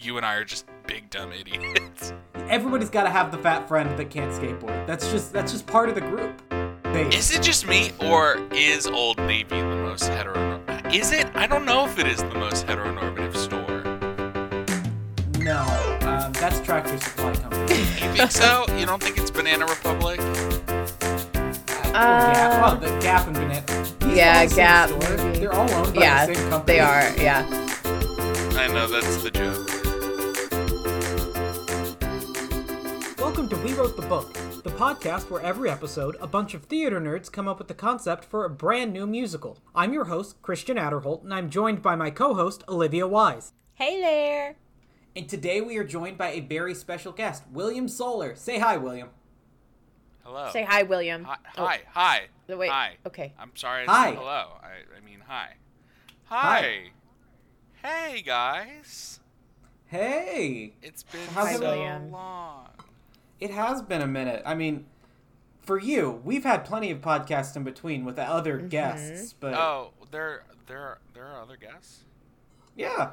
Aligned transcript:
you 0.00 0.16
and 0.16 0.24
I 0.24 0.36
are 0.36 0.44
just 0.44 0.66
big 0.86 1.10
dumb 1.10 1.32
idiots. 1.32 2.12
Everybody's 2.48 2.90
got 2.90 3.04
to 3.04 3.10
have 3.10 3.30
the 3.30 3.38
fat 3.38 3.68
friend 3.68 3.98
that 3.98 4.10
can't 4.10 4.32
skateboard. 4.32 4.86
That's 4.86 5.10
just 5.10 5.32
that's 5.32 5.52
just 5.52 5.66
part 5.66 5.88
of 5.88 5.94
the 5.94 6.00
group. 6.00 6.42
They, 6.84 7.06
Is 7.08 7.34
it 7.34 7.42
just 7.42 7.66
me, 7.66 7.92
or 8.00 8.38
is 8.52 8.86
Old 8.86 9.18
Navy 9.18 9.60
the 9.60 9.76
most 9.76 10.04
heteronormative? 10.04 10.94
Is 10.94 11.12
it? 11.12 11.26
I 11.34 11.46
don't 11.46 11.66
know 11.66 11.84
if 11.84 11.98
it 11.98 12.06
is 12.06 12.18
the 12.18 12.34
most 12.34 12.66
heteronormative 12.66 13.36
store. 13.36 13.82
no, 15.44 15.60
um, 16.08 16.32
that's 16.32 16.60
Tractor 16.60 16.98
Supply 16.98 17.34
Company. 17.34 17.58
You 18.08 18.14
think 18.24 18.30
so? 18.32 18.64
You 18.76 18.86
don't 18.86 19.02
think 19.02 19.18
it's 19.18 19.30
Banana 19.30 19.66
Republic? 19.66 20.18
Uh, 20.20 22.32
Gap. 22.32 22.62
Well, 22.62 22.76
the 22.76 22.88
Gap 23.00 23.26
and 23.26 23.34
Banana. 23.36 23.64
These 24.00 24.16
Yeah, 24.16 24.44
are 24.44 24.48
the 24.48 24.54
Gap, 24.56 24.88
store. 24.88 25.00
They're 25.34 25.52
all 25.52 25.70
owned 25.70 25.94
by 25.94 26.00
yeah, 26.00 26.26
the 26.26 26.34
same 26.34 26.48
company. 26.50 26.72
they 26.72 26.80
are. 26.80 27.16
Yeah. 27.18 27.44
I 28.58 28.66
know 28.68 28.86
that's 28.88 29.22
the 29.22 29.30
joke. 29.30 29.68
Welcome 33.38 33.56
to 33.56 33.64
We 33.64 33.72
Wrote 33.74 33.94
the 33.94 34.02
Book, 34.02 34.32
the 34.64 34.70
podcast 34.70 35.30
where 35.30 35.40
every 35.42 35.70
episode 35.70 36.16
a 36.20 36.26
bunch 36.26 36.54
of 36.54 36.64
theater 36.64 37.00
nerds 37.00 37.30
come 37.30 37.46
up 37.46 37.58
with 37.58 37.68
the 37.68 37.72
concept 37.72 38.24
for 38.24 38.44
a 38.44 38.50
brand 38.50 38.92
new 38.92 39.06
musical. 39.06 39.58
I'm 39.76 39.92
your 39.92 40.06
host, 40.06 40.42
Christian 40.42 40.76
Adderholt, 40.76 41.22
and 41.22 41.32
I'm 41.32 41.48
joined 41.48 41.80
by 41.80 41.94
my 41.94 42.10
co 42.10 42.34
host, 42.34 42.64
Olivia 42.68 43.06
Wise. 43.06 43.52
Hey 43.74 44.00
there. 44.00 44.56
And 45.14 45.28
today 45.28 45.60
we 45.60 45.76
are 45.76 45.84
joined 45.84 46.18
by 46.18 46.30
a 46.32 46.40
very 46.40 46.74
special 46.74 47.12
guest, 47.12 47.44
William 47.52 47.86
Solar. 47.86 48.34
Say 48.34 48.58
hi, 48.58 48.76
William. 48.76 49.10
Hello. 50.24 50.50
Say 50.52 50.64
hi, 50.64 50.82
William. 50.82 51.22
Hi. 51.22 51.36
Oh, 51.56 51.64
Hi. 51.64 51.80
hi. 51.92 52.22
wait, 52.48 52.70
Hi. 52.70 52.96
okay. 53.06 53.34
I'm 53.38 53.52
sorry. 53.54 53.86
I 53.86 53.92
Hi. 53.92 54.08
said 54.08 54.18
hello. 54.18 54.48
I, 54.64 54.96
I 54.96 55.04
mean 55.06 55.20
hi. 55.24 55.50
Hi. 56.24 56.90
Hi. 57.84 58.08
Hey 58.10 58.20
guys. 58.20 59.20
Hey! 59.86 60.74
It's 60.82 61.04
been 61.04 61.28
How's 61.28 61.50
so 61.50 61.54
it- 61.54 61.60
William. 61.60 62.10
long. 62.10 62.70
It 63.40 63.50
has 63.50 63.82
been 63.82 64.02
a 64.02 64.06
minute. 64.06 64.42
I 64.44 64.54
mean, 64.54 64.86
for 65.62 65.78
you, 65.78 66.20
we've 66.24 66.44
had 66.44 66.64
plenty 66.64 66.90
of 66.90 67.00
podcasts 67.00 67.54
in 67.56 67.62
between 67.64 68.04
with 68.04 68.18
other 68.18 68.58
guests, 68.58 69.32
but 69.38 69.54
Oh, 69.54 69.92
there, 70.10 70.44
there, 70.66 70.80
are, 70.80 70.98
there 71.14 71.26
are 71.26 71.40
other 71.42 71.56
guests. 71.56 72.00
yeah. 72.76 73.10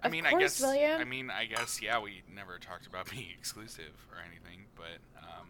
I 0.00 0.06
Of 0.06 0.12
mean, 0.12 0.26
I 0.26 0.38
guess. 0.38 0.60
William. 0.60 1.00
I 1.00 1.04
mean, 1.04 1.28
I 1.28 1.46
guess. 1.46 1.82
Yeah, 1.82 1.98
we 2.00 2.22
never 2.32 2.58
talked 2.58 2.86
about 2.86 3.10
being 3.10 3.26
exclusive 3.36 3.90
or 4.12 4.18
anything, 4.24 4.64
but 4.76 5.00
um, 5.20 5.48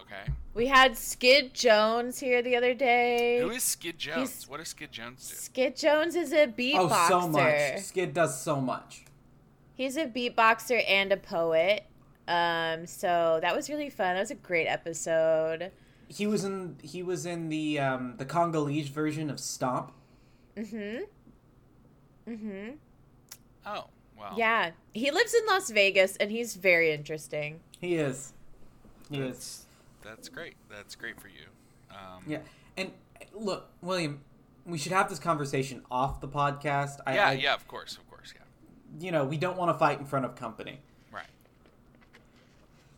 okay. 0.00 0.32
We 0.54 0.66
had 0.66 0.96
Skid 0.96 1.52
Jones 1.52 2.18
here 2.18 2.40
the 2.40 2.56
other 2.56 2.72
day. 2.72 3.40
Who 3.42 3.50
is 3.50 3.62
Skid 3.62 3.98
Jones? 3.98 4.16
He's- 4.30 4.48
What 4.48 4.60
does 4.60 4.68
Skid 4.68 4.92
Jones 4.92 5.28
do? 5.28 5.34
Skid 5.36 5.76
Jones 5.76 6.16
is 6.16 6.32
a 6.32 6.46
beatboxer. 6.46 6.78
Oh, 6.78 6.88
beatboxer. 6.88 7.08
so 7.08 7.28
much. 7.28 7.80
Skid 7.82 8.14
does 8.14 8.40
so 8.42 8.60
much. 8.62 9.04
He's 9.74 9.98
a 9.98 10.06
beatboxer 10.06 10.82
and 10.88 11.12
a 11.12 11.16
poet. 11.18 11.84
Um, 12.32 12.86
so 12.86 13.38
that 13.42 13.54
was 13.54 13.68
really 13.68 13.90
fun. 13.90 14.14
That 14.14 14.20
was 14.20 14.30
a 14.30 14.34
great 14.36 14.66
episode. 14.66 15.70
He 16.08 16.26
was 16.26 16.44
in 16.44 16.76
he 16.82 17.02
was 17.02 17.26
in 17.26 17.48
the 17.48 17.78
um, 17.78 18.14
the 18.16 18.24
Congolese 18.24 18.88
version 18.88 19.28
of 19.30 19.38
Stomp. 19.40 19.92
Mm-hmm. 20.56 21.04
Mm-hmm. 22.28 22.70
Oh, 23.66 23.84
well. 24.18 24.34
Yeah. 24.36 24.70
He 24.92 25.10
lives 25.10 25.34
in 25.34 25.46
Las 25.46 25.70
Vegas 25.70 26.16
and 26.16 26.30
he's 26.30 26.54
very 26.56 26.92
interesting. 26.92 27.60
He 27.80 27.96
is. 27.96 28.32
He 29.10 29.18
is. 29.18 29.26
That's, 29.26 29.64
that's 30.04 30.28
great. 30.28 30.54
That's 30.70 30.94
great 30.94 31.20
for 31.20 31.28
you. 31.28 31.46
Um, 31.90 32.22
Yeah. 32.26 32.38
And 32.76 32.92
look, 33.34 33.68
William, 33.80 34.20
we 34.66 34.78
should 34.78 34.92
have 34.92 35.08
this 35.08 35.18
conversation 35.18 35.82
off 35.90 36.20
the 36.20 36.28
podcast. 36.28 36.98
I, 37.06 37.14
Yeah, 37.14 37.28
I- 37.28 37.32
yeah, 37.32 37.54
of 37.54 37.66
course, 37.68 37.96
of 37.96 38.08
course, 38.08 38.32
yeah. 38.34 38.42
You 39.04 39.10
know, 39.12 39.24
we 39.24 39.36
don't 39.38 39.56
want 39.56 39.70
to 39.74 39.78
fight 39.78 39.98
in 39.98 40.04
front 40.06 40.24
of 40.26 40.34
company. 40.36 40.80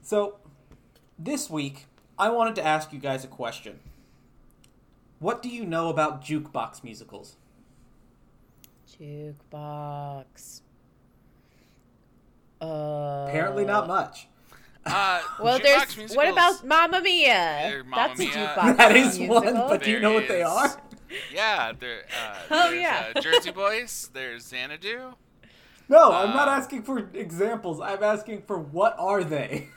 Right. 0.04 0.08
So, 0.08 0.36
this 1.18 1.48
week, 1.50 1.86
I 2.18 2.30
wanted 2.30 2.54
to 2.56 2.66
ask 2.66 2.92
you 2.92 2.98
guys 2.98 3.24
a 3.24 3.28
question. 3.28 3.80
What 5.18 5.42
do 5.42 5.48
you 5.48 5.64
know 5.64 5.88
about 5.88 6.22
jukebox 6.22 6.84
musicals? 6.84 7.36
Jukebox. 9.00 10.60
Uh, 12.60 13.26
Apparently, 13.28 13.64
not 13.64 13.86
much. 13.86 14.28
Uh, 14.86 15.20
Well, 15.40 15.58
jukebox 15.58 15.94
there's 15.96 16.14
what 16.16 16.28
about 16.28 16.64
Mamma 16.66 17.00
Mia? 17.00 17.26
There, 17.32 17.84
Mamma 17.84 18.08
That's 18.08 18.18
Mia. 18.18 18.28
a 18.28 18.32
jukebox 18.36 18.76
That 18.76 18.96
is 18.96 19.18
musical. 19.18 19.42
one, 19.42 19.54
but 19.54 19.82
do 19.82 19.90
you 19.90 20.00
know 20.00 20.12
what 20.12 20.28
they 20.28 20.42
are? 20.42 20.70
Yeah, 21.32 21.72
there. 21.78 22.04
Uh, 22.20 22.34
Oh, 22.50 22.70
there's, 22.70 22.82
yeah. 22.82 23.12
Uh, 23.16 23.20
Jersey 23.20 23.50
Boys. 23.50 24.10
There's 24.12 24.44
Xanadu. 24.44 25.14
No, 25.88 26.12
I'm 26.12 26.30
not 26.34 26.48
Uh, 26.48 26.52
asking 26.52 26.82
for 26.82 26.98
examples. 27.14 27.80
I'm 27.80 28.02
asking 28.02 28.42
for 28.46 28.58
what 28.58 28.94
are 28.98 29.22
they? 29.24 29.68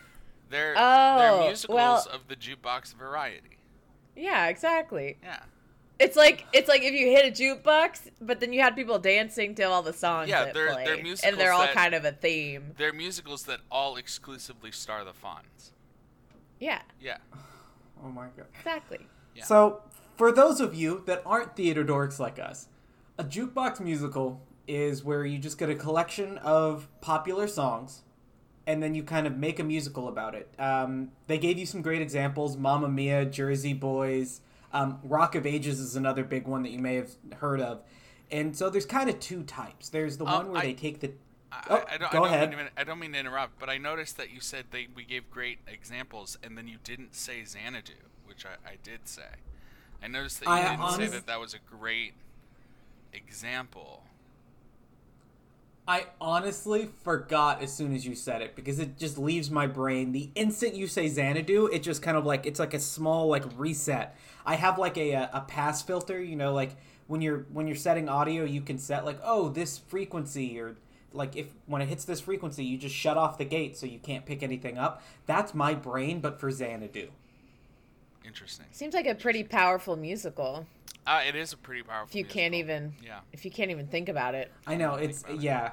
They're 0.49 0.73
Oh, 0.77 1.17
they're 1.19 1.47
musicals 1.47 1.75
well- 1.75 2.07
of 2.13 2.27
the 2.27 2.35
jukebox 2.35 2.93
variety. 2.95 3.57
Yeah, 4.15 4.47
exactly. 4.47 5.17
Yeah. 5.21 5.39
It's 5.99 6.15
like 6.15 6.45
it's 6.53 6.67
like 6.69 6.83
if 6.83 6.93
you 6.93 7.07
hit 7.07 7.25
a 7.25 7.31
jukebox, 7.43 8.11
but 8.21 8.39
then 8.39 8.53
you 8.53 8.61
had 8.61 8.75
people 8.75 8.99
dancing 8.99 9.55
to 9.55 9.63
all 9.63 9.81
the 9.81 9.93
songs 9.93 10.29
Yeah, 10.29 10.45
that 10.45 10.53
they're- 10.53 10.71
play, 10.71 10.85
they're 10.85 11.01
musicals 11.03 11.31
and 11.31 11.39
they're 11.41 11.51
all 11.53 11.61
that- 11.61 11.73
kind 11.73 11.93
of 11.95 12.05
a 12.05 12.11
theme. 12.11 12.73
They're 12.77 12.93
musicals 12.93 13.43
that 13.45 13.61
all 13.71 13.95
exclusively 13.97 14.71
star 14.71 15.03
the 15.03 15.11
Fonz. 15.13 15.71
Yeah, 16.59 16.81
Yeah. 16.99 17.17
Oh 18.03 18.09
my 18.09 18.27
god. 18.37 18.45
exactly. 18.55 19.07
Yeah. 19.35 19.43
So, 19.43 19.81
for 20.15 20.31
those 20.31 20.59
of 20.61 20.75
you 20.75 21.03
that 21.07 21.21
aren't 21.25 21.55
theater 21.55 21.83
dorks 21.83 22.19
like 22.19 22.37
us, 22.39 22.67
a 23.17 23.23
jukebox 23.23 23.79
musical 23.79 24.41
is 24.67 25.03
where 25.03 25.25
you 25.25 25.39
just 25.39 25.57
get 25.57 25.69
a 25.69 25.75
collection 25.75 26.37
of 26.39 26.87
popular 27.01 27.47
songs 27.47 28.03
and 28.67 28.83
then 28.83 28.93
you 28.93 29.01
kind 29.01 29.25
of 29.25 29.35
make 29.37 29.59
a 29.59 29.63
musical 29.63 30.07
about 30.09 30.35
it. 30.35 30.53
Um, 30.59 31.11
they 31.25 31.39
gave 31.39 31.57
you 31.57 31.65
some 31.65 31.81
great 31.81 32.01
examples 32.01 32.55
Mamma 32.57 32.89
Mia, 32.89 33.25
Jersey 33.25 33.73
Boys, 33.73 34.41
um, 34.73 34.99
Rock 35.03 35.33
of 35.35 35.45
Ages 35.47 35.79
is 35.79 35.95
another 35.95 36.23
big 36.23 36.45
one 36.45 36.61
that 36.63 36.71
you 36.71 36.79
may 36.79 36.95
have 36.95 37.11
heard 37.39 37.61
of. 37.61 37.81
And 38.29 38.55
so 38.55 38.69
there's 38.69 38.85
kind 38.85 39.09
of 39.09 39.19
two 39.21 39.41
types. 39.43 39.87
There's 39.89 40.17
the 40.17 40.25
Um, 40.25 40.33
one 40.33 40.51
where 40.51 40.59
I- 40.61 40.65
they 40.65 40.73
take 40.73 40.99
the. 40.99 41.11
I, 41.49 41.63
Oh, 41.69 41.75
I, 41.89 41.93
I 41.93 41.97
don't, 41.97 42.11
go 42.11 42.17
I 42.23 42.27
don't 42.27 42.27
ahead. 42.27 42.49
Mean 42.49 42.59
to, 42.65 42.71
I 42.77 42.83
don't 42.83 42.99
mean 42.99 43.13
to 43.13 43.19
interrupt, 43.19 43.57
but 43.57 43.69
I 43.69 43.77
noticed 43.77 44.17
that 44.17 44.31
you 44.31 44.41
said 44.41 44.65
they 44.71 44.87
we 44.93 45.05
gave 45.05 45.31
great 45.31 45.59
examples, 45.65 46.37
and 46.43 46.57
then 46.57 46.67
you 46.67 46.75
didn't 46.83 47.15
say 47.15 47.45
Xanadu, 47.45 47.93
which 48.25 48.45
I, 48.45 48.69
I 48.69 48.75
did 48.83 49.07
say. 49.07 49.23
I 50.03 50.07
noticed 50.09 50.41
that 50.41 50.49
you 50.49 50.77
didn't 50.77 50.91
say 51.11 51.17
that 51.17 51.25
that 51.25 51.39
was 51.39 51.53
a 51.53 51.59
great 51.59 52.13
example. 53.13 54.03
I 55.87 56.07
honestly 56.19 56.89
forgot 57.03 57.61
as 57.61 57.71
soon 57.71 57.95
as 57.95 58.05
you 58.05 58.13
said 58.13 58.41
it 58.41 58.57
because 58.57 58.77
it 58.77 58.97
just 58.97 59.17
leaves 59.17 59.49
my 59.49 59.67
brain. 59.67 60.11
The 60.11 60.29
instant 60.35 60.75
you 60.75 60.85
say 60.85 61.07
Xanadu, 61.07 61.67
it 61.67 61.81
just 61.81 62.01
kind 62.01 62.17
of 62.17 62.25
like 62.25 62.45
it's 62.45 62.59
like 62.59 62.73
a 62.73 62.79
small 62.79 63.27
like 63.27 63.45
reset. 63.55 64.17
I 64.45 64.55
have 64.55 64.77
like 64.77 64.97
a 64.97 65.13
a 65.13 65.45
pass 65.47 65.81
filter, 65.81 66.21
you 66.21 66.35
know, 66.35 66.53
like 66.53 66.75
when 67.07 67.21
you're 67.21 67.45
when 67.53 67.67
you're 67.67 67.77
setting 67.77 68.09
audio, 68.09 68.43
you 68.43 68.59
can 68.59 68.77
set 68.77 69.05
like 69.05 69.19
oh 69.23 69.47
this 69.47 69.77
frequency 69.77 70.59
or 70.59 70.75
like 71.13 71.37
if 71.37 71.47
when 71.67 71.81
it 71.81 71.87
hits 71.87 72.03
this 72.03 72.19
frequency, 72.19 72.65
you 72.65 72.77
just 72.77 72.95
shut 72.95 73.15
off 73.15 73.37
the 73.37 73.45
gate 73.45 73.77
so 73.77 73.85
you 73.85 73.99
can't 73.99 74.25
pick 74.25 74.43
anything 74.43 74.77
up. 74.77 75.01
That's 75.25 75.53
my 75.53 75.73
brain, 75.73 76.19
but 76.19 76.37
for 76.37 76.51
Xanadu. 76.51 77.11
Interesting. 78.27 78.65
Seems 78.71 78.93
like 78.93 79.07
a 79.07 79.15
pretty 79.15 79.43
powerful 79.43 79.95
musical. 79.95 80.65
Uh, 81.05 81.21
it 81.27 81.35
is 81.35 81.53
a 81.53 81.57
pretty 81.57 81.83
powerful. 81.83 82.09
If 82.09 82.15
you 82.15 82.25
can't 82.25 82.53
even, 82.53 82.93
Yeah. 83.01 83.19
if 83.31 83.45
you 83.45 83.51
can't 83.51 83.71
even 83.71 83.87
think 83.87 84.09
about 84.09 84.35
it. 84.35 84.51
I 84.67 84.75
know 84.75 84.95
it's 84.95 85.21
about 85.23 85.35
it. 85.35 85.41
yeah, 85.41 85.71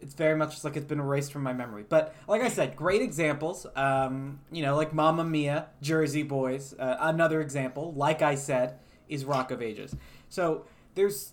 it's 0.00 0.14
very 0.14 0.36
much 0.36 0.50
just 0.52 0.64
like 0.64 0.76
it's 0.76 0.86
been 0.86 0.98
erased 0.98 1.32
from 1.32 1.42
my 1.44 1.52
memory. 1.52 1.84
But 1.88 2.14
like 2.26 2.42
I 2.42 2.48
said, 2.48 2.74
great 2.74 3.00
examples. 3.02 3.66
Um, 3.76 4.40
you 4.50 4.62
know, 4.62 4.74
like 4.76 4.92
Mamma 4.92 5.24
Mia, 5.24 5.68
Jersey 5.80 6.24
Boys. 6.24 6.74
Uh, 6.78 6.96
another 7.00 7.40
example, 7.40 7.92
like 7.94 8.22
I 8.22 8.34
said, 8.34 8.78
is 9.08 9.24
Rock 9.24 9.50
of 9.52 9.62
Ages. 9.62 9.94
So 10.28 10.64
there's 10.96 11.32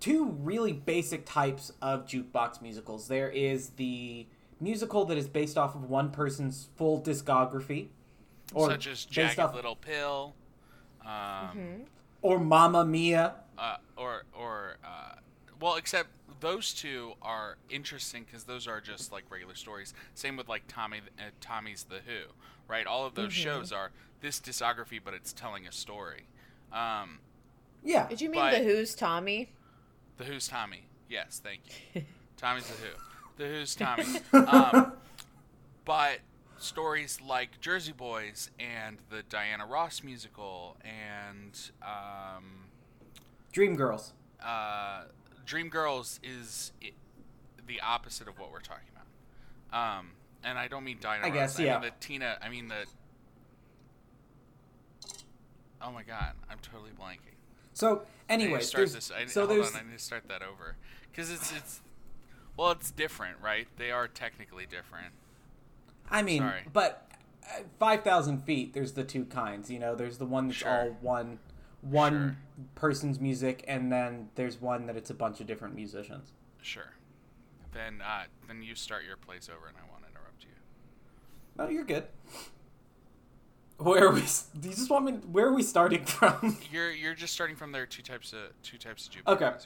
two 0.00 0.26
really 0.40 0.72
basic 0.72 1.24
types 1.24 1.70
of 1.80 2.06
jukebox 2.06 2.60
musicals. 2.60 3.06
There 3.08 3.30
is 3.30 3.70
the 3.70 4.26
musical 4.60 5.04
that 5.04 5.18
is 5.18 5.28
based 5.28 5.56
off 5.56 5.74
of 5.76 5.84
one 5.88 6.10
person's 6.10 6.68
full 6.76 7.00
discography, 7.00 7.88
or 8.54 8.70
Such 8.70 8.86
as 8.86 9.04
Jagged 9.04 9.38
off, 9.38 9.54
Little 9.54 9.76
Pill, 9.76 10.34
um, 11.02 11.08
Mm-hmm. 11.10 11.82
or 12.22 12.38
Mamma 12.38 12.84
Mia. 12.84 13.34
uh, 13.58 13.76
or 13.96 14.24
or 14.38 14.76
uh, 14.84 15.16
well, 15.60 15.76
except 15.76 16.08
those 16.40 16.74
two 16.74 17.14
are 17.22 17.56
interesting 17.70 18.24
because 18.24 18.44
those 18.44 18.66
are 18.68 18.80
just 18.80 19.10
like 19.12 19.24
regular 19.30 19.54
stories. 19.54 19.94
Same 20.14 20.36
with 20.36 20.48
like 20.48 20.62
Tommy, 20.68 21.00
uh, 21.18 21.22
Tommy's 21.40 21.84
The 21.84 22.00
Who, 22.06 22.30
right? 22.68 22.86
All 22.86 23.06
of 23.06 23.14
those 23.14 23.32
Mm-hmm. 23.32 23.42
shows 23.42 23.72
are 23.72 23.90
this 24.20 24.38
discography, 24.40 25.00
but 25.02 25.14
it's 25.14 25.32
telling 25.32 25.66
a 25.66 25.72
story. 25.72 26.26
Um, 26.72 27.20
Yeah, 27.82 28.06
Did 28.08 28.20
you 28.20 28.28
mean 28.30 28.40
But- 28.40 28.58
the 28.58 28.64
Who's 28.64 28.94
Tommy? 28.94 29.50
the 30.18 30.24
Who's 30.24 30.46
Tommy? 30.48 30.84
Yes, 31.08 31.40
thank 31.42 31.60
you. 31.94 32.02
Tommy's 32.36 32.66
The 32.66 32.74
Who. 32.74 32.88
The 33.38 33.48
Who's 33.48 33.74
Tommy. 33.76 34.04
Um, 34.32 34.92
but 35.84 36.18
stories 36.58 37.20
like 37.26 37.60
Jersey 37.60 37.92
Boys 37.92 38.50
and 38.58 38.98
the 39.10 39.22
Diana 39.28 39.66
Ross 39.66 40.02
musical 40.02 40.76
and 40.82 41.58
um, 41.82 42.66
Dreamgirls. 43.52 44.12
uh, 44.44 45.04
Dreamgirls 45.46 46.18
is 46.22 46.72
it, 46.80 46.94
the 47.66 47.80
opposite 47.80 48.28
of 48.28 48.38
what 48.38 48.52
we're 48.52 48.60
talking 48.60 48.88
about. 48.92 49.98
Um, 49.98 50.10
and 50.44 50.58
I 50.58 50.68
don't 50.68 50.84
mean 50.84 50.98
Diana. 51.00 51.26
I 51.26 51.28
Ross, 51.28 51.34
guess, 51.34 51.60
I 51.60 51.64
yeah. 51.64 51.78
mean 51.78 51.82
the 51.82 52.06
Tina. 52.06 52.38
I 52.42 52.48
mean 52.48 52.68
the. 52.68 52.86
Oh 55.82 55.90
my 55.92 56.02
god, 56.02 56.32
I'm 56.50 56.58
totally 56.62 56.92
blanking. 56.92 57.34
So, 57.74 58.02
I 58.28 58.32
anyway, 58.32 58.60
start 58.60 58.80
there's, 58.80 58.94
this. 58.94 59.10
I, 59.10 59.26
so 59.26 59.46
hold 59.46 59.60
on, 59.60 59.66
I 59.74 59.82
need 59.82 59.98
to 59.98 60.02
start 60.02 60.28
that 60.28 60.42
over 60.42 60.76
because 61.10 61.30
it's 61.30 61.52
it's. 61.52 61.80
Well, 62.56 62.70
it's 62.70 62.90
different, 62.90 63.36
right? 63.42 63.68
They 63.76 63.90
are 63.90 64.08
technically 64.08 64.64
different. 64.64 65.12
I 66.10 66.22
mean, 66.22 66.40
Sorry. 66.42 66.60
but 66.72 67.10
uh, 67.44 67.60
five 67.78 68.02
thousand 68.04 68.44
feet. 68.44 68.72
There's 68.74 68.92
the 68.92 69.04
two 69.04 69.24
kinds. 69.24 69.70
You 69.70 69.78
know, 69.78 69.94
there's 69.94 70.18
the 70.18 70.26
one 70.26 70.48
that's 70.48 70.58
Sure. 70.58 70.70
all 70.70 70.96
one 71.00 71.38
one 71.82 72.12
Sure. 72.12 72.36
person's 72.74 73.20
music, 73.20 73.64
and 73.68 73.92
then 73.92 74.28
there's 74.34 74.60
one 74.60 74.86
that 74.86 74.96
it's 74.96 75.10
a 75.10 75.14
bunch 75.14 75.40
of 75.40 75.46
different 75.46 75.74
musicians. 75.74 76.32
Sure. 76.62 76.92
Then 77.72 78.00
uh, 78.00 78.24
then 78.48 78.62
you 78.62 78.74
start 78.74 79.04
your 79.04 79.16
place 79.16 79.48
over, 79.48 79.66
and 79.68 79.76
I 79.76 79.82
won't 79.90 80.04
interrupt 80.10 80.42
you. 80.44 80.50
No, 81.58 81.68
you're 81.68 81.84
good. 81.84 82.04
Where 83.78 84.06
are 84.08 84.12
we? 84.12 84.22
Do 84.58 84.68
you 84.70 84.74
just 84.74 84.88
want 84.88 85.04
me? 85.04 85.12
Where 85.12 85.46
are 85.46 85.52
we 85.52 85.62
starting 85.62 86.04
from? 86.06 86.56
You're 86.72 86.92
you're 86.92 87.14
just 87.14 87.34
starting 87.34 87.56
from 87.56 87.72
there. 87.72 87.84
Two 87.86 88.02
types 88.02 88.32
of 88.32 88.38
two 88.62 88.78
types 88.78 89.06
of 89.06 89.12
Jupiter. 89.12 89.44
Okay. 89.46 89.56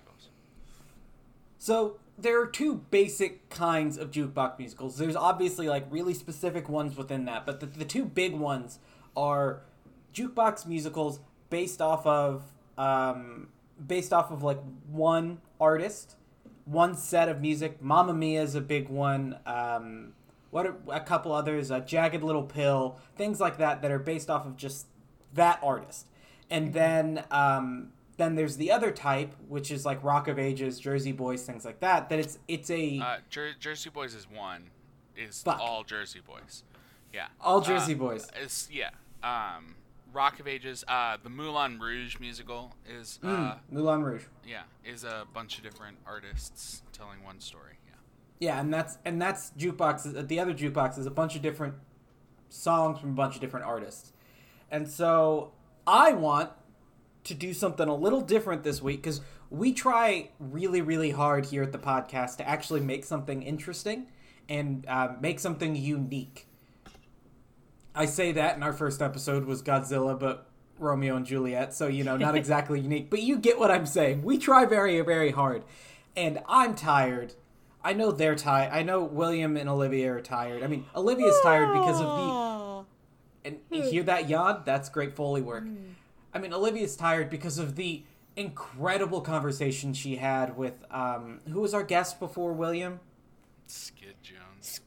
So 1.58 1.98
there 2.20 2.40
are 2.40 2.46
two 2.46 2.84
basic 2.90 3.48
kinds 3.50 3.96
of 3.96 4.10
jukebox 4.10 4.58
musicals. 4.58 4.98
There's 4.98 5.16
obviously 5.16 5.68
like 5.68 5.86
really 5.90 6.14
specific 6.14 6.68
ones 6.68 6.96
within 6.96 7.24
that, 7.24 7.46
but 7.46 7.60
the, 7.60 7.66
the 7.66 7.84
two 7.84 8.04
big 8.04 8.34
ones 8.34 8.78
are 9.16 9.62
jukebox 10.14 10.66
musicals 10.66 11.20
based 11.48 11.80
off 11.80 12.06
of 12.06 12.44
um, 12.78 13.48
based 13.84 14.12
off 14.12 14.30
of 14.30 14.42
like 14.42 14.60
one 14.88 15.40
artist, 15.60 16.16
one 16.64 16.94
set 16.96 17.28
of 17.28 17.40
music. 17.40 17.82
Mamma 17.82 18.14
Mia 18.14 18.42
is 18.42 18.54
a 18.54 18.60
big 18.60 18.88
one. 18.88 19.38
Um, 19.46 20.12
what 20.50 20.66
are, 20.66 20.76
a 20.88 21.00
couple 21.00 21.32
others, 21.32 21.70
uh, 21.70 21.80
Jagged 21.80 22.22
Little 22.22 22.42
Pill, 22.42 22.98
things 23.16 23.40
like 23.40 23.58
that 23.58 23.82
that 23.82 23.90
are 23.90 23.98
based 23.98 24.28
off 24.28 24.46
of 24.46 24.56
just 24.56 24.86
that 25.32 25.60
artist. 25.62 26.06
And 26.50 26.72
then 26.72 27.24
um, 27.30 27.92
then 28.20 28.34
there's 28.34 28.56
the 28.56 28.70
other 28.70 28.90
type, 28.90 29.34
which 29.48 29.70
is 29.70 29.84
like 29.86 30.02
Rock 30.04 30.28
of 30.28 30.38
Ages, 30.38 30.78
Jersey 30.78 31.12
Boys, 31.12 31.42
things 31.42 31.64
like 31.64 31.80
that. 31.80 32.08
That 32.08 32.18
it's 32.18 32.38
it's 32.48 32.70
a 32.70 32.98
Uh, 32.98 33.16
Jer- 33.30 33.54
Jersey 33.58 33.90
Boys 33.90 34.14
is 34.14 34.28
one. 34.30 34.70
Is 35.16 35.42
Fuck. 35.42 35.58
all 35.60 35.82
Jersey 35.84 36.20
Boys. 36.20 36.64
Yeah. 37.12 37.26
all 37.40 37.60
Jersey 37.60 37.94
Uh, 37.94 37.98
Boys. 37.98 38.28
Is 38.40 38.68
yeah. 38.72 38.90
Um, 39.22 39.74
Rock 40.12 40.40
of 40.40 40.48
Ages. 40.48 40.84
Uh, 40.88 41.16
the 41.22 41.28
Moulin 41.30 41.78
Rouge 41.78 42.18
musical 42.20 42.74
is 42.88 43.18
uh, 43.22 43.26
Mm, 43.26 43.58
Moulin 43.70 44.02
Rouge. 44.02 44.24
yeah 44.46 44.62
is 44.84 45.04
a 45.04 45.26
bunch 45.32 45.56
of 45.58 45.62
different 45.64 45.98
artists 46.06 46.82
telling 46.92 47.22
one 47.24 47.38
story. 47.40 47.78
Yeah. 47.86 47.94
Yeah, 48.54 48.60
and 48.60 48.72
that's 48.72 48.98
and 49.04 49.20
that's 49.20 49.52
jukebox. 49.58 50.26
The 50.28 50.40
other 50.40 50.54
jukebox 50.54 50.98
is 50.98 51.06
a 51.06 51.10
bunch 51.10 51.36
of 51.36 51.42
different 51.42 51.74
songs 52.48 52.98
from 52.98 53.10
a 53.10 53.14
bunch 53.14 53.34
of 53.36 53.40
different 53.40 53.66
artists, 53.66 54.12
and 54.70 54.88
so 54.90 55.52
I 55.86 56.12
want 56.12 56.50
to 57.24 57.34
do 57.34 57.52
something 57.52 57.88
a 57.88 57.94
little 57.94 58.20
different 58.20 58.62
this 58.62 58.80
week 58.80 59.02
because 59.02 59.20
we 59.50 59.72
try 59.72 60.30
really, 60.38 60.80
really 60.80 61.10
hard 61.10 61.46
here 61.46 61.62
at 61.62 61.72
the 61.72 61.78
podcast 61.78 62.36
to 62.36 62.48
actually 62.48 62.80
make 62.80 63.04
something 63.04 63.42
interesting 63.42 64.06
and 64.48 64.86
uh, 64.88 65.12
make 65.20 65.38
something 65.40 65.76
unique. 65.76 66.46
I 67.94 68.06
say 68.06 68.32
that, 68.32 68.56
in 68.56 68.62
our 68.62 68.72
first 68.72 69.02
episode 69.02 69.44
was 69.44 69.62
Godzilla, 69.62 70.18
but 70.18 70.46
Romeo 70.78 71.16
and 71.16 71.26
Juliet, 71.26 71.74
so 71.74 71.88
you 71.88 72.04
know, 72.04 72.16
not 72.16 72.34
exactly 72.36 72.80
unique, 72.80 73.10
but 73.10 73.20
you 73.20 73.38
get 73.38 73.58
what 73.58 73.70
I'm 73.70 73.86
saying. 73.86 74.22
We 74.22 74.38
try 74.38 74.64
very, 74.64 75.00
very 75.00 75.32
hard, 75.32 75.64
and 76.16 76.40
I'm 76.48 76.74
tired. 76.74 77.34
I 77.82 77.92
know 77.92 78.12
they're 78.12 78.36
tired. 78.36 78.72
I 78.72 78.82
know 78.82 79.02
William 79.02 79.56
and 79.56 79.68
Olivia 79.68 80.12
are 80.14 80.20
tired. 80.20 80.62
I 80.62 80.66
mean, 80.66 80.84
Olivia's 80.94 81.38
tired 81.42 81.72
because 81.72 82.00
of 82.00 82.06
the 82.06 82.70
and 83.42 83.58
you 83.70 83.82
hear 83.82 84.02
that 84.04 84.28
yawn? 84.28 84.62
That's 84.64 84.88
great 84.88 85.16
Foley 85.16 85.40
work. 85.40 85.64
I 86.32 86.38
mean, 86.38 86.52
Olivia's 86.52 86.96
tired 86.96 87.30
because 87.30 87.58
of 87.58 87.76
the 87.76 88.02
incredible 88.36 89.20
conversation 89.20 89.92
she 89.92 90.16
had 90.16 90.56
with 90.56 90.84
um, 90.90 91.40
who 91.52 91.60
was 91.60 91.74
our 91.74 91.82
guest 91.82 92.18
before 92.20 92.52
William? 92.52 93.00
Skid 93.66 94.14
Jones. 94.22 94.80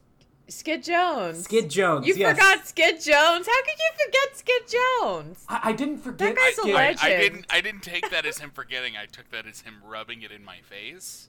Skid 0.48 0.82
Jones. 0.82 1.44
Skid 1.44 1.70
Jones. 1.70 2.06
You 2.06 2.14
yes. 2.14 2.36
forgot 2.36 2.66
Skid 2.66 3.00
Jones. 3.00 3.46
How 3.46 3.62
could 3.62 3.78
you 3.78 4.04
forget 4.04 4.36
Skid 4.36 4.62
Jones? 4.68 5.44
I, 5.48 5.60
I 5.64 5.72
didn't 5.72 5.98
forget. 5.98 6.34
That 6.34 6.36
guy's 6.36 6.58
a 6.58 6.62
Skid. 6.62 6.74
I, 6.74 6.78
I 6.78 6.88
legend. 6.90 7.20
didn't. 7.20 7.46
I 7.50 7.60
didn't 7.60 7.82
take 7.82 8.10
that 8.10 8.26
as 8.26 8.38
him 8.38 8.50
forgetting. 8.50 8.94
I 8.96 9.06
took 9.06 9.30
that 9.30 9.46
as 9.46 9.62
him 9.62 9.74
rubbing 9.86 10.22
it 10.22 10.30
in 10.30 10.44
my 10.44 10.58
face. 10.68 11.28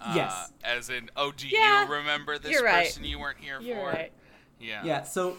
Uh, 0.00 0.12
Yes. 0.14 0.52
As 0.64 0.90
in, 0.90 1.10
oh, 1.16 1.32
do 1.36 1.48
Yeah, 1.48 1.84
you 1.86 1.92
remember 1.92 2.38
this 2.38 2.52
you're 2.52 2.64
right. 2.64 2.86
person 2.86 3.04
you 3.04 3.18
weren't 3.18 3.38
here 3.38 3.60
You're 3.60 3.76
for? 3.76 3.86
right. 3.86 4.12
Yeah. 4.60 4.82
Yeah. 4.84 5.02
So 5.04 5.36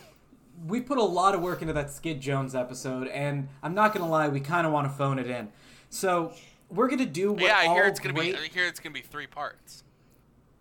we 0.67 0.81
put 0.81 0.97
a 0.97 1.03
lot 1.03 1.35
of 1.35 1.41
work 1.41 1.61
into 1.61 1.73
that 1.73 1.89
Skid 1.91 2.21
Jones 2.21 2.55
episode, 2.55 3.07
and 3.07 3.47
I'm 3.63 3.73
not 3.73 3.93
gonna 3.93 4.09
lie, 4.09 4.27
we 4.27 4.39
kind 4.39 4.65
of 4.67 4.73
want 4.73 4.87
to 4.87 4.93
phone 4.93 5.19
it 5.19 5.27
in. 5.27 5.49
So 5.89 6.33
we're 6.69 6.87
gonna 6.89 7.05
do 7.05 7.31
what 7.33 7.41
Yeah, 7.43 7.57
I 7.57 7.67
hear 7.73 7.83
all 7.83 7.89
it's 7.89 7.99
gonna 7.99 8.13
great... 8.13 8.33
be. 8.35 8.39
I 8.41 8.47
hear 8.47 8.65
it's 8.67 8.79
gonna 8.79 8.93
be 8.93 9.01
three 9.01 9.27
parts. 9.27 9.83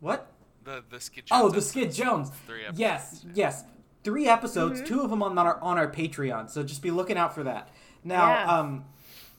What? 0.01 0.31
The 0.65 0.83
the 0.91 1.01
Skid 1.01 1.27
Jones. 1.27 1.41
Oh, 1.43 1.49
the 1.49 1.57
episode. 1.57 1.69
Skid 1.69 1.93
Jones. 1.93 2.31
Three 2.47 2.63
episodes, 2.65 2.79
Yes, 2.79 3.25
yes. 3.35 3.65
Three 4.05 4.27
episodes, 4.29 4.81
Mm-hmm. 4.81 4.89
two 4.95 5.01
of 5.03 5.11
them 5.11 5.23
on 5.23 5.37
our 5.39 5.61
on 5.61 5.79
our 5.79 5.91
Patreon. 5.91 6.49
So 6.51 6.63
just 6.63 6.83
be 6.83 6.91
looking 6.91 7.17
out 7.17 7.35
for 7.35 7.43
that. 7.45 7.69
Now, 8.05 8.29
Yeah. 8.29 8.59
um, 8.59 8.85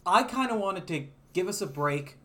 I 0.06 0.24
kind 0.24 0.52
of 0.52 0.58
wanted 0.60 0.86
to 0.88 1.08
give 1.34 1.48
us 1.48 1.62
a 1.62 1.68
break 1.68 2.18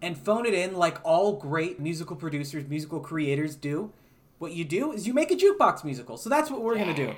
and 0.00 0.16
phone 0.16 0.46
it 0.46 0.54
in 0.54 0.74
like 0.76 0.98
all 1.04 1.34
great 1.34 1.78
musical 1.80 2.16
producers, 2.16 2.64
musical 2.68 3.00
creators 3.00 3.54
do. 3.56 3.92
What 4.38 4.52
you 4.52 4.64
do 4.64 4.92
is 4.92 5.06
you 5.06 5.14
make 5.14 5.30
a 5.30 5.36
jukebox 5.36 5.84
musical. 5.84 6.16
So 6.16 6.28
that's 6.30 6.50
what 6.50 6.62
we're 6.62 6.76
gonna 6.76 6.94
do. 6.94 7.14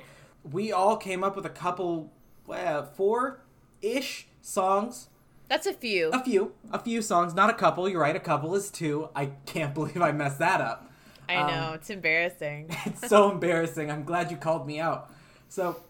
We 0.51 0.71
all 0.71 0.97
came 0.97 1.23
up 1.23 1.35
with 1.35 1.45
a 1.45 1.49
couple, 1.49 2.11
uh, 2.49 2.83
four 2.83 3.41
ish 3.81 4.27
songs 4.41 5.09
That's 5.49 5.67
a 5.67 5.73
few. 5.73 6.09
a 6.11 6.23
few, 6.23 6.53
a 6.71 6.79
few 6.79 7.01
songs, 7.01 7.33
not 7.33 7.49
a 7.49 7.53
couple. 7.53 7.87
You're 7.89 8.01
right, 8.01 8.15
a 8.15 8.19
couple 8.19 8.55
is 8.55 8.69
two. 8.71 9.09
I 9.15 9.27
can't 9.45 9.73
believe 9.75 10.01
I 10.01 10.11
messed 10.11 10.39
that 10.39 10.61
up. 10.61 10.91
I 11.29 11.35
um, 11.35 11.47
know. 11.47 11.73
It's 11.73 11.89
embarrassing. 11.89 12.69
It's 12.85 13.07
so 13.09 13.31
embarrassing. 13.31 13.91
I'm 13.91 14.03
glad 14.03 14.31
you 14.31 14.37
called 14.37 14.65
me 14.65 14.79
out. 14.79 15.11
So, 15.49 15.81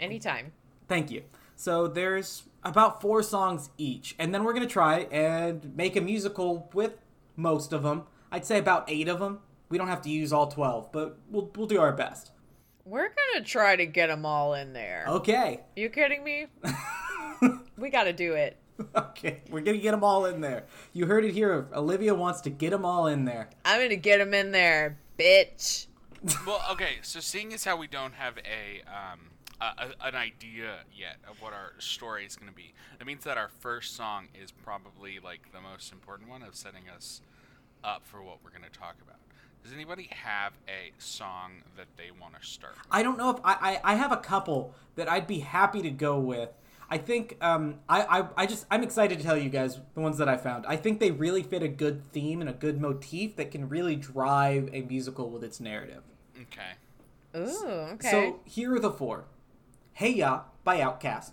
Anytime. 0.00 0.52
thank 0.88 1.10
you. 1.10 1.22
So, 1.56 1.86
there's 1.86 2.44
about 2.64 3.00
four 3.00 3.22
songs 3.22 3.70
each, 3.78 4.14
and 4.18 4.34
then 4.34 4.44
we're 4.44 4.52
going 4.52 4.66
to 4.66 4.72
try 4.72 5.00
and 5.12 5.76
make 5.76 5.96
a 5.96 6.00
musical 6.00 6.68
with 6.74 6.98
most 7.36 7.72
of 7.72 7.82
them. 7.82 8.04
I'd 8.32 8.44
say 8.44 8.58
about 8.58 8.84
eight 8.88 9.08
of 9.08 9.20
them. 9.20 9.40
We 9.68 9.78
don't 9.78 9.88
have 9.88 10.02
to 10.02 10.10
use 10.10 10.32
all 10.32 10.48
12, 10.48 10.90
but 10.92 11.18
we'll, 11.30 11.50
we'll 11.54 11.66
do 11.66 11.80
our 11.80 11.92
best. 11.92 12.30
We're 12.88 13.10
gonna 13.34 13.44
try 13.44 13.76
to 13.76 13.84
get 13.84 14.06
them 14.06 14.24
all 14.24 14.54
in 14.54 14.72
there. 14.72 15.04
Okay. 15.08 15.60
You 15.76 15.90
kidding 15.90 16.24
me? 16.24 16.46
we 17.76 17.90
gotta 17.90 18.14
do 18.14 18.32
it. 18.32 18.56
okay, 18.96 19.42
we're 19.50 19.60
going 19.60 19.76
to 19.76 19.82
get 19.82 19.90
them 19.90 20.04
all 20.04 20.24
in 20.26 20.40
there. 20.40 20.64
You 20.92 21.06
heard 21.06 21.24
it 21.24 21.32
here. 21.34 21.66
Olivia 21.74 22.14
wants 22.14 22.40
to 22.42 22.50
get 22.50 22.70
them 22.70 22.84
all 22.84 23.08
in 23.08 23.24
there. 23.24 23.50
I'm 23.64 23.82
gonna 23.82 23.96
get 23.96 24.18
them 24.18 24.32
in 24.32 24.52
there, 24.52 24.98
bitch. 25.18 25.86
Well, 26.46 26.64
okay. 26.72 26.96
So 27.02 27.20
seeing 27.20 27.52
as 27.52 27.64
how 27.64 27.76
we 27.76 27.88
don't 27.88 28.14
have 28.14 28.38
a 28.38 28.82
um 28.88 29.20
a, 29.60 29.64
a, 29.64 30.08
an 30.08 30.14
idea 30.14 30.78
yet 30.96 31.16
of 31.28 31.42
what 31.42 31.52
our 31.52 31.72
story 31.78 32.24
is 32.24 32.36
going 32.36 32.48
to 32.48 32.54
be, 32.54 32.72
that 32.98 33.04
means 33.04 33.24
that 33.24 33.36
our 33.36 33.48
first 33.48 33.96
song 33.96 34.28
is 34.40 34.50
probably 34.50 35.18
like 35.22 35.52
the 35.52 35.60
most 35.60 35.92
important 35.92 36.28
one 36.30 36.42
of 36.42 36.54
setting 36.54 36.88
us 36.94 37.20
up 37.84 38.06
for 38.06 38.22
what 38.22 38.38
we're 38.42 38.50
going 38.50 38.62
to 38.62 38.78
talk 38.78 38.96
about. 39.02 39.18
Does 39.68 39.74
anybody 39.74 40.08
have 40.24 40.54
a 40.66 40.92
song 40.96 41.62
that 41.76 41.88
they 41.98 42.10
want 42.18 42.40
to 42.40 42.46
start? 42.46 42.72
With? 42.76 42.86
I 42.90 43.02
don't 43.02 43.18
know 43.18 43.28
if 43.28 43.36
I, 43.44 43.80
I 43.84 43.92
I 43.92 43.94
have 43.96 44.12
a 44.12 44.16
couple 44.16 44.74
that 44.94 45.10
I'd 45.10 45.26
be 45.26 45.40
happy 45.40 45.82
to 45.82 45.90
go 45.90 46.18
with. 46.18 46.48
I 46.88 46.96
think 46.96 47.36
um 47.42 47.74
I, 47.86 48.20
I 48.20 48.28
I 48.34 48.46
just 48.46 48.64
I'm 48.70 48.82
excited 48.82 49.18
to 49.18 49.24
tell 49.24 49.36
you 49.36 49.50
guys 49.50 49.78
the 49.92 50.00
ones 50.00 50.16
that 50.16 50.26
I 50.28 50.38
found. 50.38 50.64
I 50.64 50.76
think 50.76 51.00
they 51.00 51.10
really 51.10 51.42
fit 51.42 51.62
a 51.62 51.68
good 51.68 52.10
theme 52.12 52.40
and 52.40 52.48
a 52.48 52.54
good 52.54 52.80
motif 52.80 53.36
that 53.36 53.50
can 53.50 53.68
really 53.68 53.94
drive 53.94 54.70
a 54.72 54.80
musical 54.80 55.28
with 55.28 55.44
its 55.44 55.60
narrative. 55.60 56.02
Okay. 56.40 56.72
Ooh, 57.36 57.66
okay. 57.92 58.10
So 58.10 58.40
here 58.46 58.74
are 58.74 58.80
the 58.80 58.90
four: 58.90 59.26
Hey 59.92 60.14
Ya 60.14 60.44
by 60.64 60.78
OutKast. 60.78 61.32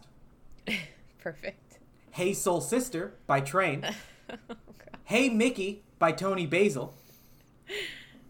Perfect. 1.19 1.79
Hey 2.11 2.33
Soul 2.33 2.59
Sister 2.59 3.13
by 3.27 3.39
Train, 3.39 3.85
Oh, 4.29 4.35
God. 4.49 4.97
Hey 5.05 5.29
Mickey 5.29 5.83
by 5.99 6.11
Toni 6.11 6.45
Basil, 6.45 6.93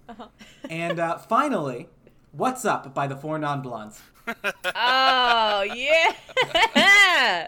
Uh-huh. 0.10 0.28
and 0.70 1.00
uh, 1.00 1.18
finally, 1.18 1.90
What's 2.32 2.66
Up 2.66 2.94
by 2.94 3.08
the 3.08 3.16
Four 3.16 3.40
Non 3.40 3.62
Blondes. 3.62 4.02
Oh 4.28 5.62
yeah! 5.62 6.14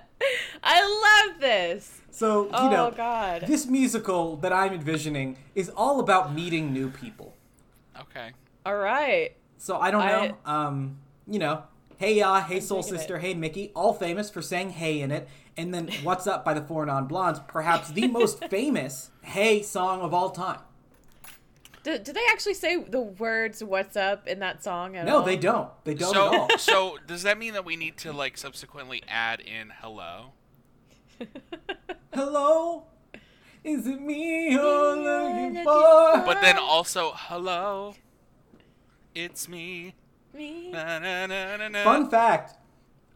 I 0.64 1.26
love 1.30 1.40
this. 1.42 2.02
So 2.12 2.46
you 2.46 2.50
Oh 2.54 2.70
know, 2.70 2.92
God. 2.96 3.44
this 3.48 3.66
musical 3.66 4.38
that 4.38 4.52
I'm 4.54 4.74
envisioning 4.74 5.38
is 5.56 5.70
all 5.70 6.00
about 6.00 6.34
meeting 6.34 6.74
new 6.74 6.90
people. 6.90 7.36
Okay. 8.00 8.32
All 8.66 8.78
right. 8.78 9.36
So 9.58 9.78
I 9.78 9.92
don't 9.92 10.02
I- 10.02 10.28
know. 10.28 10.38
Um, 10.46 10.98
you 11.28 11.40
know, 11.40 11.64
Hey 11.98 12.16
Ya, 12.20 12.42
Hey 12.42 12.60
Soul 12.60 12.82
digging 12.82 12.96
it. 12.96 12.98
Sister, 13.00 13.20
Hey 13.20 13.34
Mickey, 13.34 13.72
all 13.76 13.94
famous 13.94 14.30
for 14.30 14.42
saying 14.42 14.72
"Hey" 14.72 15.02
in 15.02 15.12
it, 15.12 15.28
and 15.58 15.74
then 15.74 15.90
What's 16.04 16.28
Up 16.28 16.46
by 16.46 16.54
the 16.54 16.62
Four 16.62 16.86
Non 16.86 17.08
Blondes, 17.08 17.40
perhaps 17.48 17.90
the 17.92 18.08
most 18.08 18.44
famous 18.50 19.10
"Hey" 19.24 19.62
song 19.64 20.02
of 20.02 20.14
all 20.14 20.30
time. 20.30 20.60
Do, 21.88 21.98
do 21.98 22.12
they 22.12 22.24
actually 22.32 22.56
say 22.56 22.76
the 22.76 23.00
words 23.00 23.64
"What's 23.64 23.96
up" 23.96 24.28
in 24.28 24.40
that 24.40 24.62
song 24.62 24.98
at 24.98 25.06
No, 25.06 25.20
all? 25.20 25.24
they 25.24 25.38
don't. 25.38 25.70
They 25.86 25.94
don't 25.94 26.14
so, 26.14 26.34
at 26.34 26.40
all. 26.40 26.50
so 26.58 26.98
does 27.08 27.24
that 27.24 27.38
mean 27.38 27.54
that 27.54 27.64
we 27.64 27.78
need 27.78 27.96
to 28.00 28.12
like 28.12 28.38
subsequently 28.38 29.02
add 29.08 29.40
in 29.40 29.72
hello? 29.82 30.34
Hello, 32.14 32.84
is 33.64 33.88
it 33.88 34.02
me 34.02 34.52
you're 34.52 34.64
looking 34.98 35.54
looking 35.54 35.64
for? 35.64 36.24
But 36.26 36.42
then 36.42 36.58
also 36.58 37.14
hello, 37.16 37.96
it's 39.16 39.48
me. 39.48 39.94
Me? 40.34 40.72
Na, 40.72 41.00
na, 41.00 41.26
na, 41.26 41.56
na, 41.56 41.68
na. 41.70 41.84
Fun 41.86 42.10
fact: 42.10 42.56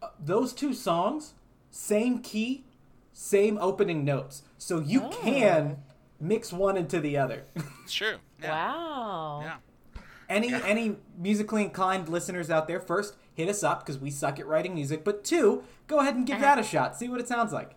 uh, 0.01 0.07
those 0.17 0.53
two 0.53 0.73
songs, 0.73 1.33
same 1.71 2.19
key, 2.19 2.63
same 3.11 3.57
opening 3.57 4.05
notes, 4.05 4.43
so 4.57 4.79
you 4.79 5.03
Oh. 5.03 5.09
can 5.09 5.83
mix 6.21 6.53
one 6.53 6.77
into 6.77 7.01
the 7.01 7.17
other. 7.17 7.43
It's 7.83 7.93
true. 7.93 8.17
Yeah. 8.41 8.51
Wow. 8.51 9.41
Yeah. 9.43 10.01
any 10.29 10.53
any 10.53 10.97
musically 11.17 11.63
inclined 11.63 12.09
listeners 12.09 12.49
out 12.49 12.67
there, 12.67 12.79
first 12.79 13.15
hit 13.33 13.47
us 13.49 13.63
up 13.63 13.85
because 13.85 13.99
we 13.99 14.09
suck 14.11 14.39
at 14.39 14.47
writing 14.47 14.73
music. 14.75 15.03
But 15.03 15.23
two, 15.23 15.63
go 15.87 15.99
ahead 15.99 16.15
and 16.15 16.25
give 16.25 16.37
Uh-huh. 16.37 16.45
that 16.55 16.59
a 16.59 16.63
shot. 16.63 16.95
See 16.97 17.07
what 17.09 17.19
it 17.19 17.27
sounds 17.27 17.51
like. 17.53 17.71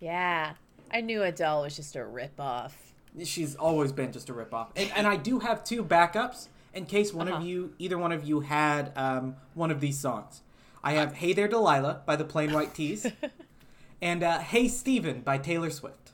Yeah. 0.00 0.54
I 0.90 1.00
knew 1.00 1.22
Adele 1.22 1.62
was 1.62 1.74
just 1.76 1.96
a 1.96 2.04
rip 2.04 2.38
off. 2.38 2.92
She's 3.24 3.54
always 3.56 3.92
been 3.92 4.12
just 4.12 4.28
a 4.28 4.32
ripoff. 4.34 4.68
And, 4.76 4.90
and 4.96 5.06
I 5.06 5.16
do 5.16 5.38
have 5.40 5.62
two 5.64 5.84
backups 5.84 6.48
in 6.72 6.84
case 6.86 7.12
one 7.14 7.28
Uh-huh. 7.28 7.38
of 7.38 7.44
you, 7.44 7.72
either 7.78 7.96
one 7.96 8.10
of 8.12 8.24
you, 8.24 8.40
had 8.40 8.92
um, 8.96 9.36
one 9.54 9.70
of 9.70 9.80
these 9.80 9.98
songs. 9.98 10.42
I 10.82 10.92
have 10.94 11.14
"Hey 11.14 11.32
There, 11.32 11.48
Delilah" 11.48 12.02
by 12.06 12.16
the 12.16 12.24
Plain 12.24 12.52
White 12.52 12.74
T's, 12.74 13.06
and 14.02 14.22
uh, 14.22 14.40
"Hey 14.40 14.68
Stephen" 14.68 15.20
by 15.22 15.38
Taylor 15.38 15.70
Swift. 15.70 16.10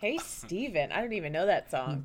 Hey, 0.00 0.16
Stephen. 0.18 0.92
I 0.92 1.00
don't 1.00 1.12
even 1.12 1.32
know 1.32 1.46
that 1.46 1.70
song. 1.70 2.04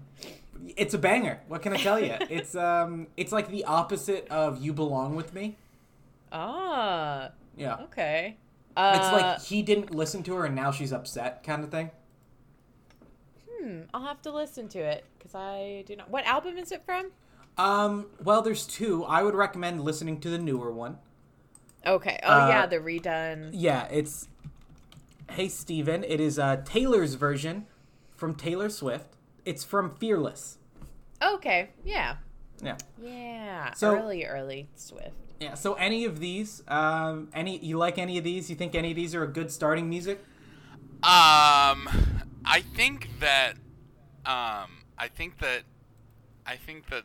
It's 0.77 0.93
a 0.93 0.97
banger. 0.97 1.41
What 1.47 1.61
can 1.61 1.73
I 1.73 1.77
tell 1.77 1.99
you? 1.99 2.15
It's 2.29 2.55
um, 2.55 3.07
it's 3.17 3.31
like 3.31 3.49
the 3.49 3.65
opposite 3.65 4.27
of 4.29 4.61
"You 4.63 4.73
Belong 4.73 5.15
with 5.15 5.33
Me." 5.33 5.57
Ah, 6.31 7.31
Yeah, 7.55 7.77
okay. 7.83 8.37
it's 8.91 9.09
Uh, 9.09 9.11
like 9.11 9.39
he 9.39 9.61
didn't 9.61 9.93
listen 9.93 10.23
to 10.23 10.35
her 10.35 10.45
and 10.45 10.55
now 10.55 10.71
she's 10.71 10.91
upset, 10.93 11.43
kind 11.43 11.63
of 11.63 11.71
thing. 11.71 11.91
hmm, 13.49 13.81
I'll 13.93 14.03
have 14.05 14.21
to 14.23 14.31
listen 14.31 14.67
to 14.69 14.79
it 14.79 15.05
because 15.17 15.35
I 15.35 15.83
do 15.87 15.95
not. 15.95 16.09
What 16.09 16.25
album 16.25 16.57
is 16.57 16.71
it 16.71 16.83
from? 16.85 17.11
Um, 17.57 18.07
well, 18.23 18.41
there's 18.41 18.65
two. 18.65 19.03
I 19.05 19.23
would 19.23 19.35
recommend 19.35 19.81
listening 19.83 20.19
to 20.21 20.29
the 20.29 20.37
newer 20.37 20.71
one. 20.71 20.97
Okay. 21.85 22.19
Oh 22.23 22.41
Uh, 22.41 22.45
yeah, 22.47 22.65
the 22.65 22.77
redone. 22.77 23.51
Yeah, 23.51 23.87
it's 23.91 24.27
Hey 25.31 25.47
Stephen. 25.49 26.03
It 26.03 26.19
is 26.19 26.39
uh, 26.39 26.61
Taylor's 26.65 27.15
version 27.15 27.67
from 28.15 28.35
Taylor 28.35 28.69
Swift. 28.69 29.14
It's 29.45 29.63
from 29.63 29.95
Fearless. 29.95 30.57
Okay. 31.21 31.69
Yeah. 31.83 32.17
Yeah. 32.61 32.77
Yeah. 33.01 33.73
So- 33.73 33.95
early, 33.97 34.25
early 34.25 34.67
Swift. 34.75 35.11
Yeah. 35.39 35.53
So 35.55 35.73
any 35.75 36.05
of 36.05 36.19
these, 36.19 36.63
um, 36.67 37.29
any 37.33 37.57
you 37.59 37.77
like 37.77 37.97
any 37.97 38.17
of 38.17 38.23
these? 38.23 38.49
You 38.49 38.55
think 38.55 38.73
any 38.73 38.91
of 38.91 38.95
these 38.95 39.13
are 39.13 39.23
a 39.23 39.27
good 39.27 39.51
starting 39.51 39.89
music? 39.89 40.19
Um, 41.03 41.89
I 42.45 42.63
think 42.75 43.09
that, 43.19 43.53
um, 44.25 44.83
I 44.97 45.09
think 45.13 45.39
that, 45.39 45.63
I 46.45 46.55
think 46.55 46.89
that 46.89 47.03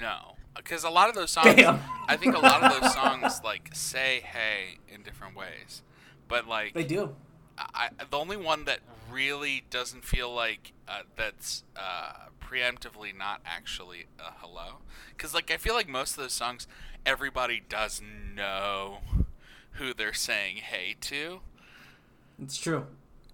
no, 0.00 0.34
because 0.56 0.82
a 0.84 0.90
lot 0.90 1.08
of 1.08 1.14
those 1.14 1.30
songs, 1.30 1.54
Damn. 1.54 1.78
I 2.08 2.16
think 2.16 2.34
a 2.34 2.40
lot 2.40 2.62
of 2.64 2.80
those 2.82 2.92
songs 3.00 3.40
like 3.44 3.70
say 3.74 4.20
"hey" 4.24 4.78
in 4.92 5.02
different 5.02 5.36
ways, 5.36 5.82
but 6.26 6.46
like 6.48 6.74
They 6.74 6.84
do. 6.84 7.14
I, 7.58 7.88
the 8.10 8.16
only 8.16 8.36
one 8.36 8.64
that 8.64 8.80
really 9.10 9.64
doesn't 9.70 10.04
feel 10.04 10.32
like 10.32 10.72
uh, 10.86 11.02
that's 11.16 11.64
uh, 11.76 12.28
preemptively 12.40 13.16
not 13.16 13.40
actually 13.44 14.06
a 14.18 14.32
hello, 14.38 14.78
because 15.16 15.34
like 15.34 15.50
I 15.50 15.56
feel 15.56 15.74
like 15.74 15.88
most 15.88 16.12
of 16.12 16.22
those 16.22 16.32
songs, 16.32 16.66
everybody 17.04 17.62
does 17.68 18.00
know 18.34 18.98
who 19.72 19.92
they're 19.94 20.14
saying 20.14 20.56
"hey" 20.56 20.96
to. 21.02 21.40
It's 22.42 22.56
true. 22.56 22.86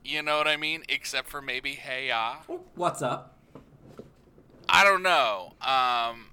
You 0.04 0.22
know 0.22 0.36
what 0.36 0.48
I 0.48 0.56
mean? 0.56 0.82
Except 0.88 1.28
for 1.28 1.42
maybe 1.42 1.72
"hey 1.72 2.10
ah." 2.12 2.42
What's 2.74 3.02
up? 3.02 3.38
I 4.68 4.82
don't 4.84 5.02
know. 5.02 5.52
Um, 5.60 6.26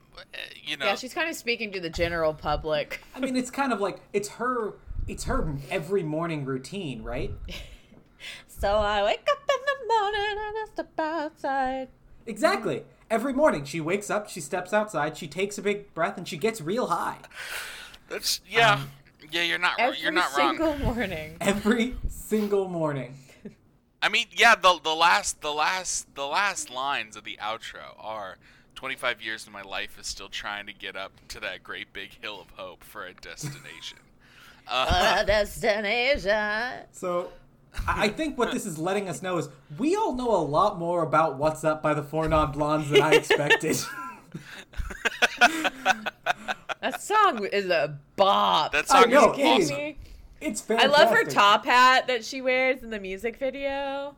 you 0.63 0.77
know, 0.77 0.85
Yeah, 0.85 0.95
she's 0.95 1.13
kind 1.13 1.29
of 1.29 1.35
speaking 1.35 1.71
to 1.73 1.79
the 1.79 1.89
general 1.89 2.33
public. 2.33 3.01
I 3.15 3.19
mean, 3.19 3.35
it's 3.35 3.51
kind 3.51 3.73
of 3.73 3.81
like 3.81 3.99
it's 4.13 4.29
her. 4.29 4.73
It's 5.07 5.25
her 5.25 5.55
every 5.69 6.03
morning 6.03 6.45
routine, 6.45 7.03
right? 7.03 7.31
So 8.61 8.75
I 8.75 9.03
wake 9.03 9.27
up 9.27 9.39
in 9.49 9.59
the 9.65 9.87
morning 9.91 10.37
and 10.37 10.39
I 10.39 10.65
step 10.71 10.99
outside. 10.99 11.87
Exactly. 12.27 12.83
Every 13.09 13.33
morning 13.33 13.65
she 13.65 13.81
wakes 13.81 14.11
up, 14.11 14.29
she 14.29 14.39
steps 14.39 14.71
outside, 14.71 15.17
she 15.17 15.27
takes 15.27 15.57
a 15.57 15.63
big 15.63 15.91
breath, 15.95 16.15
and 16.15 16.27
she 16.27 16.37
gets 16.37 16.61
real 16.61 16.85
high. 16.85 17.17
that's 18.07 18.39
yeah, 18.47 18.83
yeah. 19.31 19.41
You're 19.41 19.57
not. 19.57 19.79
Every 19.79 19.99
you're 19.99 20.11
not 20.11 20.37
wrong. 20.37 20.53
Every 20.53 20.67
single 20.67 20.93
morning. 20.93 21.37
Every 21.41 21.95
single 22.07 22.67
morning. 22.67 23.17
I 24.03 24.09
mean, 24.09 24.27
yeah, 24.31 24.53
the 24.53 24.79
the 24.83 24.93
last 24.93 25.41
the 25.41 25.51
last 25.51 26.13
the 26.13 26.27
last 26.27 26.69
lines 26.69 27.15
of 27.15 27.23
the 27.23 27.39
outro 27.41 27.95
are 27.97 28.37
25 28.75 29.23
years 29.23 29.47
of 29.47 29.53
my 29.53 29.63
life 29.63 29.97
is 29.99 30.05
still 30.05 30.29
trying 30.29 30.67
to 30.67 30.73
get 30.73 30.95
up 30.95 31.13
to 31.29 31.39
that 31.39 31.63
great 31.63 31.91
big 31.93 32.11
hill 32.21 32.39
of 32.39 32.51
hope 32.51 32.83
for 32.83 33.07
a 33.07 33.13
destination. 33.15 33.97
Uh, 34.67 35.17
A 35.21 35.25
destination. 35.25 36.85
So 36.91 37.31
I 37.87 38.05
I 38.05 38.09
think 38.09 38.37
what 38.37 38.51
this 38.51 38.65
is 38.65 38.77
letting 38.77 39.07
us 39.09 39.21
know 39.21 39.37
is 39.37 39.49
we 39.77 39.95
all 39.95 40.13
know 40.13 40.35
a 40.35 40.43
lot 40.43 40.77
more 40.77 41.03
about 41.03 41.37
What's 41.37 41.63
Up 41.63 41.81
by 41.81 41.93
the 41.93 42.03
Four 42.03 42.27
Non 42.27 42.51
Blondes 42.51 42.89
than 42.89 43.01
I 43.01 43.13
expected. 43.13 43.77
That 46.81 46.99
song 46.99 47.45
is 47.45 47.69
a 47.69 47.99
bop. 48.15 48.71
that 48.71 48.91
I 48.91 49.01
song 49.01 49.11
know, 49.11 49.33
is 49.33 49.37
it 49.37 49.41
is. 49.41 49.71
awesome. 49.71 49.83
me? 49.83 49.97
it's 50.41 50.71
I 50.71 50.87
love 50.87 51.09
her 51.11 51.23
top 51.23 51.63
hat 51.63 52.07
that 52.07 52.25
she 52.25 52.41
wears 52.41 52.81
in 52.81 52.89
the 52.89 52.99
music 52.99 53.37
video. 53.37 54.15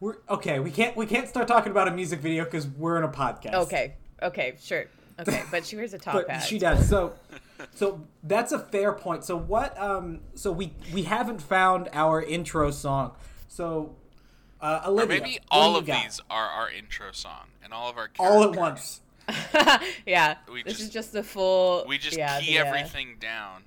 We're, 0.00 0.16
okay, 0.28 0.58
we 0.58 0.70
can't 0.70 0.96
we 0.96 1.04
can't 1.06 1.28
start 1.28 1.46
talking 1.46 1.70
about 1.70 1.88
a 1.88 1.90
music 1.90 2.20
video 2.20 2.44
because 2.44 2.66
we're 2.66 2.96
in 2.96 3.04
a 3.04 3.08
podcast. 3.08 3.54
Okay, 3.54 3.94
okay, 4.22 4.54
sure. 4.60 4.86
Okay, 5.18 5.42
but 5.50 5.64
she 5.64 5.76
wears 5.76 5.94
a 5.94 5.98
top 5.98 6.14
but 6.14 6.30
hat. 6.30 6.42
she 6.42 6.58
does. 6.58 6.88
So, 6.88 7.14
so 7.74 8.06
that's 8.22 8.52
a 8.52 8.58
fair 8.58 8.92
point. 8.92 9.24
So 9.24 9.36
what? 9.36 9.78
Um, 9.80 10.20
so 10.34 10.50
we 10.52 10.72
we 10.92 11.02
haven't 11.02 11.40
found 11.42 11.88
our 11.92 12.22
intro 12.22 12.70
song. 12.70 13.12
So, 13.48 13.96
uh, 14.60 14.82
Or 14.84 14.90
Olivia, 14.90 15.20
maybe 15.20 15.38
all 15.50 15.76
of 15.76 15.86
got? 15.86 16.02
these 16.02 16.20
are 16.30 16.46
our 16.46 16.70
intro 16.70 17.12
song 17.12 17.46
and 17.64 17.72
all 17.72 17.88
of 17.90 17.96
our 17.96 18.10
all 18.18 18.42
at 18.44 18.54
once. 18.54 19.00
yeah, 20.06 20.36
We 20.52 20.62
this 20.62 20.74
just- 20.74 20.82
is 20.84 20.90
just 20.90 21.12
the 21.12 21.22
full. 21.22 21.84
We 21.88 21.98
just 21.98 22.16
yeah, 22.16 22.40
key 22.40 22.54
the, 22.54 22.60
uh, 22.60 22.64
everything 22.66 23.16
down. 23.18 23.64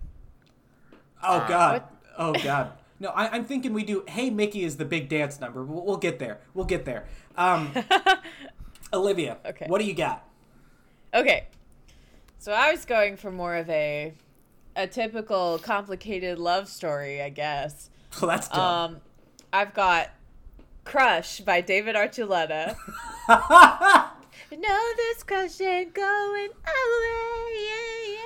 Oh 1.23 1.37
Uh, 1.39 1.47
God. 1.47 1.73
What? 1.73 1.91
Oh 2.17 2.33
God. 2.33 2.71
No, 3.01 3.09
I, 3.09 3.29
I'm 3.33 3.45
thinking 3.45 3.71
we 3.73 3.83
do. 3.83 4.03
Hey, 4.07 4.29
Mickey 4.29 4.63
is 4.63 4.75
the 4.77 4.83
big 4.85 5.07
dance 5.09 5.39
number. 5.39 5.63
We'll, 5.63 5.85
we'll 5.85 5.97
get 5.97 6.19
there. 6.19 6.39
We'll 6.53 6.65
get 6.65 6.83
there. 6.85 7.05
Um, 7.37 7.73
Olivia, 8.93 9.37
Okay. 9.45 9.65
what 9.67 9.79
do 9.79 9.85
you 9.87 9.93
got? 9.93 10.25
Okay, 11.13 11.47
so 12.39 12.51
I 12.51 12.71
was 12.71 12.85
going 12.85 13.15
for 13.17 13.31
more 13.31 13.55
of 13.55 13.69
a 13.69 14.13
a 14.75 14.87
typical 14.87 15.59
complicated 15.59 16.39
love 16.39 16.67
story, 16.67 17.21
I 17.21 17.29
guess. 17.29 17.89
Well, 18.19 18.29
that's 18.31 18.47
dumb. 18.47 18.95
Um, 18.95 19.01
I've 19.53 19.75
got 19.75 20.09
"Crush" 20.83 21.41
by 21.41 21.61
David 21.61 21.95
Archuleta. 21.95 22.75
No, 24.51 24.79
this 24.97 25.21
crush 25.23 25.61
ain't 25.61 25.93
going 25.93 26.49
away. 26.49 27.67
Yeah, 27.67 28.17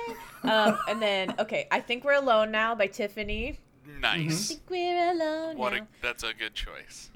yeah. 0.44 0.64
Um, 0.64 0.78
and 0.88 1.02
then, 1.02 1.34
okay, 1.38 1.68
I 1.70 1.80
think 1.80 2.02
we're 2.02 2.14
alone 2.14 2.50
now 2.50 2.74
by 2.74 2.86
Tiffany. 2.86 3.58
Nice. 4.00 4.48
think 4.48 4.62
we're 4.70 5.12
alone 5.12 5.58
What 5.58 5.74
now. 5.74 5.80
a 5.80 5.86
that's 6.00 6.22
a 6.22 6.32
good 6.32 6.54
choice. 6.54 7.10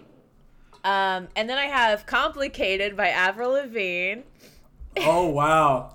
Um, 0.85 1.29
and 1.35 1.49
then 1.49 1.57
I 1.57 1.65
have 1.67 2.05
"Complicated" 2.05 2.97
by 2.97 3.09
Avril 3.09 3.53
Lavigne 3.53 4.23
oh 4.99 5.27
wow. 5.29 5.95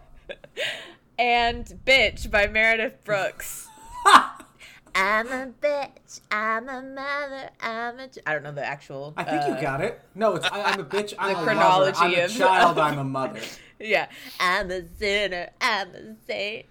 And 1.18 1.66
"Bitch" 1.86 2.30
by 2.30 2.48
Meredith 2.48 3.04
Brooks. 3.04 3.68
I'm 4.96 5.28
a 5.28 5.52
bitch. 5.60 6.22
I'm 6.32 6.70
a 6.70 6.82
mother. 6.82 7.50
I'm 7.60 8.00
a. 8.00 8.08
Ch- 8.08 8.20
I 8.26 8.34
don't 8.34 8.44
know 8.44 8.52
the 8.52 8.66
actual. 8.66 9.14
I 9.18 9.24
think 9.24 9.44
uh, 9.44 9.48
you 9.48 9.62
got 9.62 9.82
it. 9.82 10.00
No, 10.16 10.36
it's 10.36 10.46
I, 10.46 10.62
I'm 10.64 10.80
a 10.80 10.84
bitch. 10.84 11.14
I'm 11.18 11.34
the 11.34 11.40
a 11.40 11.44
chronology 11.44 12.00
lover. 12.00 12.16
I'm 12.16 12.26
a 12.26 12.28
child. 12.30 12.80
I'm 12.80 13.00
a 13.00 13.04
mother. 13.04 13.40
Yeah. 13.80 14.08
I'm 14.40 14.70
a 14.70 14.88
sinner. 14.98 15.50
I'm 15.62 15.90
a 15.90 16.16
saint. 16.28 16.66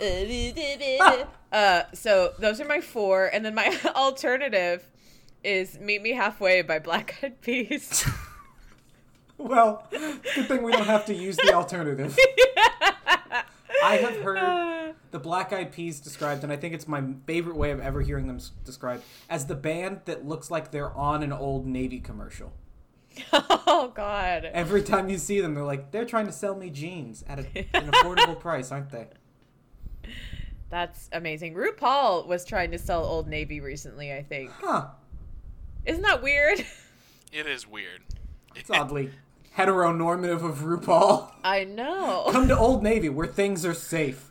uh, 1.52 1.82
so 1.92 2.32
those 2.38 2.60
are 2.60 2.64
my 2.64 2.80
four, 2.80 3.26
and 3.26 3.44
then 3.44 3.54
my 3.54 3.78
alternative 3.94 4.88
is 5.44 5.78
"Meet 5.78 6.02
Me 6.02 6.12
Halfway" 6.12 6.62
by 6.62 6.80
Black 6.80 7.16
Eyed 7.22 7.40
Peas. 7.40 8.04
Well, 9.38 9.86
good 9.90 10.48
thing 10.48 10.64
we 10.64 10.72
don't 10.72 10.86
have 10.86 11.06
to 11.06 11.14
use 11.14 11.36
the 11.36 11.52
alternative. 11.52 12.18
I 13.82 13.96
have 13.96 14.16
heard 14.22 14.94
the 15.10 15.18
Black 15.18 15.52
Eyed 15.52 15.72
Peas 15.72 16.00
described, 16.00 16.44
and 16.44 16.52
I 16.52 16.56
think 16.56 16.74
it's 16.74 16.88
my 16.88 17.02
favorite 17.26 17.56
way 17.56 17.70
of 17.70 17.80
ever 17.80 18.00
hearing 18.00 18.26
them 18.26 18.40
described 18.64 19.04
as 19.28 19.46
the 19.46 19.54
band 19.54 20.02
that 20.04 20.26
looks 20.26 20.50
like 20.50 20.70
they're 20.70 20.92
on 20.92 21.22
an 21.22 21.32
old 21.32 21.66
Navy 21.66 22.00
commercial. 22.00 22.52
Oh 23.70 23.92
God. 23.94 24.46
Every 24.46 24.82
time 24.82 25.08
you 25.08 25.18
see 25.18 25.40
them, 25.40 25.54
they're 25.54 25.62
like, 25.62 25.92
they're 25.92 26.06
trying 26.06 26.26
to 26.26 26.32
sell 26.32 26.56
me 26.56 26.68
jeans 26.70 27.22
at 27.28 27.38
a, 27.38 27.42
an 27.74 27.90
affordable 27.92 28.38
price, 28.40 28.72
aren't 28.72 28.90
they? 28.90 29.06
That's 30.70 31.08
amazing. 31.12 31.54
RuPaul 31.54 32.26
was 32.26 32.44
trying 32.44 32.70
to 32.72 32.78
sell 32.78 33.04
Old 33.04 33.28
Navy 33.28 33.60
recently, 33.60 34.12
I 34.12 34.22
think. 34.22 34.50
Huh. 34.50 34.88
Isn't 35.84 36.02
that 36.02 36.22
weird? 36.22 36.64
It 37.30 37.46
is 37.46 37.68
weird. 37.68 38.00
It's 38.56 38.70
oddly 38.70 39.10
heteronormative 39.58 40.42
of 40.44 40.58
RuPaul. 40.60 41.30
I 41.44 41.64
know. 41.64 42.28
Come 42.30 42.48
to 42.48 42.56
Old 42.56 42.82
Navy 42.82 43.08
where 43.08 43.26
things 43.26 43.64
are 43.66 43.74
safe. 43.74 44.30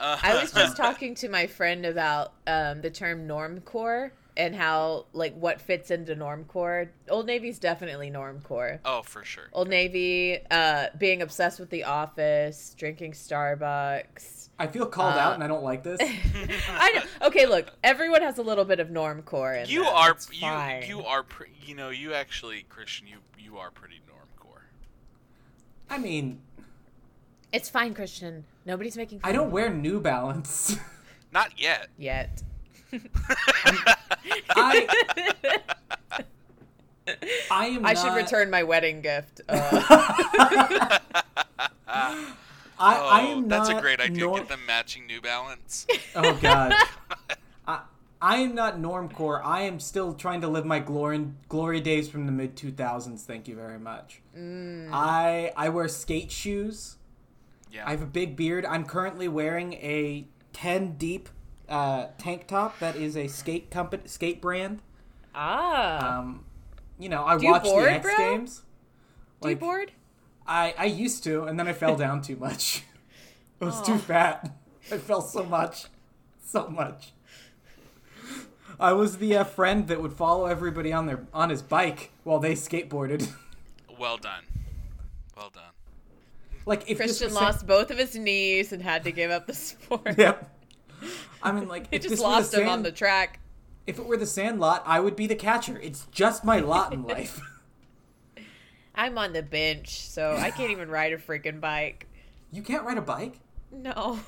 Uh, 0.00 0.18
I 0.22 0.40
was 0.40 0.52
just 0.52 0.76
talking 0.76 1.14
to 1.16 1.28
my 1.28 1.46
friend 1.46 1.86
about 1.86 2.32
um, 2.46 2.80
the 2.80 2.90
term 2.90 3.26
normcore 3.28 4.10
and 4.36 4.54
how 4.54 5.06
like 5.12 5.34
what 5.36 5.60
fits 5.60 5.90
into 5.90 6.14
normcore. 6.16 6.88
Old 7.08 7.26
Navy's 7.26 7.58
definitely 7.58 8.10
normcore. 8.10 8.80
Oh, 8.84 9.02
for 9.02 9.24
sure. 9.24 9.44
Old 9.52 9.68
Navy, 9.68 10.38
uh, 10.50 10.86
being 10.98 11.22
obsessed 11.22 11.60
with 11.60 11.70
The 11.70 11.84
Office, 11.84 12.74
drinking 12.76 13.12
Starbucks. 13.12 14.48
I 14.58 14.66
feel 14.68 14.86
called 14.86 15.14
Uh, 15.14 15.18
out 15.18 15.34
and 15.34 15.42
I 15.44 15.48
don't 15.48 15.64
like 15.64 15.82
this. 15.82 16.00
I 16.68 16.92
know. 16.92 17.26
Okay, 17.28 17.46
look, 17.46 17.72
everyone 17.82 18.22
has 18.22 18.38
a 18.38 18.42
little 18.42 18.64
bit 18.64 18.78
of 18.80 18.88
normcore. 18.88 19.62
In 19.64 19.68
You 19.68 19.84
them. 19.84 19.94
are 19.94 20.10
It's 20.12 20.32
you 20.32 20.40
fine. 20.40 20.82
you 20.86 21.02
are 21.04 21.24
you 21.64 21.74
know 21.74 21.90
you 21.90 22.14
actually 22.14 22.64
Christian 22.68 23.06
you 23.06 23.18
you 23.38 23.58
are 23.58 23.70
pretty 23.70 23.96
normcore. 23.96 24.03
I 25.94 25.98
mean, 25.98 26.40
It's 27.52 27.68
fine, 27.68 27.94
Christian. 27.94 28.44
Nobody's 28.66 28.96
making. 28.96 29.20
Fun 29.20 29.30
I 29.30 29.32
don't 29.32 29.46
of 29.46 29.52
wear 29.52 29.70
New 29.70 30.00
Balance. 30.00 30.76
Not 31.32 31.52
yet. 31.56 31.86
yet. 31.96 32.42
I 34.56 34.88
I 37.50 37.66
am. 37.66 37.84
I 37.86 37.94
should 37.94 38.06
not- 38.08 38.16
return 38.16 38.50
my 38.50 38.62
wedding 38.64 39.02
gift. 39.02 39.40
Uh, 39.48 40.98
I, 41.86 42.98
oh, 42.98 43.08
I 43.08 43.20
am 43.20 43.46
that's 43.48 43.68
not 43.68 43.78
a 43.78 43.80
great 43.80 44.00
idea. 44.00 44.24
nor- 44.24 44.38
Get 44.38 44.48
them 44.48 44.60
matching 44.66 45.06
New 45.06 45.20
Balance. 45.20 45.86
Oh 46.16 46.36
God. 46.42 46.72
I, 48.24 48.36
I 48.36 48.38
am 48.38 48.54
not 48.54 48.78
normcore. 48.78 49.40
I 49.44 49.62
am 49.62 49.78
still 49.80 50.14
trying 50.14 50.40
to 50.40 50.48
live 50.48 50.64
my 50.64 50.78
glory 50.78 51.26
glory 51.48 51.80
days 51.80 52.08
from 52.08 52.26
the 52.26 52.32
mid 52.32 52.56
two 52.56 52.72
thousands. 52.72 53.24
Thank 53.24 53.48
you 53.48 53.56
very 53.56 53.78
much. 53.78 54.20
Mm. 54.36 54.90
I 54.92 55.52
I 55.56 55.68
wear 55.68 55.88
skate 55.88 56.30
shoes. 56.30 56.96
Yeah. 57.70 57.86
I 57.86 57.90
have 57.90 58.02
a 58.02 58.06
big 58.06 58.36
beard. 58.36 58.64
I'm 58.64 58.84
currently 58.84 59.28
wearing 59.28 59.72
a 59.74 60.26
ten 60.52 60.96
deep 60.96 61.28
uh, 61.68 62.06
tank 62.18 62.46
top 62.46 62.78
that 62.78 62.94
is 62.96 63.16
a 63.16 63.26
skate 63.26 63.70
company 63.70 64.04
skate 64.06 64.40
brand. 64.40 64.80
ah, 65.34 66.18
Um, 66.18 66.44
you 66.98 67.08
know, 67.08 67.24
I 67.24 67.38
Do 67.38 67.46
watch 67.46 67.64
board, 67.64 67.86
the 67.86 67.92
X 67.92 68.02
bro? 68.02 68.16
Games. 68.16 68.62
do 69.42 69.48
you 69.50 69.56
board? 69.56 69.92
I 70.46 70.74
I 70.78 70.84
used 70.84 71.24
to, 71.24 71.44
and 71.44 71.58
then 71.58 71.66
I 71.66 71.72
fell 71.72 71.96
down 71.96 72.22
too 72.22 72.36
much. 72.36 72.84
I 73.60 73.64
was 73.64 73.80
too 73.82 73.98
fat. 73.98 74.54
I 74.92 74.98
fell 74.98 75.22
so 75.22 75.42
much, 75.42 75.86
so 76.44 76.68
much. 76.68 77.13
I 78.80 78.92
was 78.92 79.18
the 79.18 79.36
uh, 79.36 79.44
friend 79.44 79.86
that 79.88 80.00
would 80.02 80.12
follow 80.12 80.46
everybody 80.46 80.92
on 80.92 81.06
their 81.06 81.26
on 81.32 81.50
his 81.50 81.62
bike 81.62 82.10
while 82.24 82.38
they 82.38 82.54
skateboarded. 82.54 83.28
well 83.98 84.16
done. 84.18 84.44
Well 85.36 85.50
done. 85.52 85.62
like 86.66 86.88
if 86.90 86.96
Christian 86.98 87.26
was 87.28 87.34
Sa- 87.34 87.40
lost 87.44 87.66
both 87.66 87.90
of 87.90 87.98
his 87.98 88.14
knees 88.16 88.72
and 88.72 88.82
had 88.82 89.04
to 89.04 89.12
give 89.12 89.30
up 89.30 89.46
the 89.46 89.54
sport. 89.54 90.14
Yep. 90.18 90.50
I 91.42 91.52
mean, 91.52 91.68
like 91.68 91.86
He 91.90 91.98
just 91.98 92.22
lost 92.22 92.52
the 92.52 92.62
him 92.62 92.68
on 92.68 92.82
the 92.82 92.92
track. 92.92 93.40
If 93.86 93.98
it 93.98 94.06
were 94.06 94.16
the 94.16 94.26
sand 94.26 94.60
lot, 94.60 94.82
I 94.86 95.00
would 95.00 95.14
be 95.14 95.26
the 95.26 95.34
catcher. 95.34 95.78
It's 95.78 96.06
just 96.10 96.42
my 96.44 96.58
lot 96.60 96.92
in 96.94 97.02
life. 97.02 97.40
I'm 98.94 99.18
on 99.18 99.32
the 99.32 99.42
bench, 99.42 100.00
so 100.00 100.36
I 100.38 100.50
can't 100.50 100.70
even 100.70 100.88
ride 100.88 101.12
a 101.12 101.18
freaking 101.18 101.60
bike. 101.60 102.06
you 102.52 102.62
can't 102.62 102.84
ride 102.84 102.96
a 102.96 103.02
bike. 103.02 103.40
No. 103.72 104.20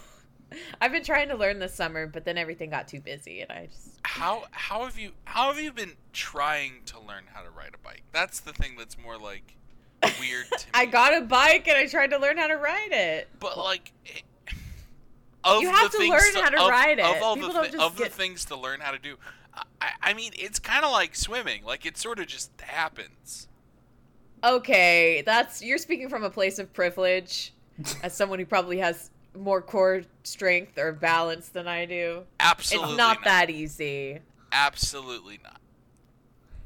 I've 0.81 0.93
been 0.93 1.05
trying 1.05 1.29
to 1.29 1.37
learn 1.37 1.59
this 1.59 1.75
summer, 1.75 2.07
but 2.07 2.25
then 2.25 2.39
everything 2.39 2.71
got 2.71 2.89
too 2.89 3.01
busy 3.01 3.41
and 3.41 3.51
I 3.51 3.67
just 3.67 3.99
How 4.03 4.45
how 4.53 4.85
have 4.85 4.99
you 4.99 5.13
how 5.25 5.53
have 5.53 5.61
you 5.63 5.73
been 5.73 5.93
trying 6.13 6.83
to 6.87 7.01
learn 7.01 7.25
how 7.33 7.43
to 7.43 7.51
ride 7.51 7.71
a 7.75 7.79
bike? 7.79 8.03
That's 8.13 8.41
the 8.41 8.53
thing 8.53 8.77
that's 8.79 8.97
more 8.99 9.19
like 9.19 9.55
weird 10.21 10.47
to 10.47 10.53
me. 10.67 10.71
I 10.75 10.87
got 10.87 11.17
a 11.17 11.23
bike 11.23 11.67
and 11.69 11.77
I 11.77 11.87
tried 11.87 12.11
to 12.11 12.19
learn 12.19 12.37
how 12.39 12.47
to 12.47 12.57
ride 12.57 12.93
it. 12.93 13.29
but 13.41 13.57
like 13.59 13.93
it- 14.05 14.23
of 15.45 15.63
You 15.63 15.71
have 15.71 15.93
the 15.93 15.99
to 15.99 16.03
things 16.03 16.11
learn 16.35 16.43
how 16.43 16.51
to 16.51 16.63
of, 16.65 16.69
ride 16.71 16.99
Of 16.99 17.17
it. 17.17 17.23
all 17.23 17.35
People 17.37 17.51
the 17.51 17.55
don't 17.55 17.65
thi- 17.67 17.73
just 17.73 17.85
of 17.85 17.97
the 17.97 18.09
things 18.09 18.45
to 18.47 18.57
learn 18.57 18.81
how 18.81 18.91
to 18.91 18.99
do, 18.99 19.17
I, 19.81 19.91
I 20.03 20.13
mean, 20.15 20.33
it's 20.37 20.59
kind 20.59 20.85
of 20.85 20.91
like 20.91 21.15
swimming. 21.15 21.63
Like 21.65 21.87
it 21.87 21.97
sort 21.97 22.19
of 22.19 22.27
just 22.27 22.51
happens. 22.61 23.47
Okay, 24.43 25.23
that's 25.25 25.63
you're 25.63 25.79
speaking 25.79 26.09
from 26.09 26.25
a 26.25 26.31
place 26.31 26.59
of 26.59 26.73
privilege 26.73 27.53
as 28.03 28.13
someone 28.13 28.39
who 28.41 28.47
probably 28.47 28.79
has 28.79 29.11
more 29.39 29.63
core 29.63 30.03
strength 30.23 30.79
or 30.79 30.93
balance 30.93 31.49
than 31.49 31.69
I 31.69 31.85
do. 31.87 32.25
Absolutely 32.41 32.91
it's 32.91 32.99
not, 32.99 33.25
that 33.25 33.51
easy. 33.51 34.21
Absolutely 34.53 35.39
not. 35.43 35.61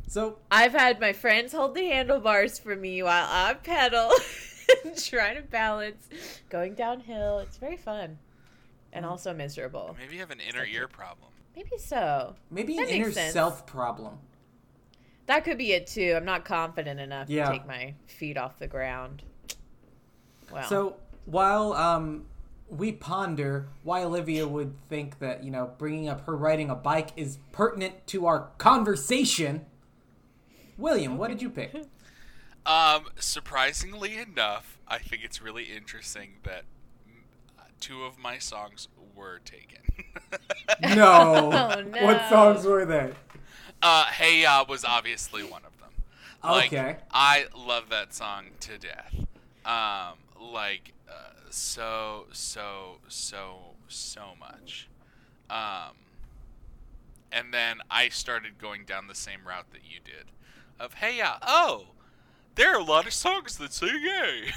So 0.09 0.39
I've 0.51 0.73
had 0.73 1.01
my 1.01 1.13
friends 1.13 1.53
hold 1.53 1.75
the 1.75 1.87
handlebars 1.87 2.59
for 2.59 2.75
me 2.75 3.03
while 3.03 3.27
I 3.29 3.55
pedal 3.55 4.11
and 4.85 4.97
try 4.97 5.35
to 5.35 5.43
balance 5.43 6.09
going 6.49 6.75
downhill. 6.75 7.39
It's 7.41 7.57
very 7.59 7.77
fun 7.77 8.19
and 8.93 9.07
also 9.07 9.33
miserable. 9.33 9.97
Maybe 10.01 10.15
you 10.15 10.21
have 10.21 10.31
an 10.33 10.41
inner 10.41 10.65
ear 10.65 10.89
problem. 10.89 11.31
Maybe 11.55 11.79
so. 11.79 12.35
maybe 12.51 12.77
That 12.77 12.89
an 12.89 12.95
inner 12.95 13.13
sense. 13.13 13.33
self 13.33 13.67
problem. 13.67 14.19
That 15.27 15.45
could 15.45 15.59
be 15.59 15.73
it 15.73 15.87
too. 15.87 16.15
I'm 16.17 16.25
not 16.25 16.45
confident 16.45 16.99
enough 16.99 17.29
Yeah. 17.29 17.47
to 17.47 17.53
take 17.53 17.67
my 17.67 17.95
feet 18.07 18.37
off 18.37 18.59
the 18.59 18.67
ground. 18.67 19.23
Well, 20.53 20.65
So 20.69 20.97
while 21.27 21.73
um, 21.75 22.25
we 22.71 22.93
ponder 22.93 23.67
why 23.83 24.03
Olivia 24.05 24.47
would 24.47 24.75
think 24.89 25.19
that 25.19 25.43
you 25.45 25.51
know 25.51 25.73
bringing 25.79 26.09
up 26.09 26.25
her 26.27 26.37
riding 26.37 26.71
a 26.71 26.75
bike 26.75 27.11
is 27.17 27.39
pertinent 27.53 28.07
to 28.09 28.27
our 28.27 28.51
conversation, 28.59 29.67
William, 30.79 31.19
what 31.19 31.29
did 31.29 31.43
you 31.43 31.51
pick? 31.51 31.75
Um, 32.67 33.07
surprisingly 33.19 34.19
enough, 34.19 34.79
I 34.87 34.99
think 34.99 35.25
it's 35.25 35.41
really 35.41 35.65
interesting 35.65 36.35
that 36.43 36.65
two 37.81 38.03
of 38.03 38.19
my 38.19 38.37
songs 38.39 38.89
were 39.17 39.41
taken. 39.45 39.79
No. 40.95 41.51
Oh, 41.53 41.81
no. 41.83 42.05
What 42.05 42.29
songs 42.29 42.65
were 42.67 42.85
they? 42.85 43.13
uh, 43.83 44.05
Hey 44.07 44.43
Ya 44.43 44.65
was 44.69 44.85
obviously 44.85 45.43
one 45.43 45.63
of 45.65 45.73
them. 45.81 45.91
Like, 46.45 46.67
Okay. 46.73 46.97
I 47.11 47.47
love 47.57 47.89
that 47.89 48.15
song 48.15 48.45
to 48.61 48.79
death. 48.79 49.15
Um, 49.65 50.19
like, 50.41 50.93
uh, 51.09 51.33
so, 51.51 52.27
so, 52.33 52.99
so, 53.09 53.75
so 53.89 54.23
much. 54.39 54.89
Um, 55.49 55.97
and 57.33 57.53
then 57.53 57.79
I 57.91 58.09
started 58.09 58.59
going 58.59 58.85
down 58.85 59.07
the 59.07 59.15
same 59.15 59.41
route 59.47 59.71
that 59.73 59.83
you 59.85 60.01
did. 60.05 60.27
Of, 60.79 60.95
hey, 60.95 61.19
yeah, 61.19 61.37
oh, 61.43 61.87
there 62.55 62.75
are 62.75 62.81
a 62.81 62.85
lot 62.85 63.07
of 63.07 63.13
songs 63.13 63.59
that 63.59 63.73
say 63.73 63.89
gay. 63.89 64.53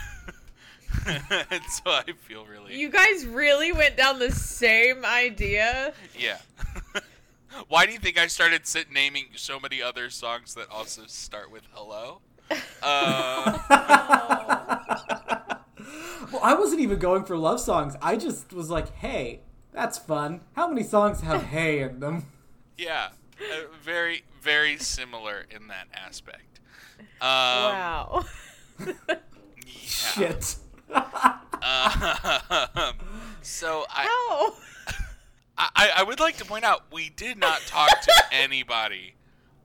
and 1.29 1.63
so 1.69 1.91
I 1.91 2.03
feel 2.21 2.45
really. 2.45 2.75
you 2.75 2.89
guys 2.89 3.25
really 3.25 3.71
went 3.71 3.97
down 3.97 4.19
the 4.19 4.31
same 4.31 5.03
idea. 5.05 5.93
Yeah. 6.17 6.37
Why 7.67 7.85
do 7.85 7.91
you 7.91 7.99
think 7.99 8.17
I 8.17 8.27
started 8.27 8.65
sit 8.65 8.91
naming 8.91 9.27
so 9.35 9.59
many 9.59 9.81
other 9.81 10.09
songs 10.09 10.55
that 10.55 10.69
also 10.71 11.03
start 11.07 11.51
with 11.51 11.63
hello? 11.73 12.21
Uh, 12.81 13.57
well, 16.33 16.41
I 16.43 16.55
wasn't 16.55 16.81
even 16.81 16.99
going 16.99 17.23
for 17.23 17.37
love 17.37 17.59
songs. 17.59 17.95
I 18.01 18.15
just 18.17 18.51
was 18.53 18.69
like, 18.69 18.93
hey, 18.95 19.41
that's 19.71 19.97
fun. 19.97 20.41
How 20.55 20.67
many 20.67 20.83
songs 20.83 21.21
have 21.21 21.43
hey 21.55 21.81
in 21.81 21.99
them? 21.99 22.25
yeah, 22.77 23.09
uh, 23.39 23.67
very, 23.81 24.23
very 24.41 24.77
similar 24.77 25.45
in 25.49 25.67
that 25.67 25.87
aspect. 25.93 26.59
Um, 26.99 27.07
wow. 27.21 28.25
Yeah. 29.65 30.29
Shit. 30.35 30.55
Um, 30.91 31.01
so 33.41 33.85
I, 33.89 34.03
How? 34.05 34.53
I, 35.75 35.91
I 35.97 36.03
would 36.03 36.19
like 36.19 36.37
to 36.37 36.45
point 36.45 36.65
out 36.65 36.83
we 36.91 37.09
did 37.09 37.37
not 37.37 37.61
talk 37.67 38.01
to 38.01 38.11
anybody 38.31 39.13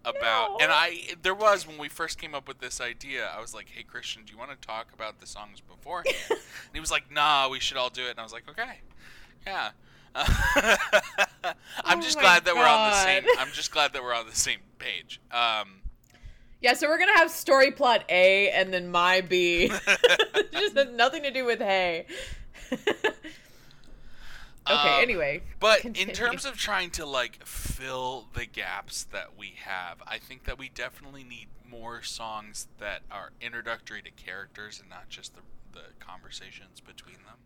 about, 0.04 0.50
No. 0.52 0.58
and 0.62 0.72
I 0.72 1.14
there 1.22 1.34
was 1.34 1.66
when 1.66 1.78
we 1.78 1.88
first 1.88 2.18
came 2.20 2.34
up 2.34 2.46
with 2.48 2.58
this 2.61 2.80
idea. 2.80 3.30
I 3.37 3.40
was 3.40 3.54
like, 3.54 3.68
"Hey 3.68 3.82
Christian, 3.82 4.22
do 4.24 4.32
you 4.32 4.38
want 4.38 4.50
to 4.50 4.56
talk 4.66 4.92
about 4.92 5.20
the 5.20 5.26
songs 5.26 5.61
beforehand?" 5.61 6.14
and 6.30 6.38
he 6.72 6.80
was 6.80 6.90
like, 6.90 7.11
"Nah, 7.11 7.48
we 7.48 7.61
should 7.61 7.76
all 7.76 7.90
do 7.90 8.02
it." 8.06 8.11
And 8.11 8.20
I 8.20 8.22
was 8.22 8.32
like, 8.32 8.48
"Okay, 8.48 8.80
yeah." 9.46 9.70
I'm 10.14 11.98
Oh 11.98 12.00
just 12.00 12.18
glad 12.18 12.44
that 12.46 12.54
we're 12.56 12.66
on 12.66 12.90
the 12.90 12.96
same. 13.04 13.24
I'm 13.38 13.52
just 13.52 13.70
glad 13.70 13.92
that 13.92 14.02
we're 14.02 14.14
on 14.14 14.26
the 14.26 14.34
same 14.34 14.58
page. 14.78 15.20
Um, 15.30 15.80
Yeah, 16.61 16.72
so 16.74 16.88
we're 16.88 16.98
gonna 16.98 17.16
have 17.16 17.30
story 17.30 17.70
plot 17.70 18.04
A 18.08 18.50
and 18.50 18.72
then 18.72 18.90
my 18.90 19.20
B. 19.20 19.68
just 20.52 20.76
has 20.76 20.88
nothing 20.94 21.22
to 21.22 21.30
do 21.30 21.44
with 21.44 21.61
hay. 21.61 22.06
Okay. 24.70 24.96
Um, 24.96 25.02
anyway. 25.02 25.42
But 25.61 25.81
continue. 25.81 26.09
in 26.09 26.14
terms 26.14 26.44
of 26.44 26.57
trying 26.57 26.90
to 26.90 27.07
like 27.07 27.44
fill 27.44 28.26
the 28.35 28.46
gaps 28.46 29.04
that 29.12 29.37
we 29.38 29.54
have, 29.64 30.02
I 30.07 30.18
think 30.18 30.44
that 30.44 30.59
we 30.59 30.68
definitely 30.68 31.24
need 31.24 31.48
more 31.68 32.02
songs 32.02 32.66
that 32.78 33.00
are 33.11 33.31
introductory 33.40 34.02
to 34.02 34.11
characters 34.11 34.81
and 34.81 34.88
not 34.88 35.09
just 35.09 35.35
the 35.35 35.40
the 35.72 35.83
conversations 36.00 36.81
between 36.81 37.16
them. 37.26 37.37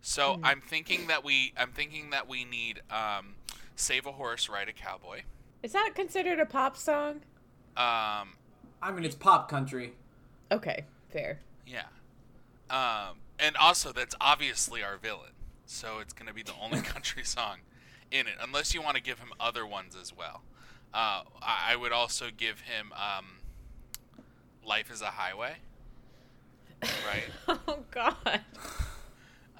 So 0.00 0.34
Hmm. 0.34 0.44
I'm 0.44 0.60
thinking 0.60 1.06
that 1.08 1.22
we 1.24 1.52
I'm 1.56 1.72
thinking 1.72 2.10
that 2.10 2.26
we 2.28 2.44
need 2.44 2.80
um, 2.90 3.34
save 3.76 4.06
a 4.06 4.12
horse, 4.12 4.48
ride 4.48 4.68
a 4.68 4.72
cowboy. 4.72 5.22
is 5.62 5.72
that 5.72 5.92
considered 5.94 6.38
a 6.40 6.46
pop 6.46 6.76
song? 6.76 7.16
Um, 7.76 8.34
I 8.82 8.90
mean, 8.92 9.04
it's 9.04 9.14
pop 9.14 9.48
country. 9.48 9.92
Okay. 10.50 10.84
Fair. 11.10 11.40
yeah. 11.66 11.84
Um, 12.70 13.18
and 13.38 13.56
also 13.56 13.92
that's 13.92 14.14
obviously 14.20 14.82
our 14.82 14.96
villain, 14.96 15.32
so 15.70 15.98
it's 16.00 16.12
gonna 16.14 16.32
be 16.32 16.42
the 16.42 16.54
only 16.60 16.80
country 16.94 17.22
song 17.24 17.58
in 18.10 18.26
it, 18.26 18.34
unless 18.42 18.72
you 18.74 18.80
want 18.82 18.96
to 18.96 19.02
give 19.02 19.18
him 19.18 19.28
other 19.38 19.66
ones 19.66 19.94
as 20.00 20.16
well. 20.16 20.42
Uh, 20.94 21.22
I, 21.42 21.72
I 21.72 21.76
would 21.76 21.92
also 21.92 22.26
give 22.34 22.60
him 22.62 22.90
um, 22.94 23.26
"Life 24.66 24.90
Is 24.90 25.02
a 25.02 25.06
Highway." 25.06 25.56
Right. 26.82 27.24
Oh 27.68 27.78
God. 27.90 28.14
Uh, 28.24 28.40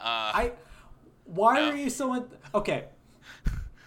I. 0.01 0.53
Why 1.25 1.55
No. 1.61 1.71
are 1.71 1.77
you 1.77 1.91
so? 1.91 2.15
In- 2.15 2.25
okay. 2.55 2.85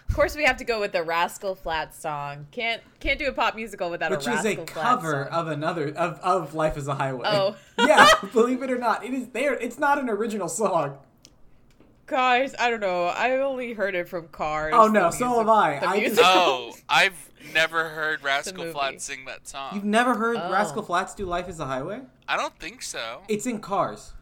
Of 0.08 0.14
course, 0.16 0.36
we 0.36 0.44
have 0.44 0.58
to 0.58 0.64
go 0.64 0.78
with 0.78 0.92
the 0.92 1.02
Rascal 1.02 1.54
Flatts 1.54 1.98
song. 1.98 2.46
Can't 2.52 2.82
can't 3.00 3.18
do 3.18 3.26
a 3.28 3.32
pop 3.32 3.56
musical 3.56 3.90
without 3.90 4.10
Which 4.10 4.26
a 4.26 4.30
Rascal 4.30 4.50
Which 4.56 4.70
is 4.70 4.76
a 4.76 4.80
cover 4.80 5.28
song. 5.30 5.40
of 5.40 5.48
another 5.48 5.88
of, 5.96 6.20
of 6.20 6.54
Life 6.54 6.76
is 6.76 6.86
a 6.86 6.94
Highway. 6.94 7.24
Oh. 7.26 7.56
yeah, 7.78 8.06
believe 8.32 8.62
it 8.62 8.70
or 8.70 8.78
not, 8.78 9.04
it 9.04 9.12
is 9.14 9.28
there. 9.28 9.54
It's 9.54 9.78
not 9.78 9.98
an 9.98 10.08
original 10.10 10.48
song. 10.48 10.98
Guys, 12.12 12.54
I 12.58 12.68
don't 12.68 12.80
know. 12.80 13.04
I 13.06 13.30
only 13.38 13.72
heard 13.72 13.94
it 13.94 14.06
from 14.06 14.28
Cars. 14.28 14.74
Oh, 14.76 14.86
no, 14.86 15.10
so 15.10 15.24
music- 15.30 15.38
have 15.38 15.48
I. 15.48 15.78
the 15.80 15.88
I 15.88 15.92
just- 16.00 16.16
musical. 16.16 16.30
oh, 16.30 16.74
I've 16.90 17.30
never 17.54 17.88
heard 17.88 18.22
Rascal 18.22 18.58
movie. 18.58 18.72
Flatts 18.72 19.04
sing 19.04 19.24
that 19.24 19.48
song. 19.48 19.70
You've 19.74 19.84
never 19.84 20.14
heard 20.14 20.36
Oh. 20.38 20.52
Rascal 20.52 20.82
Flatts 20.82 21.14
do 21.14 21.24
Life 21.24 21.48
is 21.48 21.58
a 21.58 21.64
Highway? 21.64 22.02
I 22.28 22.36
don't 22.36 22.54
think 22.58 22.82
so. 22.82 23.22
It's 23.28 23.46
in 23.46 23.60
Cars. 23.60 24.12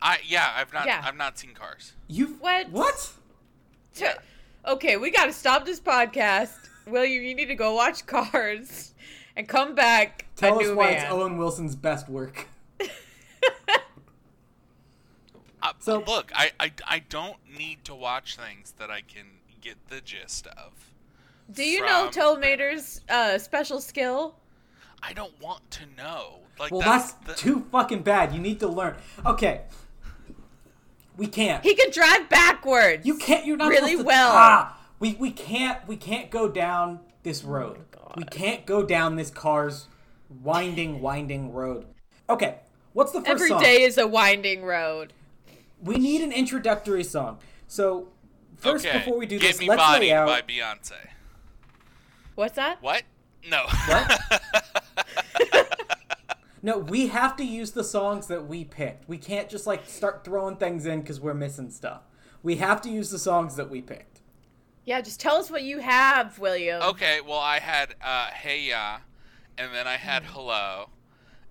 I 0.00 0.18
yeah, 0.24 0.52
I've 0.56 0.72
not. 0.72 0.86
Yeah. 0.86 1.02
I've 1.04 1.16
not 1.16 1.36
seen 1.36 1.50
Cars. 1.52 1.94
You've 2.06 2.40
What? 2.40 2.70
What? 2.70 3.10
Yeah. 3.96 4.14
Okay, 4.66 4.96
we 4.96 5.10
got 5.10 5.26
to 5.26 5.32
stop 5.32 5.64
this 5.64 5.80
podcast. 5.80 6.52
William, 6.86 7.24
you 7.24 7.34
need 7.34 7.46
to 7.46 7.56
go 7.56 7.74
watch 7.74 8.06
Cars 8.06 8.94
and 9.36 9.48
come 9.48 9.74
back 9.74 10.26
Tell 10.36 10.54
a 10.58 10.60
us 10.62 10.68
new 10.68 10.76
why 10.76 10.90
man. 10.92 11.02
it's 11.02 11.12
Owen 11.12 11.36
Wilson's 11.38 11.74
best 11.74 12.08
work. 12.08 12.46
Uh, 15.62 15.72
So- 15.78 16.00
look, 16.06 16.32
I, 16.34 16.50
I 16.58 16.72
I 16.86 16.98
don't 16.98 17.36
need 17.56 17.84
to 17.84 17.94
watch 17.94 18.36
things 18.36 18.74
that 18.78 18.90
I 18.90 19.00
can 19.02 19.26
get 19.60 19.76
the 19.88 20.00
gist 20.00 20.46
of. 20.48 20.90
Do 21.52 21.64
you 21.64 21.80
know 21.86 22.10
from- 22.10 22.12
uh, 23.08 23.38
special 23.38 23.80
skill? 23.80 24.34
I 25.02 25.12
don't 25.12 25.38
want 25.40 25.70
to 25.72 25.82
know. 25.96 26.40
Like 26.58 26.70
Well, 26.72 26.80
that's, 26.80 27.12
that's, 27.12 27.40
the, 27.42 27.48
too 27.48 27.66
fucking 27.72 28.02
bad. 28.02 28.32
You 28.32 28.40
need 28.40 28.60
to 28.60 28.68
learn. 28.68 28.96
Okay. 29.26 29.62
We 31.16 31.26
can't. 31.26 31.62
He 31.62 31.74
can 31.74 31.90
drive 31.90 32.28
backwards. 32.28 33.04
You 33.06 33.16
can't. 33.18 33.44
You're 33.46 33.56
not 33.56 33.68
Really 33.68 33.92
supposed 33.92 34.00
to- 34.00 34.04
well. 34.06 34.32
Ah, 34.34 34.78
we 34.98 35.14
we 35.14 35.30
can't. 35.30 35.86
We 35.86 35.96
can't 35.96 36.30
go 36.30 36.48
down 36.48 37.00
this 37.22 37.44
road. 37.44 37.78
God. 37.90 38.14
we 38.16 38.24
can't 38.24 38.64
go 38.66 38.82
down 38.82 39.16
this 39.16 39.30
car's 39.30 39.86
winding, 40.42 41.00
winding 41.00 41.52
road. 41.52 41.86
Okay. 42.30 42.58
What's 42.94 43.12
the 43.12 43.20
first 43.20 43.30
Every 43.30 43.48
song? 43.48 43.62
day 43.62 43.82
is 43.82 43.98
a 43.98 44.06
winding 44.06 44.64
road. 44.64 45.12
We 45.82 45.96
need 45.96 46.22
an 46.22 46.32
introductory 46.32 47.04
song. 47.04 47.38
So 47.66 48.08
first, 48.56 48.86
okay. 48.86 48.98
before 48.98 49.18
we 49.18 49.26
do 49.26 49.38
Get 49.38 49.48
this, 49.52 49.60
Me 49.60 49.68
let's 49.68 49.82
Body 49.82 50.06
lay 50.06 50.12
out. 50.12 50.28
by 50.28 50.42
Beyonce. 50.42 50.92
What's 52.34 52.54
that? 52.56 52.80
What? 52.82 53.02
No. 53.48 53.66
No, 56.64 56.78
we 56.78 57.08
have 57.08 57.34
to 57.36 57.44
use 57.44 57.72
the 57.72 57.82
songs 57.82 58.28
that 58.28 58.46
we 58.46 58.62
picked. 58.64 59.08
We 59.08 59.18
can't 59.18 59.48
just 59.48 59.66
like 59.66 59.88
start 59.88 60.22
throwing 60.24 60.56
things 60.56 60.86
in 60.86 61.00
because 61.00 61.18
we're 61.20 61.34
missing 61.34 61.70
stuff. 61.70 62.02
We 62.40 62.56
have 62.56 62.80
to 62.82 62.88
use 62.88 63.10
the 63.10 63.18
songs 63.18 63.56
that 63.56 63.68
we 63.68 63.82
picked. 63.82 64.20
Yeah, 64.84 65.00
just 65.00 65.18
tell 65.18 65.36
us 65.36 65.50
what 65.50 65.64
you 65.64 65.80
have, 65.80 66.38
William. 66.38 66.80
okay. 66.82 67.20
Well, 67.20 67.38
I 67.38 67.58
had 67.58 67.96
uh, 68.00 68.26
Hey 68.26 68.68
Ya, 68.68 68.98
and 69.58 69.74
then 69.74 69.88
I 69.88 69.96
had 69.96 70.22
Hello, 70.22 70.90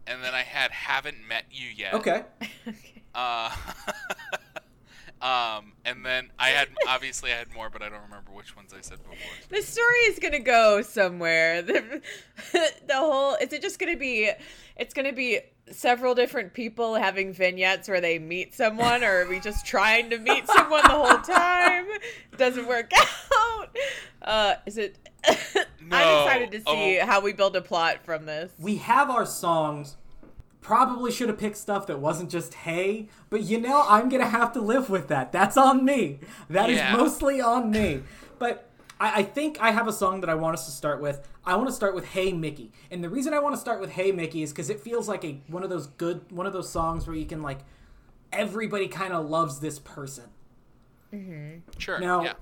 and 0.08 0.24
then 0.24 0.34
I 0.34 0.44
had 0.44 0.72
Haven't 0.72 1.28
Met 1.28 1.44
You 1.52 1.67
Yet. 1.76 1.94
Okay. 1.94 2.24
Okay. 3.15 3.56
Uh, 5.21 5.21
um, 5.21 5.74
and 5.86 6.06
then 6.06 6.32
I 6.39 6.50
had 6.50 6.69
obviously 6.88 7.32
I 7.32 7.36
had 7.38 7.54
more, 7.54 7.69
but 7.69 7.82
I 7.82 7.89
don't 7.89 8.02
remember 8.04 8.32
which 8.32 8.56
ones 8.56 8.74
I 8.78 8.82
said 8.82 8.97
before. 9.00 9.15
The 9.50 9.62
story 9.62 9.97
is 10.08 10.19
gonna 10.19 10.39
go 10.39 10.82
somewhere. 10.82 11.62
The, 11.62 12.02
the 12.88 12.95
whole 12.95 13.36
is 13.36 13.54
it 13.54 13.62
just 13.62 13.80
gonna 13.80 13.97
be? 13.97 14.32
It's 14.78 14.93
gonna 14.93 15.13
be 15.13 15.39
several 15.69 16.15
different 16.15 16.54
people 16.54 16.95
having 16.95 17.34
vignettes 17.34 17.88
where 17.88 18.02
they 18.02 18.17
meet 18.19 18.56
someone, 18.56 19.04
or 19.04 19.21
are 19.24 19.30
we 19.30 19.39
just 19.39 19.65
trying 19.65 20.10
to 20.10 20.17
meet 20.17 20.47
someone 20.47 20.82
the 20.84 20.89
whole 20.89 21.17
time? 21.21 21.86
Doesn't 22.38 22.67
work 22.67 22.91
out. 23.38 23.78
Uh, 24.21 24.56
is 24.65 24.78
it? 24.78 24.97
No. 25.86 25.97
I'm 25.97 26.26
excited 26.26 26.52
to 26.52 26.60
see 26.62 27.00
Oh. 27.02 27.06
how 27.06 27.21
we 27.21 27.32
build 27.34 27.56
a 27.56 27.62
plot 27.62 28.04
from 28.04 28.26
this. 28.26 28.52
We 28.58 28.78
have 28.78 29.10
our 29.10 29.26
songs. 29.26 29.97
Probably 30.62 31.12
should 31.12 31.28
have 31.30 31.39
picked 31.39 31.58
stuff 31.58 31.88
that 31.88 32.00
wasn't 32.00 32.30
just 32.30 32.54
hey, 32.54 33.10
but 33.30 33.41
you 33.41 33.60
know, 33.60 33.84
I'm 33.88 34.10
gonna 34.10 34.28
have 34.28 34.54
to 34.54 34.62
live 34.62 34.89
with 34.89 35.08
that. 35.08 35.32
That's 35.32 35.58
on 35.58 35.84
me. 35.84 36.19
That 36.50 36.69
is 36.69 36.78
Yeah. 36.78 36.95
mostly 36.95 37.41
on 37.41 37.71
me. 37.71 38.04
But 38.38 38.69
I, 39.00 39.19
I 39.21 39.24
think 39.24 39.60
I 39.60 39.71
have 39.71 39.88
a 39.88 39.93
song 39.93 40.21
that 40.21 40.30
I 40.30 40.36
want 40.36 40.54
us 40.54 40.65
to 40.65 40.71
start 40.71 41.02
with. 41.02 41.28
I 41.43 41.56
want 41.56 41.67
to 41.69 41.74
start 41.74 41.95
with 41.95 42.06
Hey 42.06 42.32
Mickey. 42.32 42.71
And 42.91 43.04
the 43.04 43.10
reason 43.10 43.34
I 43.34 43.39
want 43.39 43.56
to 43.56 43.60
start 43.62 43.82
with 43.82 43.89
Hey 43.91 44.12
Mickey 44.12 44.43
is 44.43 44.52
because 44.52 44.69
it 44.69 44.80
feels 44.80 45.08
like 45.10 45.26
a 45.26 45.41
one 45.47 45.63
of 45.63 45.69
those 45.71 45.88
good 45.88 46.32
one 46.32 46.45
of 46.45 46.54
those 46.54 46.69
songs 46.69 47.08
where 47.08 47.15
you 47.15 47.26
can 47.26 47.41
like 47.41 47.60
everybody 48.32 48.88
kind 48.88 49.13
of 49.13 49.28
loves 49.30 49.60
this 49.60 49.80
person. 49.80 50.26
Mm-hmm. 51.13 51.60
Sure. 51.80 52.00
Now- 52.00 52.24
yeah. 52.24 52.34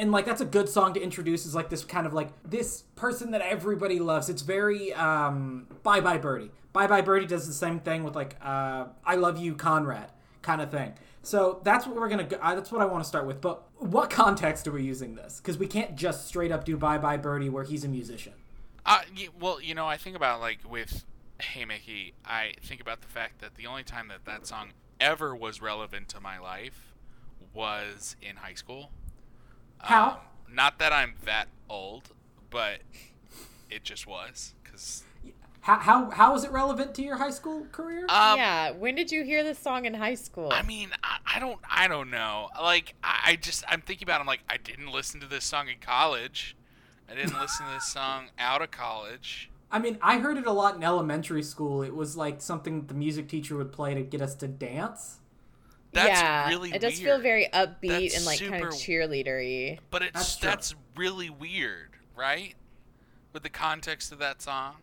and 0.00 0.10
like 0.10 0.24
that's 0.24 0.40
a 0.40 0.44
good 0.46 0.68
song 0.68 0.94
to 0.94 1.00
introduce 1.00 1.46
is 1.46 1.54
like 1.54 1.68
this 1.70 1.84
kind 1.84 2.06
of 2.06 2.12
like 2.12 2.30
this 2.42 2.82
person 2.96 3.30
that 3.30 3.40
everybody 3.42 4.00
loves 4.00 4.28
it's 4.28 4.42
very 4.42 4.92
um 4.94 5.68
bye 5.84 6.00
bye 6.00 6.18
birdie 6.18 6.50
bye 6.78 6.86
bye 6.86 7.00
birdie 7.00 7.26
does 7.26 7.46
the 7.46 7.52
same 7.52 7.80
thing 7.80 8.04
with 8.04 8.14
like 8.14 8.36
uh 8.42 8.84
i 9.04 9.14
love 9.16 9.36
you 9.38 9.54
conrad 9.54 10.10
kind 10.42 10.60
of 10.60 10.70
thing 10.70 10.92
so 11.22 11.60
that's 11.64 11.86
what 11.86 11.96
we're 11.96 12.08
gonna 12.08 12.22
go 12.24 12.36
uh, 12.40 12.54
that's 12.54 12.70
what 12.70 12.80
i 12.80 12.84
want 12.84 13.02
to 13.02 13.08
start 13.08 13.26
with 13.26 13.40
but 13.40 13.64
what 13.76 14.08
context 14.22 14.66
are 14.68 14.72
we 14.72 14.82
using 14.82 15.14
this 15.16 15.40
because 15.40 15.58
we 15.58 15.66
can't 15.66 15.96
just 15.96 16.26
straight 16.26 16.52
up 16.52 16.64
do 16.64 16.76
bye 16.76 16.96
bye 16.98 17.16
birdie 17.16 17.48
where 17.48 17.64
he's 17.64 17.84
a 17.84 17.88
musician 17.88 18.32
Uh, 18.86 19.00
well, 19.38 19.60
you 19.60 19.74
know, 19.74 19.86
I 19.86 19.98
think 19.98 20.16
about 20.16 20.40
like 20.40 20.60
with 20.66 21.04
Hey 21.40 21.64
Mickey, 21.66 22.14
I 22.24 22.54
think 22.62 22.80
about 22.80 23.02
the 23.02 23.08
fact 23.08 23.40
that 23.40 23.56
the 23.56 23.66
only 23.66 23.82
time 23.84 24.08
that 24.08 24.24
that 24.24 24.46
song 24.46 24.68
ever 24.98 25.36
was 25.36 25.60
relevant 25.60 26.08
to 26.10 26.20
my 26.20 26.38
life 26.38 26.94
was 27.52 28.16
in 28.22 28.36
high 28.36 28.54
school. 28.54 28.90
How? 29.78 30.08
Um, 30.08 30.16
not 30.50 30.78
that 30.78 30.92
I'm 30.92 31.14
that 31.26 31.48
old, 31.68 32.04
but 32.48 32.78
it 33.68 33.84
just 33.84 34.06
was 34.06 34.54
because 34.64 35.04
how, 35.68 35.78
how 35.78 36.10
how 36.10 36.34
is 36.34 36.44
it 36.44 36.50
relevant 36.50 36.94
to 36.94 37.02
your 37.02 37.16
high 37.16 37.30
school 37.30 37.66
career 37.72 38.06
um, 38.08 38.38
yeah, 38.38 38.70
when 38.70 38.94
did 38.94 39.12
you 39.12 39.22
hear 39.22 39.44
this 39.44 39.58
song 39.58 39.84
in 39.84 39.92
high 39.92 40.14
school? 40.14 40.48
I 40.50 40.62
mean, 40.62 40.90
I, 41.04 41.18
I 41.36 41.38
don't, 41.38 41.60
I 41.70 41.88
don't 41.88 42.10
know. 42.10 42.48
Like, 42.60 42.94
I, 43.04 43.20
I 43.26 43.36
just, 43.36 43.64
I'm 43.68 43.82
thinking 43.82 44.06
about. 44.06 44.18
It, 44.18 44.20
I'm 44.22 44.26
like, 44.26 44.40
I 44.48 44.56
didn't 44.56 44.90
listen 44.90 45.20
to 45.20 45.26
this 45.26 45.44
song 45.44 45.68
in 45.68 45.76
college. 45.78 46.56
I 47.10 47.14
didn't 47.14 47.38
listen 47.40 47.66
to 47.66 47.72
this 47.72 47.84
song 47.86 48.28
out 48.38 48.62
of 48.62 48.70
college. 48.70 49.50
I 49.70 49.78
mean, 49.78 49.98
I 50.00 50.18
heard 50.18 50.38
it 50.38 50.46
a 50.46 50.52
lot 50.52 50.76
in 50.76 50.82
elementary 50.82 51.42
school. 51.42 51.82
It 51.82 51.94
was 51.94 52.16
like 52.16 52.40
something 52.40 52.86
the 52.86 52.94
music 52.94 53.28
teacher 53.28 53.56
would 53.56 53.72
play 53.72 53.92
to 53.94 54.00
get 54.00 54.22
us 54.22 54.34
to 54.36 54.48
dance. 54.48 55.18
That's 55.92 56.20
yeah, 56.20 56.48
really 56.48 56.70
it 56.70 56.80
does 56.80 56.98
weird. 56.98 57.04
feel 57.04 57.20
very 57.20 57.48
upbeat 57.52 57.88
That's 57.88 58.16
and 58.16 58.24
like 58.24 58.38
kind 58.38 58.54
super- 58.54 58.68
of 58.68 58.74
cheerleadery. 58.74 59.78
But 59.90 60.02
it's 60.02 60.14
That's 60.14 60.36
that's, 60.36 60.74
really 60.96 61.28
weird, 61.28 61.90
right? 62.16 62.54
With 63.34 63.42
the 63.42 63.50
context 63.50 64.12
of 64.12 64.18
that 64.18 64.40
song. 64.40 64.76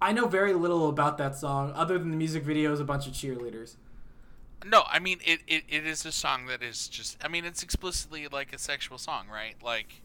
I 0.00 0.12
know 0.12 0.26
very 0.26 0.52
little 0.52 0.88
about 0.88 1.18
that 1.18 1.36
song, 1.36 1.72
other 1.74 1.98
than 1.98 2.10
the 2.10 2.16
music 2.16 2.42
video 2.42 2.72
is 2.72 2.80
a 2.80 2.84
bunch 2.84 3.06
of 3.06 3.12
cheerleaders. 3.14 3.76
No, 4.66 4.84
I 4.86 4.98
mean 4.98 5.18
it, 5.24 5.40
it, 5.46 5.64
it 5.68 5.86
is 5.86 6.04
a 6.06 6.12
song 6.12 6.46
that 6.46 6.62
is 6.62 6.88
just 6.88 7.18
I 7.22 7.28
mean 7.28 7.44
it's 7.44 7.62
explicitly 7.62 8.28
like 8.28 8.52
a 8.54 8.58
sexual 8.58 8.96
song, 8.98 9.26
right? 9.32 9.56
Like 9.62 10.00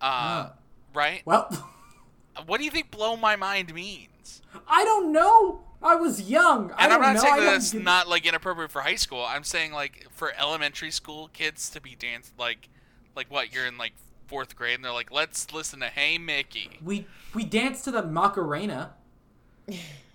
uh 0.00 0.50
right? 0.94 1.22
Well, 1.24 1.48
What 2.46 2.58
do 2.58 2.64
you 2.64 2.70
think 2.70 2.90
blow 2.90 3.16
my 3.16 3.34
mind 3.34 3.72
means? 3.72 4.42
I 4.68 4.84
don't 4.84 5.10
know. 5.10 5.60
I 5.82 5.94
was 5.96 6.28
young. 6.28 6.70
And 6.72 6.74
I'm 6.78 6.90
don't 6.90 7.00
not 7.00 7.14
know. 7.14 7.20
saying 7.20 7.34
I 7.34 7.38
that 7.40 7.44
don't 7.46 7.54
it's 7.56 7.72
get- 7.72 7.82
not 7.82 8.08
like 8.08 8.26
inappropriate 8.26 8.70
for 8.70 8.82
high 8.82 8.96
school. 8.96 9.24
I'm 9.26 9.42
saying 9.44 9.72
like 9.72 10.06
for 10.10 10.32
elementary 10.38 10.90
school 10.90 11.28
kids 11.32 11.70
to 11.70 11.80
be 11.80 11.94
dance 11.94 12.32
like 12.38 12.68
like 13.16 13.30
what, 13.30 13.52
you're 13.54 13.66
in 13.66 13.78
like 13.78 13.92
fourth 14.26 14.54
grade 14.54 14.74
and 14.76 14.84
they're 14.84 14.92
like, 14.92 15.10
Let's 15.10 15.52
listen 15.52 15.80
to 15.80 15.86
Hey 15.86 16.18
Mickey. 16.18 16.78
We 16.84 17.06
we 17.34 17.44
danced 17.44 17.84
to 17.84 17.90
the 17.90 18.02
Macarena. 18.02 18.92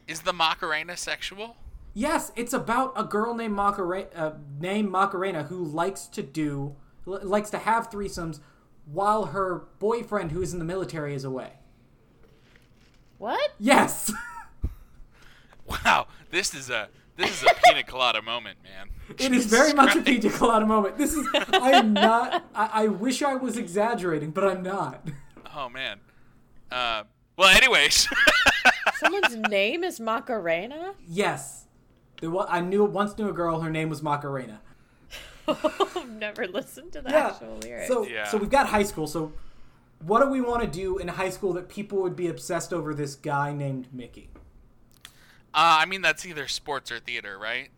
Is 0.08 0.22
the 0.22 0.34
Macarena 0.34 0.98
sexual? 0.98 1.56
Yes, 1.94 2.32
it's 2.36 2.54
about 2.54 2.94
a 2.96 3.04
girl 3.04 3.34
named 3.36 3.54
Macarena, 3.54 4.08
uh, 4.16 4.32
named 4.60 4.90
Macarena 4.90 5.44
who 5.44 5.64
likes 5.64 6.06
to 6.08 6.24
do 6.24 6.76
l- 7.08 7.20
likes 7.24 7.50
to 7.50 7.58
have 7.58 7.90
threesomes 7.90 8.40
while 8.86 9.26
her 9.28 9.64
boyfriend, 9.80 10.32
who 10.32 10.42
is 10.42 10.54
in 10.54 10.60
the 10.60 10.66
military, 10.66 11.14
is 11.14 11.24
away. 11.26 11.54
What? 13.18 13.52
Yes, 13.60 14.12
Wow, 15.68 16.08
this 16.32 16.54
is 16.54 16.70
a 16.70 16.90
this 17.18 17.30
is 17.30 17.44
a 17.50 17.54
pina 17.66 17.84
colada 17.84 18.22
moment, 18.22 18.58
man. 18.64 18.90
it 19.10 19.20
is 19.32 19.46
Jesus 19.46 19.46
very 19.52 19.74
much 19.76 19.96
a 19.96 20.02
Christ. 20.02 20.22
pina 20.24 20.34
colada 20.38 20.66
moment. 20.66 20.98
This 20.98 21.14
is. 21.14 21.28
I 21.54 21.72
am 21.72 21.94
not. 21.94 22.44
I, 22.56 22.70
I 22.84 22.88
wish 22.88 23.22
I 23.22 23.36
was 23.36 23.58
exaggerating, 23.58 24.32
but 24.32 24.44
I'm 24.46 24.64
not. 24.64 25.08
Oh 25.56 25.70
man. 25.70 26.00
Uh, 26.72 27.04
well, 27.38 27.50
anyways. 27.56 28.08
Someone's 29.00 29.36
name 29.50 29.84
is 29.84 30.00
Macarena? 30.00 30.94
Yes, 31.08 31.66
there 32.22 32.30
wa- 32.30 32.48
I 32.50 32.62
knew 32.62 32.84
once 32.86 33.18
knew 33.18 33.30
a 33.30 33.34
girl. 33.34 33.62
Her 33.62 33.70
name 33.70 33.90
was 33.90 34.02
Macarena. 34.02 34.62
I've 35.48 36.10
never 36.10 36.48
listened 36.48 36.92
to 36.94 37.02
the 37.02 37.10
Yeah. 37.10 37.28
actual 37.28 37.58
lyrics. 37.58 37.88
So 37.88 38.04
Yeah. 38.06 38.28
so 38.28 38.38
we've 38.38 38.50
got 38.50 38.68
high 38.68 38.84
school. 38.84 39.08
So 39.08 39.34
what 40.00 40.22
do 40.24 40.30
we 40.30 40.42
want 40.42 40.62
to 40.62 40.68
do 40.68 40.98
in 40.98 41.08
high 41.08 41.30
school 41.30 41.54
that 41.54 41.68
people 41.70 42.02
would 42.02 42.16
be 42.16 42.28
obsessed 42.28 42.74
over 42.74 42.94
this 42.94 43.16
guy 43.16 43.54
named 43.54 43.88
Mickey? 43.94 44.30
Uh, 45.54 45.82
I 45.82 45.86
mean, 45.86 46.02
that's 46.02 46.26
either 46.26 46.48
sports 46.48 46.92
or 46.92 47.00
theater, 47.00 47.38
right? 47.38 47.70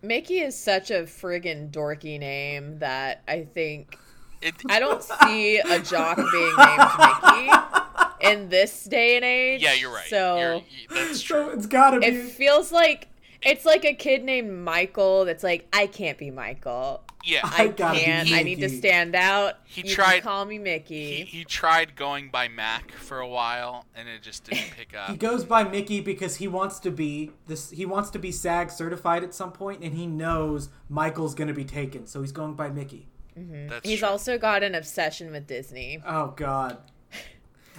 Mickey 0.00 0.38
is 0.38 0.58
such 0.58 0.90
a 0.90 1.02
friggin' 1.02 1.70
dorky 1.70 2.18
name 2.18 2.78
that 2.80 3.22
I 3.28 3.42
think 3.44 3.96
It, 4.40 4.54
I 4.68 4.80
don't 4.80 5.02
see 5.22 5.58
a 5.58 5.78
jock 5.80 6.16
being 6.16 6.54
named 6.56 6.90
Mickey 6.98 7.50
in 8.22 8.48
this 8.48 8.84
day 8.84 9.16
and 9.16 9.24
age. 9.24 9.62
yeah, 9.62 9.72
you're 9.74 9.92
right. 9.92 10.08
So 10.08 10.36
You're- 10.38 10.54
y- 10.56 10.64
that's 10.90 11.20
So 11.20 11.24
true. 11.44 11.50
it's 11.50 11.66
gotta 11.66 12.00
be. 12.00 12.06
it 12.06 12.30
feels 12.32 12.72
like 12.72 13.08
it's 13.42 13.64
like 13.64 13.84
a 13.84 13.92
kid 13.94 14.22
named 14.24 14.52
Michael 14.52 15.24
that's 15.24 15.42
like, 15.42 15.66
I 15.72 15.86
can't 15.88 16.16
be 16.16 16.30
Michael. 16.30 17.02
Yeah, 17.24 17.40
I 17.44 17.64
I 17.64 17.68
can't. 17.68 18.32
I 18.32 18.42
need 18.42 18.58
to 18.60 18.68
stand 18.68 19.14
out. 19.14 19.54
He 19.64 19.82
you 19.88 19.94
tried- 19.94 20.14
Can 20.14 20.22
call 20.22 20.44
me 20.44 20.58
Mickey. 20.58 21.22
he, 21.22 21.38
he 21.38 21.44
tried 21.44 21.94
going 21.94 22.30
by 22.30 22.48
Mac 22.48 22.90
for 22.92 23.20
a 23.20 23.28
while, 23.28 23.84
and 23.94 24.08
it 24.08 24.22
just 24.22 24.42
didn't 24.44 24.70
pick 24.76 24.94
up. 24.96 25.08
he 25.10 25.16
goes 25.16 25.44
by 25.44 25.62
Mickey 25.62 26.00
because 26.00 26.36
he 26.36 26.48
wants 26.48 26.80
to 26.80 26.90
be 26.90 27.30
this. 27.46 27.70
He 27.70 27.86
wants 27.86 28.10
to 28.10 28.18
be 28.18 28.32
SAG 28.32 28.70
certified 28.72 29.22
at 29.22 29.34
some 29.34 29.52
point, 29.52 29.82
and 29.84 29.94
he 29.94 30.04
knows 30.06 30.68
Michael's 30.88 31.34
gonna 31.36 31.54
be 31.54 31.64
taken, 31.64 32.06
so 32.08 32.20
he's 32.22 32.32
going 32.32 32.54
by 32.54 32.70
Mickey. 32.70 33.06
Mm-hmm. 33.38 33.68
That's 33.68 33.88
He's 33.88 34.00
true. 34.00 34.08
also 34.08 34.36
got 34.36 34.62
an 34.64 34.74
obsession 34.74 35.30
with 35.30 35.46
Disney. 35.46 36.02
Oh 36.04 36.28
God. 36.36 36.78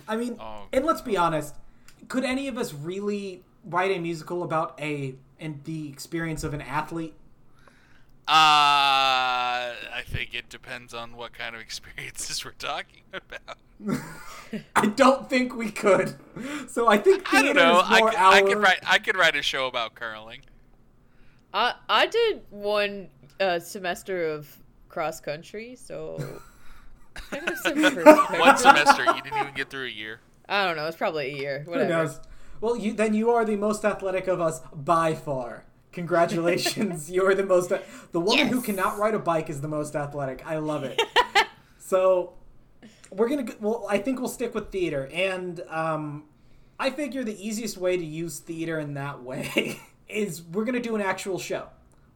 I 0.08 0.16
mean, 0.16 0.38
Oh, 0.40 0.64
and 0.72 0.86
let's 0.86 1.02
be 1.02 1.18
honest. 1.18 1.56
Could 2.08 2.24
any 2.24 2.48
of 2.48 2.58
us 2.58 2.74
really 2.74 3.44
write 3.66 3.92
a 3.92 4.00
musical 4.00 4.44
about 4.44 4.80
a 4.80 5.16
and 5.40 5.64
the 5.64 5.90
experience 5.90 6.44
of 6.44 6.54
an 6.54 6.62
athlete? 6.62 7.14
Uh, 8.26 8.32
I 8.32 10.02
think 10.06 10.34
it 10.34 10.48
depends 10.50 10.94
on 10.94 11.16
what 11.18 11.34
kind 11.34 11.56
of 11.56 11.62
experiences 11.70 12.44
we're 12.46 12.52
talking 12.52 13.02
about. 13.14 13.58
I 14.76 14.88
don't 14.88 15.30
think 15.30 15.56
we 15.56 15.72
could. 15.72 16.16
So 16.70 16.88
I 16.88 16.98
think 16.98 17.34
I 17.34 17.42
theater 17.42 17.54
don't 17.54 17.74
know. 17.74 17.82
I 17.84 18.00
more 18.00 18.10
could, 18.10 18.20
our. 18.20 18.34
I 18.34 18.42
could 18.42 18.58
write. 18.58 18.80
I 18.86 19.00
could 19.00 19.18
write 19.18 19.36
a 19.36 19.42
show 19.42 19.68
about 19.68 19.96
curling. 19.96 20.42
I 21.54 21.74
I 21.90 22.08
did 22.08 22.44
one 22.50 23.10
uh, 23.40 23.60
semester 23.60 24.26
of 24.26 24.48
cross 24.88 25.20
country, 25.20 25.76
so 25.76 26.18
I 26.18 26.22
have 26.22 26.30
some 26.30 26.42
One 27.32 28.58
semester, 28.58 29.06
you 29.06 29.22
didn't 29.22 29.40
even 29.40 29.54
get 29.56 29.70
through 29.70 29.86
a 29.86 29.90
year. 29.90 30.20
I 30.48 30.66
don't 30.66 30.76
know. 30.76 30.88
It's 30.88 30.98
probably 30.98 31.34
a 31.34 31.38
year. 31.38 31.64
Who 31.66 31.76
knows? 31.76 32.20
Well, 32.62 32.78
you 32.78 32.94
then 32.94 33.14
you 33.14 33.32
are 33.32 33.44
the 33.44 33.56
most 33.56 33.84
athletic 33.84 34.28
of 34.28 34.40
us 34.40 34.62
by 34.74 35.16
far. 35.16 35.66
Congratulations, 35.92 37.12
you're 37.12 37.36
the 37.36 37.46
most. 37.46 37.72
The 38.12 38.20
woman 38.20 38.48
who 38.48 38.62
cannot 38.62 38.98
ride 38.98 39.14
a 39.14 39.20
bike 39.20 39.50
is 39.50 39.62
the 39.62 39.68
most 39.68 39.96
athletic. 39.96 40.46
I 40.46 40.58
love 40.58 40.84
it. 40.84 41.02
so 41.78 42.34
we're 43.12 43.30
gonna. 43.30 43.46
Well, 43.60 43.86
I 43.90 44.00
think 44.00 44.20
we'll 44.20 44.30
stick 44.30 44.56
with 44.56 44.72
theater, 44.72 45.10
and 45.14 45.62
um, 45.70 46.24
I 46.80 46.90
figure 46.90 47.24
the 47.24 47.36
easiest 47.46 47.78
way 47.78 47.98
to 47.98 48.06
use 48.06 48.40
theater 48.40 48.80
in 48.80 48.96
that 48.96 49.22
way 49.22 49.80
is 50.08 50.42
we're 50.42 50.66
gonna 50.66 50.80
do 50.80 50.96
an 50.96 51.02
actual 51.02 51.40
show. 51.40 51.68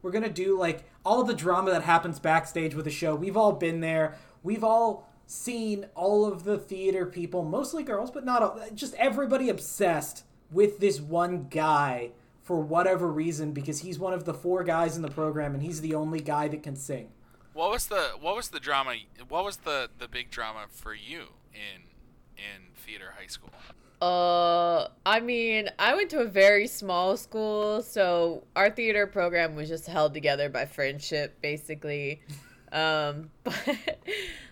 We're 0.02 0.12
gonna 0.12 0.28
do 0.28 0.58
like 0.58 0.84
all 1.04 1.22
the 1.24 1.34
drama 1.34 1.70
that 1.70 1.82
happens 1.82 2.18
backstage 2.18 2.74
with 2.74 2.86
a 2.86 2.90
show. 2.90 3.14
We've 3.14 3.36
all 3.36 3.52
been 3.52 3.80
there. 3.80 4.16
We've 4.42 4.64
all 4.64 5.08
seen 5.26 5.86
all 5.94 6.24
of 6.24 6.44
the 6.44 6.58
theater 6.58 7.04
people, 7.06 7.44
mostly 7.44 7.82
girls, 7.82 8.10
but 8.10 8.24
not 8.24 8.42
all, 8.42 8.60
just 8.74 8.94
everybody 8.94 9.48
obsessed 9.50 10.24
with 10.50 10.80
this 10.80 11.00
one 11.00 11.48
guy 11.50 12.12
for 12.42 12.60
whatever 12.60 13.12
reason 13.12 13.52
because 13.52 13.80
he's 13.80 13.98
one 13.98 14.14
of 14.14 14.24
the 14.24 14.32
four 14.32 14.64
guys 14.64 14.96
in 14.96 15.02
the 15.02 15.10
program 15.10 15.52
and 15.54 15.62
he's 15.62 15.82
the 15.82 15.94
only 15.94 16.20
guy 16.20 16.48
that 16.48 16.62
can 16.62 16.76
sing. 16.76 17.10
What 17.52 17.70
was 17.70 17.86
the 17.86 18.12
What 18.20 18.36
was 18.36 18.48
the 18.48 18.60
drama? 18.60 18.94
What 19.28 19.44
was 19.44 19.58
the 19.58 19.90
the 19.98 20.08
big 20.08 20.30
drama 20.30 20.66
for 20.70 20.94
you 20.94 21.26
in 21.52 21.82
in 22.36 22.72
theater 22.74 23.14
high 23.18 23.26
school? 23.26 23.50
Uh, 24.00 24.86
I 25.04 25.18
mean, 25.20 25.68
I 25.78 25.94
went 25.96 26.08
to 26.10 26.20
a 26.20 26.24
very 26.24 26.68
small 26.68 27.16
school, 27.16 27.82
so 27.82 28.44
our 28.54 28.70
theater 28.70 29.08
program 29.08 29.56
was 29.56 29.68
just 29.68 29.86
held 29.86 30.14
together 30.14 30.48
by 30.48 30.66
friendship, 30.66 31.42
basically. 31.42 32.22
Um, 32.72 33.30
but 33.44 33.98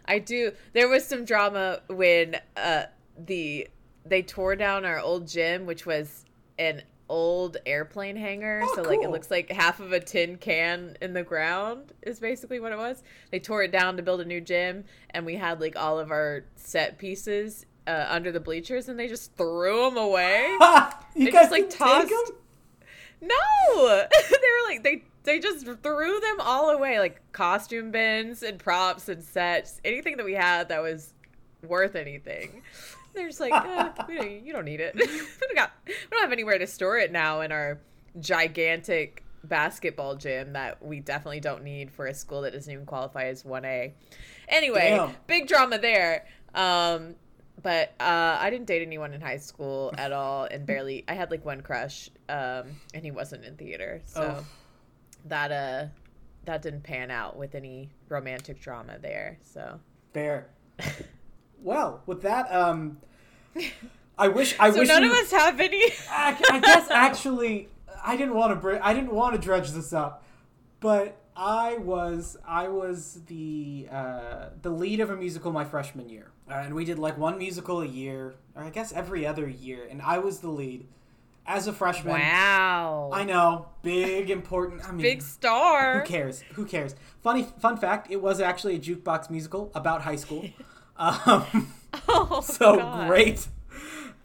I 0.07 0.19
do. 0.19 0.53
There 0.73 0.89
was 0.89 1.07
some 1.07 1.25
drama 1.25 1.81
when 1.89 2.37
uh 2.57 2.85
the 3.19 3.69
they 4.05 4.23
tore 4.23 4.57
down 4.57 4.85
our 4.85 5.01
old 5.01 5.27
gym, 5.29 5.67
which 5.67 5.87
was 5.87 6.25
an 6.59 6.83
old 7.09 7.57
airplane 7.67 8.17
hangar. 8.17 8.61
Oh, 8.65 8.75
so 8.75 8.83
like 8.83 9.03
it 9.03 9.11
looks 9.11 9.31
like 9.31 9.51
half 9.51 9.81
of 9.81 9.93
a 9.93 10.01
tin 10.01 10.37
can 10.37 10.97
in 11.01 11.13
the 11.13 11.23
ground 11.23 11.93
is 12.03 12.21
basically 12.21 12.61
what 12.61 12.73
it 12.73 12.79
was. 12.79 13.03
They 13.31 13.39
tore 13.39 13.63
it 13.63 13.73
down 13.73 13.97
to 13.97 14.03
build 14.03 14.21
a 14.21 14.25
new 14.25 14.41
gym, 14.41 14.85
and 15.11 15.25
we 15.27 15.37
had 15.37 15.61
like 15.61 15.77
all 15.77 15.99
of 15.99 16.11
our 16.11 16.45
set 16.57 16.99
pieces 16.99 17.67
uh, 17.87 18.07
under 18.09 18.33
the 18.33 18.41
bleachers, 18.41 18.89
and 18.89 18.99
they 18.99 19.09
just 19.09 19.35
threw 19.37 19.85
them 19.85 19.97
away. 19.97 20.57
you 21.15 21.27
They 21.27 21.31
guys 21.31 21.43
just, 21.43 21.53
like, 21.53 21.71
didn't 21.71 21.73
take 21.73 22.09
tossed-? 22.09 22.33
No, 23.21 23.87
they 23.87 24.37
were 24.37 24.69
like 24.69 24.83
they 24.83 25.05
they 25.27 25.39
just 25.39 25.67
threw 25.67 26.21
them 26.21 26.37
all 26.41 26.71
away, 26.71 26.99
like 26.99 27.21
costume 27.33 27.91
bins 27.91 28.43
and 28.43 28.59
props 28.59 29.09
and 29.11 29.23
sets, 29.23 29.81
anything 29.85 30.17
that 30.17 30.25
we 30.25 30.33
had 30.33 30.71
that 30.71 30.81
was 30.83 31.13
worth 31.63 31.95
anything. 31.97 32.63
They're 33.15 33.29
just 33.29 33.41
like, 33.41 33.53
eh, 33.53 33.89
don't, 34.09 34.31
you 34.45 34.53
don't 34.53 34.65
need 34.65 34.81
it. 34.81 34.95
we 34.97 35.07
don't 35.07 35.55
got 35.55 35.73
we 35.87 35.95
don't 36.11 36.21
have 36.23 36.33
anywhere 36.33 36.59
to 36.59 36.67
store 36.67 36.99
it 36.99 37.13
now 37.13 37.41
in 37.43 37.53
our 37.53 37.79
gigantic 38.21 39.23
basketball 39.45 40.17
gym 40.17 40.53
that 40.55 40.85
we 40.85 41.01
definitely 41.01 41.41
don't 41.41 41.63
need 41.63 41.91
for 41.91 42.07
a 42.07 42.15
school 42.15 42.43
that 42.43 42.53
doesn't 42.53 42.73
even 42.73 42.85
qualify 42.87 43.25
as 43.25 43.43
1A. 43.43 43.93
Anyway, 44.49 44.91
Damn. 44.91 45.15
big 45.27 45.47
drama 45.49 45.79
there. 45.79 46.27
Um, 46.55 47.15
but 47.63 47.95
uh, 48.01 48.37
I 48.39 48.51
didn't 48.51 48.67
date 48.67 48.83
anyone 48.83 49.15
in 49.15 49.21
high 49.21 49.39
school 49.39 49.93
at 49.97 50.13
all, 50.13 50.45
and 50.45 50.67
barely. 50.67 51.05
I 51.09 51.15
had 51.15 51.31
like 51.31 51.45
one 51.45 51.63
crush, 51.63 52.11
um, 52.29 52.67
and 52.95 53.03
he 53.03 53.11
wasn't 53.11 53.45
in 53.45 53.57
theater, 53.57 54.03
so 54.05 54.37
Oh. 54.39 54.45
That 55.29 55.53
uh, 55.53 55.87
that 56.45 56.63
didn't 56.63 56.83
pan 56.83 57.11
out 57.11 57.37
with 57.37 57.55
any 57.55 57.91
romantic 58.09 58.61
drama 58.61 58.99
there. 59.01 59.39
So 59.43 59.81
Fair. 60.13 60.49
Well, 61.63 62.03
with 62.07 62.23
that, 62.23 62.53
um, 62.55 62.99
I 64.19 64.29
wish 64.29 64.55
I 64.61 64.71
so 64.73 64.81
wish 64.81 64.89
none 64.89 65.03
we- 65.03 65.09
of 65.09 65.15
us 65.17 65.31
have 65.33 65.59
any. 65.59 65.83
I, 66.11 66.37
I 66.51 66.61
guess 66.61 66.91
actually, 66.91 67.69
I 68.05 68.17
didn't 68.17 68.35
want 68.35 68.53
to 68.53 68.57
bring. 68.57 68.81
I 68.83 68.93
didn't 68.93 69.13
want 69.13 69.35
to 69.35 69.41
dredge 69.41 69.71
this 69.71 69.93
up, 69.93 70.23
but 70.81 71.17
I 71.35 71.79
was 71.79 72.37
I 72.47 72.69
was 72.69 73.23
the 73.27 73.89
uh, 73.91 74.49
the 74.63 74.71
lead 74.71 75.01
of 75.01 75.11
a 75.11 75.17
musical 75.17 75.51
my 75.51 75.65
freshman 75.65 76.09
year, 76.11 76.31
uh, 76.49 76.55
and 76.55 76.75
we 76.75 76.85
did 76.85 76.99
like 76.99 77.17
one 77.19 77.39
musical 77.39 77.81
a 77.81 77.87
year, 77.87 78.35
or 78.55 78.63
I 78.63 78.71
guess 78.71 78.93
every 78.93 79.27
other 79.27 79.49
year, 79.49 79.89
and 79.91 80.03
I 80.03 80.19
was 80.19 80.41
the 80.41 80.51
lead 80.51 80.87
as 81.47 81.67
a 81.67 81.73
freshman. 81.73 82.15
wow, 82.21 83.11
I 83.13 83.25
know, 83.25 83.67
big 83.83 84.31
important. 84.31 84.83
I 84.87 84.91
mean, 84.93 85.03
big 85.03 85.23
star. 85.23 86.01
who 86.01 86.07
cares? 86.07 86.43
Who 86.55 86.65
cares? 86.65 86.95
Funny 87.23 87.47
fun 87.61 87.77
fact: 87.77 88.11
it 88.11 88.21
was 88.21 88.41
actually 88.41 88.77
a 88.77 88.79
jukebox 88.79 89.31
musical 89.31 89.71
about 89.75 90.03
high 90.03 90.17
school. 90.17 90.45
Um, 90.99 91.73
Oh, 92.09 92.41
so 92.45 92.77
God. 92.77 93.07
great. 93.09 93.49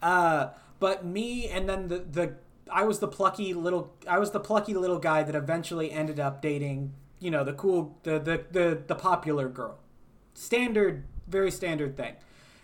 Uh, 0.00 0.48
but 0.80 1.04
me 1.04 1.48
and 1.48 1.68
then 1.68 1.88
the 1.88 1.98
the 1.98 2.34
I 2.72 2.84
was 2.84 2.98
the 3.00 3.08
plucky 3.08 3.52
little 3.52 3.92
I 4.08 4.18
was 4.18 4.30
the 4.30 4.40
plucky 4.40 4.72
little 4.72 4.98
guy 4.98 5.22
that 5.22 5.34
eventually 5.34 5.90
ended 5.92 6.18
up 6.18 6.40
dating 6.40 6.94
you 7.20 7.30
know 7.30 7.44
the 7.44 7.52
cool 7.52 7.98
the 8.04 8.18
the 8.18 8.44
the, 8.50 8.82
the 8.86 8.94
popular 8.94 9.50
girl. 9.50 9.78
Standard, 10.34 11.04
very 11.28 11.50
standard 11.50 11.94
thing. 11.96 12.14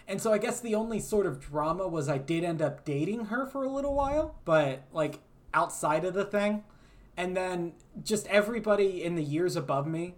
And 0.09 0.23
so 0.23 0.33
I 0.33 0.39
guess 0.39 0.59
the 0.59 0.75
only 0.75 1.01
sort 1.01 1.27
of 1.27 1.39
drama 1.39 1.87
was 1.87 2.09
I 2.09 2.17
did 2.17 2.43
end 2.43 2.63
up 2.63 2.87
dating 2.87 3.27
her 3.27 3.45
for 3.45 3.63
a 3.63 3.69
little 3.69 3.95
while, 3.95 4.37
but 4.47 4.85
like 4.91 5.21
outside 5.53 6.07
of 6.07 6.15
the 6.15 6.25
thing. 6.25 6.65
And 7.15 7.37
then 7.37 7.75
just 8.03 8.27
everybody 8.29 9.05
in 9.05 9.17
the 9.17 9.23
years 9.23 9.55
above 9.55 9.87
me 9.87 10.15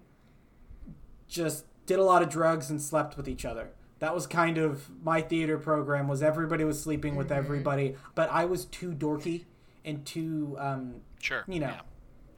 just 1.28 1.64
did 1.86 1.98
a 1.98 2.04
lot 2.04 2.22
of 2.22 2.28
drugs 2.28 2.70
and 2.70 2.80
slept 2.80 3.16
with 3.16 3.28
each 3.28 3.44
other. 3.44 3.70
That 3.98 4.14
was 4.14 4.28
kind 4.28 4.58
of 4.58 4.88
my 5.02 5.20
theater 5.20 5.58
program 5.58 6.06
was 6.06 6.22
everybody 6.22 6.62
was 6.62 6.80
sleeping 6.80 7.16
with 7.16 7.32
everybody, 7.32 7.96
but 8.14 8.30
I 8.30 8.44
was 8.44 8.66
too 8.66 8.92
dorky 8.92 9.44
and 9.84 10.06
too 10.06 10.56
um 10.60 11.00
Sure. 11.20 11.44
You 11.48 11.60
know. 11.60 11.74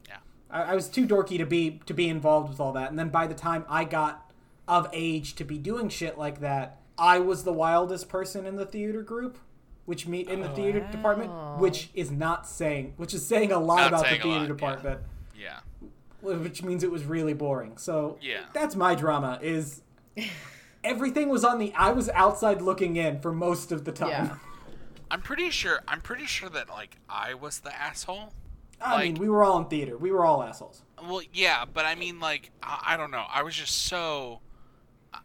Yeah. 0.07 0.17
I, 0.49 0.63
I 0.63 0.75
was 0.75 0.89
too 0.89 1.05
dorky 1.05 1.37
to 1.37 1.45
be 1.45 1.81
to 1.85 1.93
be 1.93 2.09
involved 2.09 2.49
with 2.49 2.59
all 2.59 2.73
that. 2.73 2.89
And 2.89 2.97
then 2.97 3.09
by 3.09 3.27
the 3.27 3.35
time 3.35 3.63
I 3.69 3.83
got 3.83 4.31
of 4.67 4.89
age 4.91 5.35
to 5.35 5.43
be 5.43 5.57
doing 5.57 5.89
shit 5.89 6.17
like 6.17 6.39
that, 6.39 6.79
I 6.97 7.19
was 7.19 7.43
the 7.43 7.53
wildest 7.53 8.09
person 8.09 8.45
in 8.45 8.55
the 8.55 8.65
theater 8.65 9.01
group, 9.01 9.37
which 9.85 10.07
me 10.07 10.21
in 10.21 10.41
the 10.41 10.51
oh, 10.51 10.55
theater 10.55 10.79
department, 10.91 11.31
which 11.59 11.89
is 11.93 12.11
not 12.11 12.47
saying, 12.47 12.93
which 12.97 13.13
is 13.13 13.25
saying 13.25 13.51
a 13.51 13.59
lot 13.59 13.77
Not 13.77 13.87
about 13.87 14.03
the 14.03 14.09
theater 14.17 14.27
lot, 14.27 14.47
department, 14.47 15.01
Yeah. 15.35 15.59
which 16.21 16.63
means 16.63 16.83
it 16.83 16.91
was 16.91 17.03
really 17.03 17.33
boring. 17.33 17.77
So 17.77 18.17
Yeah. 18.21 18.45
that's 18.53 18.75
my 18.75 18.95
drama. 18.95 19.39
Is 19.41 19.81
everything 20.83 21.29
was 21.29 21.43
on 21.43 21.59
the 21.59 21.73
I 21.73 21.91
was 21.91 22.09
outside 22.09 22.61
looking 22.61 22.95
in 22.95 23.19
for 23.19 23.31
most 23.33 23.71
of 23.71 23.85
the 23.85 23.91
time. 23.91 24.09
Yeah. 24.09 24.37
I'm 25.11 25.21
pretty 25.21 25.49
sure. 25.51 25.81
I'm 25.87 26.01
pretty 26.01 26.25
sure 26.25 26.49
that 26.49 26.69
like 26.69 26.97
I 27.09 27.33
was 27.33 27.59
the 27.59 27.75
asshole. 27.75 28.33
I 28.81 29.03
mean, 29.03 29.15
we 29.15 29.29
were 29.29 29.43
all 29.43 29.59
in 29.59 29.65
theater. 29.65 29.97
We 29.97 30.11
were 30.11 30.25
all 30.25 30.43
assholes. 30.43 30.81
Well, 31.01 31.21
yeah, 31.31 31.65
but 31.71 31.85
I 31.85 31.95
mean, 31.95 32.19
like, 32.19 32.51
I, 32.61 32.79
I 32.87 32.97
don't 32.97 33.11
know. 33.11 33.25
I 33.29 33.43
was 33.43 33.55
just 33.55 33.85
so. 33.85 34.41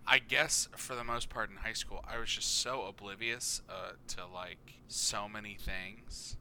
I 0.06 0.18
guess 0.18 0.68
for 0.76 0.94
the 0.94 1.04
most 1.04 1.28
part 1.28 1.50
in 1.50 1.56
high 1.56 1.72
school, 1.72 2.04
I 2.06 2.18
was 2.18 2.30
just 2.30 2.60
so 2.60 2.82
oblivious 2.82 3.62
uh, 3.68 3.92
to 4.08 4.26
like 4.26 4.74
so 4.88 5.28
many 5.28 5.54
things, 5.54 6.36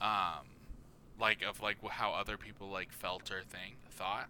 um, 0.00 0.46
like 1.18 1.42
of 1.42 1.60
like 1.62 1.76
how 1.90 2.12
other 2.12 2.36
people 2.36 2.68
like 2.68 2.92
felt 2.92 3.30
or 3.30 3.42
thing 3.42 3.76
thought, 3.90 4.28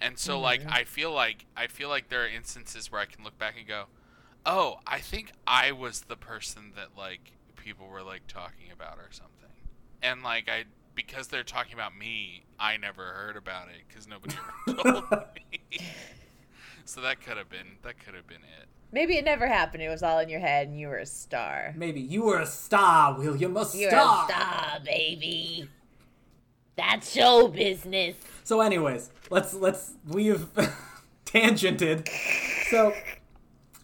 and 0.00 0.18
so 0.18 0.40
like 0.40 0.62
I 0.68 0.84
feel 0.84 1.12
like 1.12 1.46
I 1.56 1.66
feel 1.66 1.88
like 1.88 2.08
there 2.08 2.24
are 2.24 2.28
instances 2.28 2.90
where 2.90 3.00
I 3.00 3.06
can 3.06 3.24
look 3.24 3.38
back 3.38 3.54
and 3.58 3.66
go, 3.66 3.84
oh, 4.44 4.76
I 4.86 4.98
think 4.98 5.32
I 5.46 5.72
was 5.72 6.02
the 6.02 6.16
person 6.16 6.72
that 6.76 6.96
like 6.96 7.32
people 7.56 7.88
were 7.88 8.02
like 8.02 8.26
talking 8.26 8.70
about 8.72 8.98
or 8.98 9.10
something, 9.10 9.68
and 10.02 10.22
like 10.22 10.48
I 10.48 10.64
because 10.94 11.28
they're 11.28 11.42
talking 11.44 11.74
about 11.74 11.96
me, 11.96 12.44
I 12.58 12.76
never 12.78 13.04
heard 13.04 13.36
about 13.36 13.68
it 13.68 13.82
because 13.86 14.08
nobody 14.08 14.34
ever 14.66 14.82
told 14.82 15.24
me. 15.34 15.78
so 16.86 17.00
that 17.02 17.20
could 17.20 17.36
have 17.36 17.50
been 17.50 17.76
that 17.82 17.98
could 17.98 18.14
have 18.14 18.26
been 18.26 18.38
it. 18.38 18.68
Maybe 18.92 19.16
it 19.16 19.24
never 19.24 19.46
happened. 19.46 19.82
It 19.82 19.88
was 19.88 20.02
all 20.02 20.18
in 20.20 20.28
your 20.28 20.40
head, 20.40 20.68
and 20.68 20.78
you 20.78 20.88
were 20.88 20.98
a 20.98 21.06
star. 21.06 21.74
Maybe 21.76 22.00
you 22.00 22.22
were 22.22 22.38
a 22.38 22.46
star, 22.46 23.18
William, 23.18 23.56
a 23.56 23.66
You're 23.74 23.90
star. 23.90 24.24
a 24.24 24.32
star, 24.32 24.80
baby. 24.84 25.68
That's 26.76 27.12
show 27.12 27.48
business. 27.48 28.16
So, 28.44 28.60
anyways, 28.60 29.10
let's 29.30 29.54
let's 29.54 29.92
we've 30.08 30.46
tangented. 31.26 32.08
So 32.70 32.94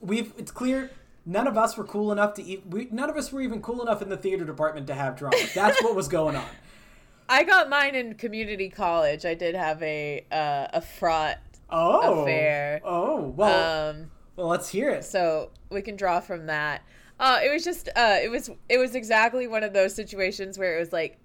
we've 0.01 0.33
it's 0.39 0.51
clear 0.51 0.91
none 1.27 1.47
of 1.47 1.57
us 1.57 1.77
were 1.77 1.85
cool 1.85 2.13
enough 2.13 2.35
to 2.35 2.43
eat. 2.43 2.63
We, 2.69 2.89
none 2.91 3.11
of 3.11 3.17
us 3.17 3.33
were 3.33 3.41
even 3.41 3.61
cool 3.61 3.83
enough 3.83 4.03
in 4.03 4.09
the 4.09 4.17
theater 4.17 4.45
department 4.45 4.87
to 4.89 4.95
have 4.95 5.17
drama. 5.17 5.37
That's 5.55 5.83
what 5.83 5.95
was 5.95 6.09
going 6.09 6.37
on. 6.37 6.47
I 7.29 7.45
got 7.45 7.69
mine 7.71 7.95
in 7.95 8.15
community 8.15 8.69
college. 8.69 9.25
I 9.25 9.35
did 9.35 9.55
have 9.55 9.83
a 9.83 10.25
uh, 10.31 10.69
a 10.73 10.81
fraught. 10.81 11.39
Oh, 11.73 12.23
Affair. 12.23 12.81
Oh, 12.85 13.29
well, 13.37 13.91
Um, 13.91 14.11
well, 14.37 14.47
let's 14.49 14.69
hear 14.69 14.91
it. 14.91 15.05
so 15.05 15.51
we 15.71 15.83
can 15.83 15.97
draw 15.97 16.21
from 16.21 16.47
that. 16.47 16.83
Uh, 17.19 17.41
it 17.43 17.53
was 17.53 17.65
just 17.65 17.89
uh, 17.97 18.19
it 18.23 18.31
was 18.31 18.51
it 18.69 18.79
was 18.79 18.95
exactly 18.95 19.47
one 19.47 19.63
of 19.63 19.73
those 19.73 19.95
situations 19.95 20.59
where 20.59 20.77
it 20.77 20.81
was 20.81 20.93
like 20.93 21.19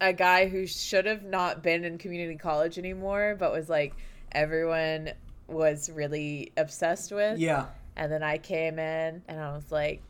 a 0.00 0.12
guy 0.12 0.48
who 0.48 0.66
should 0.66 1.06
have 1.06 1.24
not 1.24 1.62
been 1.62 1.84
in 1.84 1.98
community 1.98 2.36
college 2.36 2.78
anymore, 2.78 3.36
but 3.38 3.52
was 3.52 3.68
like 3.68 3.94
everyone 4.32 5.10
was 5.48 5.90
really 5.90 6.52
obsessed 6.56 7.12
with. 7.12 7.38
Yeah. 7.38 7.66
And 7.96 8.10
then 8.12 8.22
I 8.22 8.38
came 8.38 8.78
in 8.78 9.22
and 9.28 9.40
I 9.40 9.54
was 9.54 9.70
like, 9.72 10.02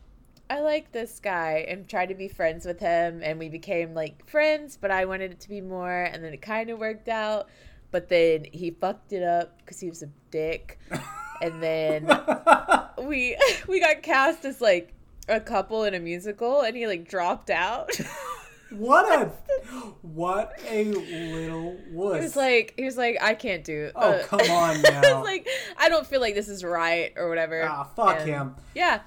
I 0.50 0.60
like 0.60 0.90
this 0.92 1.20
guy 1.20 1.64
and 1.68 1.88
tried 1.88 2.06
to 2.06 2.14
be 2.14 2.28
friends 2.28 2.64
with 2.66 2.80
him. 2.80 3.20
And 3.22 3.38
we 3.38 3.48
became 3.48 3.94
like 3.94 4.26
friends, 4.28 4.76
but 4.80 4.90
I 4.90 5.04
wanted 5.04 5.32
it 5.32 5.40
to 5.40 5.48
be 5.48 5.60
more. 5.60 6.04
And 6.04 6.22
then 6.24 6.32
it 6.32 6.42
kind 6.42 6.70
of 6.70 6.78
worked 6.78 7.08
out. 7.08 7.48
But 7.96 8.10
then 8.10 8.44
he 8.52 8.72
fucked 8.72 9.14
it 9.14 9.22
up 9.22 9.56
because 9.56 9.80
he 9.80 9.88
was 9.88 10.02
a 10.02 10.10
dick. 10.30 10.78
And 11.40 11.62
then 11.62 12.04
we 13.02 13.38
we 13.66 13.80
got 13.80 14.02
cast 14.02 14.44
as 14.44 14.60
like 14.60 14.92
a 15.30 15.40
couple 15.40 15.84
in 15.84 15.94
a 15.94 15.98
musical 15.98 16.60
and 16.60 16.76
he 16.76 16.86
like 16.86 17.08
dropped 17.08 17.48
out. 17.48 17.90
what 18.70 19.10
a 19.10 19.30
what 20.02 20.60
a 20.68 20.84
little 20.92 21.78
wuss. 21.90 22.16
He 22.18 22.22
was 22.24 22.36
like, 22.36 22.74
he 22.76 22.84
was 22.84 22.98
like, 22.98 23.16
I 23.22 23.32
can't 23.32 23.64
do. 23.64 23.84
It. 23.86 23.92
Oh, 23.96 24.10
uh, 24.10 24.22
come 24.26 24.40
on 24.42 24.76
I 24.76 24.80
now. 24.82 25.00
was 25.20 25.24
like, 25.24 25.48
I 25.78 25.88
don't 25.88 26.06
feel 26.06 26.20
like 26.20 26.34
this 26.34 26.50
is 26.50 26.62
right 26.62 27.14
or 27.16 27.30
whatever. 27.30 27.62
Ah, 27.66 27.84
fuck 27.96 28.18
And- 28.20 28.28
him. 28.28 28.54
Yeah, 28.74 29.00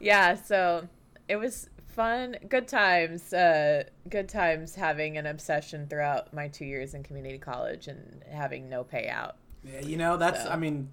yeah. 0.00 0.34
So 0.34 0.88
it 1.28 1.36
was 1.36 1.68
fun, 1.92 2.36
good 2.48 2.66
times. 2.68 3.32
Uh, 3.32 3.84
good 4.08 4.28
times 4.28 4.74
having 4.74 5.16
an 5.18 5.26
obsession 5.26 5.86
throughout 5.88 6.32
my 6.34 6.48
two 6.48 6.64
years 6.64 6.94
in 6.94 7.02
community 7.02 7.38
college 7.38 7.88
and 7.88 8.22
having 8.30 8.68
no 8.68 8.84
payout. 8.84 9.32
Yeah, 9.64 9.80
you 9.80 9.96
know, 9.96 10.16
that's. 10.16 10.42
So. 10.44 10.50
I 10.50 10.56
mean, 10.56 10.88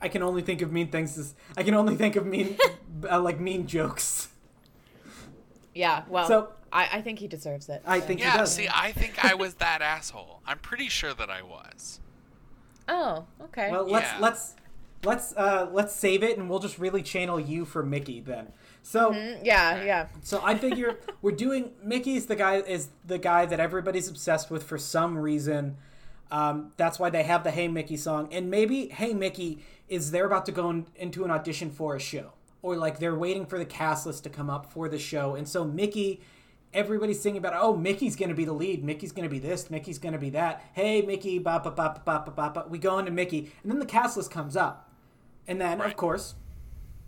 I 0.00 0.08
can 0.08 0.22
only 0.22 0.42
think 0.42 0.60
of 0.62 0.72
mean 0.72 0.88
things. 0.88 1.16
As, 1.16 1.34
I 1.56 1.62
can 1.62 1.74
only 1.74 1.96
think 1.96 2.16
of 2.16 2.26
mean, 2.26 2.56
uh, 3.10 3.20
like 3.20 3.40
mean 3.40 3.66
jokes. 3.66 4.28
Yeah. 5.74 6.02
Well, 6.08 6.28
So- 6.28 6.48
I, 6.72 6.88
I 6.94 7.02
think 7.02 7.20
he 7.20 7.28
deserves 7.28 7.68
it. 7.68 7.82
I 7.86 8.00
so. 8.00 8.06
think 8.06 8.18
he 8.20 8.26
Yeah, 8.26 8.36
does. 8.38 8.52
see, 8.52 8.68
I 8.68 8.90
think 8.90 9.24
I 9.24 9.34
was 9.34 9.54
that 9.54 9.80
asshole. 9.82 10.40
I'm 10.46 10.58
pretty 10.58 10.88
sure 10.88 11.14
that 11.14 11.30
I 11.30 11.40
was. 11.42 12.00
Oh, 12.88 13.26
okay. 13.44 13.70
Well, 13.70 13.88
let's 13.88 14.06
Yeah. 14.12 14.18
let's 14.20 14.54
let's 15.04 15.32
uh 15.36 15.68
let's 15.72 15.94
save 15.94 16.22
it, 16.24 16.36
and 16.36 16.50
we'll 16.50 16.58
just 16.58 16.78
really 16.78 17.02
channel 17.02 17.38
you 17.40 17.64
for 17.64 17.82
Mickey 17.84 18.20
then. 18.20 18.52
So 18.86 19.12
Mm, 19.12 19.40
yeah, 19.42 19.82
yeah. 19.82 20.06
so 20.22 20.42
I 20.44 20.54
figure 20.56 20.98
we're 21.22 21.32
doing 21.32 21.70
Mickey's 21.82 22.26
the 22.26 22.36
guy 22.36 22.56
is 22.56 22.90
the 23.04 23.16
guy 23.18 23.46
that 23.46 23.58
everybody's 23.58 24.08
obsessed 24.10 24.50
with 24.50 24.62
for 24.62 24.76
some 24.76 25.16
reason. 25.16 25.78
Um, 26.30 26.72
that's 26.76 26.98
why 26.98 27.08
they 27.08 27.22
have 27.22 27.44
the 27.44 27.50
Hey 27.50 27.66
Mickey 27.66 27.96
song, 27.96 28.28
and 28.30 28.50
maybe 28.50 28.88
Hey 28.88 29.14
Mickey 29.14 29.64
is 29.88 30.10
they're 30.10 30.26
about 30.26 30.44
to 30.46 30.52
go 30.52 30.68
in, 30.68 30.86
into 30.96 31.24
an 31.24 31.30
audition 31.30 31.70
for 31.70 31.96
a 31.96 32.00
show, 32.00 32.32
or 32.60 32.76
like 32.76 32.98
they're 32.98 33.14
waiting 33.14 33.46
for 33.46 33.58
the 33.58 33.64
cast 33.64 34.04
list 34.04 34.22
to 34.24 34.30
come 34.30 34.50
up 34.50 34.70
for 34.70 34.86
the 34.88 34.98
show, 34.98 35.34
and 35.34 35.48
so 35.48 35.64
Mickey. 35.64 36.20
Everybody's 36.72 37.20
singing 37.20 37.38
about, 37.38 37.52
oh, 37.56 37.76
Mickey's 37.76 38.16
gonna 38.16 38.34
be 38.34 38.44
the 38.44 38.52
lead. 38.52 38.82
Mickey's 38.82 39.12
gonna 39.12 39.28
be 39.28 39.38
this. 39.38 39.70
Mickey's 39.70 40.00
gonna 40.00 40.18
be 40.18 40.30
that. 40.30 40.60
Hey, 40.72 41.02
Mickey, 41.02 41.38
ba 41.38 41.60
ba 41.62 41.70
ba 41.70 42.02
ba 42.04 42.24
ba 42.26 42.32
ba 42.32 42.50
ba. 42.52 42.66
We 42.68 42.78
go 42.78 42.98
into 42.98 43.12
Mickey, 43.12 43.52
and 43.62 43.70
then 43.70 43.78
the 43.78 43.86
cast 43.86 44.16
list 44.16 44.32
comes 44.32 44.56
up, 44.56 44.90
and 45.46 45.60
then 45.60 45.80
of 45.80 45.94
course, 45.96 46.34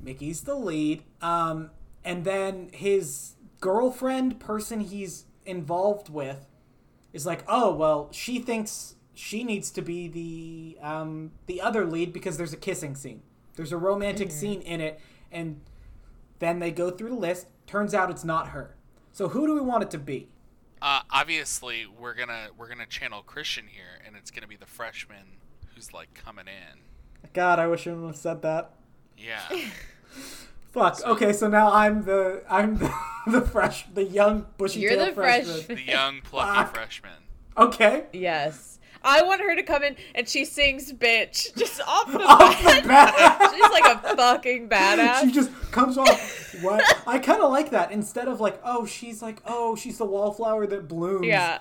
Mickey's 0.06 0.42
the 0.42 0.54
lead. 0.54 1.02
Um, 1.20 1.70
and 2.04 2.24
then 2.24 2.70
his 2.72 3.34
girlfriend, 3.60 4.40
person 4.40 4.80
he's 4.80 5.26
involved 5.44 6.08
with, 6.08 6.46
is 7.12 7.26
like, 7.26 7.44
oh 7.48 7.74
well, 7.74 8.08
she 8.12 8.38
thinks 8.38 8.94
she 9.14 9.42
needs 9.44 9.70
to 9.72 9.82
be 9.82 10.08
the 10.08 10.86
um, 10.86 11.32
the 11.46 11.60
other 11.60 11.84
lead 11.84 12.12
because 12.12 12.36
there's 12.36 12.52
a 12.52 12.58
kissing 12.58 12.94
scene. 12.94 13.22
There's 13.56 13.72
a 13.72 13.78
romantic 13.78 14.30
scene 14.30 14.60
in 14.60 14.80
it, 14.80 15.00
and 15.32 15.60
then 16.38 16.60
they 16.60 16.70
go 16.70 16.90
through 16.90 17.08
the 17.08 17.16
list. 17.16 17.46
Turns 17.66 17.94
out 17.94 18.10
it's 18.10 18.24
not 18.24 18.48
her. 18.48 18.76
So 19.12 19.28
who 19.28 19.46
do 19.46 19.54
we 19.54 19.60
want 19.60 19.82
it 19.82 19.90
to 19.92 19.98
be? 19.98 20.28
Uh, 20.80 21.00
obviously, 21.10 21.86
we're 21.86 22.14
gonna 22.14 22.48
we're 22.56 22.68
gonna 22.68 22.86
channel 22.86 23.22
Christian 23.22 23.66
here, 23.66 24.00
and 24.06 24.14
it's 24.14 24.30
gonna 24.30 24.46
be 24.46 24.56
the 24.56 24.66
freshman 24.66 25.38
who's 25.74 25.92
like 25.92 26.12
coming 26.14 26.46
in. 26.46 26.80
God, 27.32 27.58
I 27.58 27.66
wish 27.66 27.86
I 27.86 27.92
would 27.94 28.06
have 28.08 28.16
said 28.16 28.42
that. 28.42 28.72
Yeah, 29.16 29.42
Fuck. 30.72 31.00
Okay, 31.06 31.32
so 31.32 31.48
now 31.48 31.72
I'm 31.72 32.04
the 32.04 32.42
I'm 32.50 32.76
the, 32.78 32.92
the 33.28 33.40
fresh 33.40 33.86
the 33.94 34.04
young 34.04 34.46
bushy 34.58 34.80
You're 34.80 34.96
the 34.96 35.12
freshman. 35.12 35.56
freshman. 35.56 35.76
the 35.78 35.82
young 35.92 36.20
plucky 36.22 36.54
Fuck. 36.58 36.74
freshman. 36.74 37.12
Okay. 37.56 38.04
Yes. 38.12 38.78
I 39.02 39.22
want 39.22 39.40
her 39.40 39.54
to 39.54 39.62
come 39.62 39.84
in 39.84 39.94
and 40.16 40.28
she 40.28 40.44
sings 40.44 40.92
bitch 40.92 41.54
just 41.56 41.80
off 41.86 42.10
the 42.10 42.18
Off 42.22 42.62
bat. 42.64 42.82
the 42.82 42.88
bat. 42.88 43.50
She's 43.54 43.70
like 43.70 43.84
a 44.12 44.16
fucking 44.16 44.68
badass. 44.68 45.20
she 45.22 45.30
just 45.32 45.50
comes 45.70 45.96
off. 45.96 46.56
What? 46.60 46.82
I 47.06 47.18
kind 47.20 47.40
of 47.40 47.50
like 47.52 47.70
that. 47.70 47.92
Instead 47.92 48.26
of 48.28 48.40
like, 48.40 48.60
oh, 48.64 48.84
she's 48.84 49.22
like, 49.22 49.40
oh, 49.46 49.76
she's 49.76 49.98
the 49.98 50.04
wallflower 50.06 50.66
that 50.66 50.88
blooms. 50.88 51.26
yeah. 51.26 51.60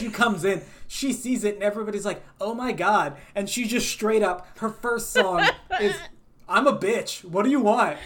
She 0.00 0.10
comes 0.10 0.44
in, 0.44 0.62
she 0.88 1.12
sees 1.12 1.44
it, 1.44 1.54
and 1.54 1.62
everybody's 1.62 2.04
like, 2.04 2.20
oh 2.40 2.52
my 2.52 2.72
god. 2.72 3.16
And 3.36 3.48
she 3.48 3.64
just 3.64 3.88
straight 3.88 4.24
up, 4.24 4.58
her 4.58 4.70
first 4.70 5.12
song 5.12 5.46
is, 5.80 5.94
I'm 6.48 6.66
a 6.66 6.76
bitch. 6.76 7.24
What 7.24 7.44
do 7.44 7.50
you 7.50 7.60
want? 7.60 7.96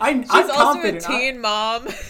I, 0.00 0.12
She's 0.20 0.30
I'm 0.30 0.50
also 0.50 0.52
a 0.52 0.56
confident. 0.56 1.04
I- 1.08 1.18
teen 1.18 1.40
mom. 1.40 1.86
she's 1.88 2.02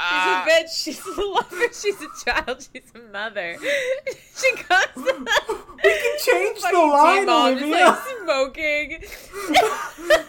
a 0.00 0.44
bitch. 0.48 0.68
She's 0.74 1.06
a 1.06 1.20
lover. 1.20 1.72
She's 1.72 1.96
a 2.00 2.24
child. 2.24 2.68
She's 2.72 2.90
a 2.94 3.12
mother. 3.12 3.56
she 4.36 4.52
comes. 4.56 4.86
we 4.96 5.04
can 5.04 6.18
change 6.24 6.60
the 6.62 6.78
line, 6.78 7.16
teen 7.18 7.26
mom, 7.26 7.46
Olivia. 7.52 7.68
just 7.68 8.06
like 8.06 8.18
smoking. 8.24 9.02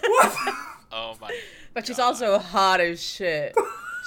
what? 0.02 0.36
Oh 0.92 1.16
my. 1.22 1.40
but 1.74 1.86
she's 1.88 2.00
also 2.00 2.38
hot 2.40 2.82
as 2.82 3.02
shit. 3.02 3.56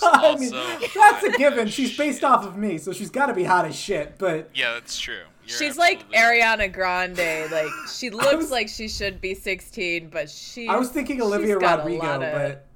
I 0.05 0.37
mean, 0.37 0.53
Also 0.53 0.89
that's 0.97 1.23
a 1.25 1.31
given. 1.39 1.68
as 1.68 1.75
She's 1.75 1.97
based 1.97 2.18
shit. 2.20 2.25
off 2.25 2.45
of 2.45 2.57
me, 2.57 2.77
so 2.79 2.93
she's 2.93 3.11
got 3.11 3.27
to 3.27 3.35
be 3.35 3.45
hot 3.45 3.64
as 3.66 3.77
shit. 3.77 4.18
But 4.18 4.51
Yeah, 4.55 4.73
that's 4.75 4.99
true. 4.99 5.23
You're 5.53 5.59
She's 5.68 5.76
like 5.78 6.03
absolutely 6.14 6.40
right. 6.40 6.59
Ariana 6.59 6.72
Grande. 6.72 7.50
Like 7.53 7.70
she 7.92 8.11
looks 8.11 8.34
was- 8.34 8.50
like 8.50 8.68
she 8.68 8.88
should 8.88 9.20
be 9.20 9.34
16, 9.34 10.09
but 10.09 10.28
she. 10.30 10.68
I 10.68 10.76
was 10.76 10.88
thinking 10.90 11.20
Olivia 11.22 11.55
she's 11.55 11.61
got 11.61 11.80
a 11.80 11.82
Rodrigo, 11.82 12.14
of- 12.14 12.20
but 12.20 12.66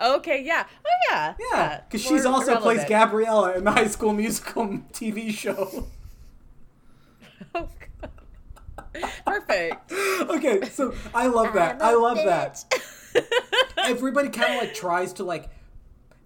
Okay, 0.00 0.42
yeah. 0.42 0.64
Oh 0.84 0.90
yeah. 1.10 1.34
Yeah, 1.52 1.80
because 1.88 2.02
she's 2.02 2.24
more 2.24 2.34
also 2.34 2.56
plays. 2.60 2.84
Gabriella 2.88 3.54
in 3.56 3.64
the 3.64 3.70
High 3.72 3.86
School 3.86 4.12
Musical 4.12 4.66
TV 4.92 5.30
show. 5.32 5.86
Oh, 7.54 7.68
God. 8.02 9.10
Perfect. 9.26 9.92
okay, 10.30 10.62
so 10.70 10.94
I 11.14 11.26
love 11.26 11.52
that. 11.52 11.82
I 11.82 11.94
love 11.94 12.16
that. 12.24 12.64
Everybody 13.84 14.30
kind 14.30 14.54
of 14.54 14.60
like 14.62 14.72
tries 14.74 15.12
to 15.14 15.24
like 15.24 15.50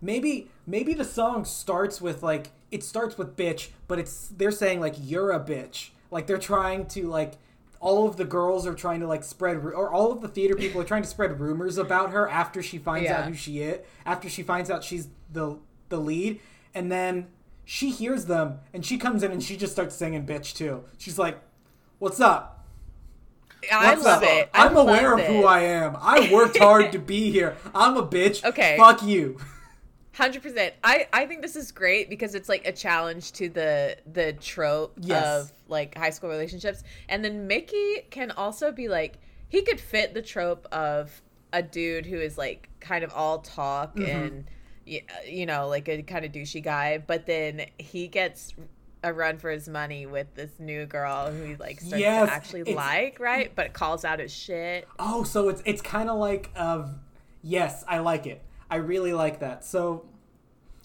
maybe 0.01 0.49
maybe 0.67 0.95
the 0.95 1.05
song 1.05 1.45
starts 1.45 2.01
with 2.01 2.23
like 2.23 2.53
it 2.71 2.83
starts 2.83 3.17
with 3.19 3.37
bitch, 3.37 3.69
but 3.89 3.99
it's 3.99 4.29
they're 4.29 4.51
saying 4.51 4.81
like 4.81 4.95
you're 4.99 5.33
a 5.33 5.41
bitch. 5.41 5.91
Like 6.11 6.27
they're 6.27 6.39
trying 6.39 6.87
to 6.87 7.09
like 7.09 7.35
all 7.81 8.09
of 8.09 8.17
the 8.17 8.25
girls 8.25 8.67
are 8.67 8.75
trying 8.75 9.01
to 9.01 9.07
like 9.07 9.23
spread 9.23 9.57
or 9.59 9.93
all 9.93 10.11
of 10.13 10.21
the 10.21 10.29
theater 10.29 10.55
people 10.57 10.81
are 10.81 10.85
trying 10.85 11.03
to 11.03 11.09
spread 11.09 11.39
rumors 11.41 11.79
about 11.79 12.11
her 12.11 12.29
after 12.29 12.63
she 12.63 12.79
finds 12.79 13.11
out 13.11 13.25
who 13.29 13.35
she 13.35 13.61
is, 13.61 13.81
after 14.05 14.29
she 14.29 14.43
finds 14.43 14.71
out 14.71 14.83
she's 14.83 15.09
the 15.33 15.59
the 15.89 15.99
lead, 15.99 16.41
and 16.75 16.91
then 16.91 17.29
she 17.65 17.91
hears 17.91 18.27
them 18.27 18.59
and 18.73 18.85
she 18.85 18.97
comes 18.99 19.23
in 19.23 19.31
and 19.33 19.43
she 19.43 19.57
just 19.57 19.73
starts 19.73 19.95
singing 19.95 20.25
bitch 20.27 20.55
too. 20.55 20.85
She's 20.99 21.19
like, 21.19 21.39
"What's 21.99 22.21
up?" 22.21 22.53
I 23.73 23.91
What's 23.95 24.05
love 24.05 24.23
up? 24.23 24.29
it. 24.29 24.51
I 24.55 24.67
I'm 24.67 24.77
aware 24.77 25.11
love 25.17 25.21
of 25.21 25.27
who. 25.27 25.45
I 25.45 25.61
am. 25.61 25.97
I 26.01 26.31
worked 26.33 26.59
hard 26.59 26.93
to 26.93 26.99
be 26.99 27.31
here. 27.33 27.57
I'm 27.75 27.97
a 27.97 28.07
bitch. 28.07 28.45
Okay. 28.45 28.77
Fuck 28.79 29.03
you. 29.03 29.39
Hundred 30.17 30.43
percent. 30.43 30.73
I 30.83 31.09
I 31.13 31.27
think 31.27 31.43
this 31.43 31.57
is 31.57 31.73
great 31.73 32.09
because 32.09 32.35
it's 32.35 32.49
like 32.49 32.67
a 32.67 32.73
challenge 32.73 33.33
to 33.33 33.49
the 33.51 33.99
the 34.11 34.33
trope 34.33 34.95
Yes. 35.01 35.25
of 35.27 35.53
like 35.69 35.97
high 35.97 36.11
school 36.11 36.31
relationships, 36.31 36.83
and 37.09 37.23
then 37.25 37.47
Mickey 37.47 38.07
can 38.11 38.31
also 38.31 38.73
be 38.73 38.89
like 38.89 39.19
he 39.49 39.61
could 39.63 39.79
fit 39.79 40.15
the 40.15 40.23
trope 40.23 40.67
of 40.73 41.21
a 41.53 41.63
dude 41.63 42.07
who 42.07 42.17
is 42.19 42.39
like 42.39 42.71
kind 42.81 43.05
of 43.05 43.13
all 43.13 43.39
talk 43.41 43.95
Mm-hmm. 43.97 44.11
and 44.11 44.51
you 45.27 45.45
know 45.47 45.69
like 45.69 45.89
a 45.89 46.01
kind 46.03 46.25
of 46.25 46.33
douchey 46.33 46.63
guy, 46.63 46.97
but 46.99 47.27
then 47.27 47.67
he 47.79 48.09
gets 48.09 48.55
a 49.03 49.13
run 49.13 49.37
for 49.37 49.51
his 49.51 49.69
money 49.69 50.07
with 50.07 50.35
this 50.35 50.51
new 50.59 50.87
girl 50.87 51.31
who 51.31 51.43
he 51.45 51.57
like 51.57 51.79
starts 51.81 52.01
Yes, 52.01 52.29
to 52.29 52.35
actually 52.35 52.65
like, 52.75 53.21
right? 53.21 53.53
But 53.55 53.75
calls 53.75 54.05
out 54.05 54.19
his 54.21 54.33
shit. 54.33 54.89
Oh, 54.99 55.25
so 55.25 55.51
it's 55.51 55.63
it's 55.67 55.83
kind 55.83 56.09
of 56.09 56.19
like 56.19 56.51
of 56.57 56.95
yes, 57.43 57.85
I 57.87 57.99
like 57.99 58.27
it. 58.27 58.43
I 58.71 58.77
really 58.77 59.13
like 59.13 59.41
that. 59.41 59.65
So 59.65 60.05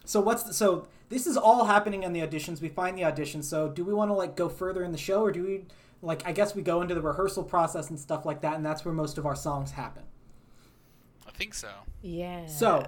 so 0.06 0.20
what's 0.22 0.44
the, 0.44 0.54
so 0.54 0.88
this 1.10 1.28
is 1.28 1.38
all 1.38 1.66
happening 1.66 2.04
in 2.04 2.14
the 2.14 2.22
auditions. 2.22 2.62
We 2.62 2.70
find 2.70 2.98
the 2.98 3.02
auditions. 3.04 3.46
So 3.46 3.68
do 3.70 3.84
we 3.84 3.94
want 3.94 4.10
to 4.10 4.14
like 4.14 4.36
go 4.36 4.50
further 4.50 4.84
in 4.84 4.92
the 4.92 4.98
show 4.98 5.22
or 5.22 5.32
do 5.32 5.44
we 5.44 5.66
like 6.02 6.26
I 6.28 6.32
guess 6.32 6.56
we 6.56 6.62
go 6.62 6.82
into 6.82 6.96
the 6.96 7.02
rehearsal 7.02 7.44
process 7.44 7.90
and 7.90 8.00
stuff 8.00 8.26
like 8.26 8.42
that 8.42 8.56
and 8.56 8.66
that's 8.66 8.84
where 8.86 8.94
most 8.94 9.18
of 9.18 9.26
our 9.26 9.36
songs 9.36 9.72
happen. 9.72 10.04
I 11.28 11.32
think 11.32 11.54
so. 11.54 11.70
Yeah. 12.02 12.46
So- 12.48 12.86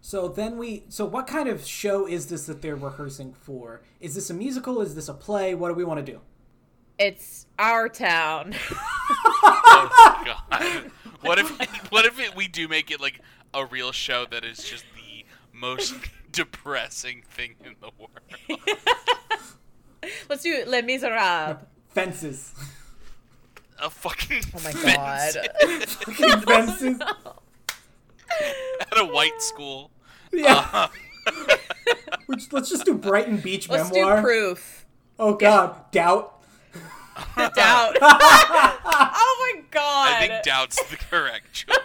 So 0.00 0.28
then 0.28 0.58
we 0.58 0.84
so 0.90 1.06
what 1.06 1.26
kind 1.26 1.48
of 1.48 1.64
show 1.66 2.06
is 2.06 2.26
this 2.26 2.44
that 2.46 2.60
they're 2.60 2.76
rehearsing 2.76 3.32
for? 3.32 3.80
Is 4.00 4.14
this 4.14 4.28
a 4.28 4.34
musical? 4.34 4.82
Is 4.82 4.94
this 4.94 5.08
a 5.08 5.14
play? 5.14 5.54
What 5.54 5.68
do 5.68 5.74
we 5.74 5.84
want 5.84 6.04
to 6.04 6.12
do? 6.12 6.20
it's 6.96 7.46
our 7.58 7.88
town. 7.88 8.54
Oh 9.46 10.22
God! 10.24 10.90
What 11.22 11.38
if 11.38 11.50
what 11.90 12.04
if 12.04 12.18
it, 12.20 12.36
we 12.36 12.46
do 12.48 12.68
make 12.68 12.90
it 12.90 13.00
like 13.00 13.20
a 13.54 13.64
real 13.64 13.92
show 13.92 14.26
that 14.30 14.44
is 14.44 14.58
just 14.64 14.84
the 14.94 15.24
most 15.52 15.94
depressing 16.32 17.22
thing 17.30 17.54
in 17.64 17.74
the 17.80 17.90
world? 17.98 18.60
Let's 20.28 20.42
do 20.42 20.64
Les 20.66 20.82
Miserables. 20.82 21.58
Fences. 21.90 22.52
A 23.80 23.88
fucking 23.90 24.42
Oh 24.54 24.60
my 24.62 24.72
fence 24.72 25.36
god. 25.36 25.48
Fucking 25.88 26.40
fences. 26.42 27.00
at 28.80 28.98
a 28.98 29.04
white 29.04 29.40
school. 29.40 29.90
Yeah. 30.32 30.68
Uh, 30.72 30.88
Which, 32.26 32.52
let's 32.52 32.68
just 32.70 32.84
do 32.84 32.94
Brighton 32.94 33.38
Beach 33.38 33.68
Let's 33.68 33.90
memoir. 33.92 34.16
do 34.16 34.22
proof. 34.22 34.84
Oh 35.18 35.34
God, 35.34 35.90
doubt. 35.90 36.42
Doubt. 37.36 37.96
oh 38.00 39.52
my 39.54 39.62
god. 39.70 40.12
I 40.12 40.26
think 40.28 40.42
doubt's 40.44 40.82
the 40.90 40.96
correct 40.96 41.52
choice. 41.52 41.76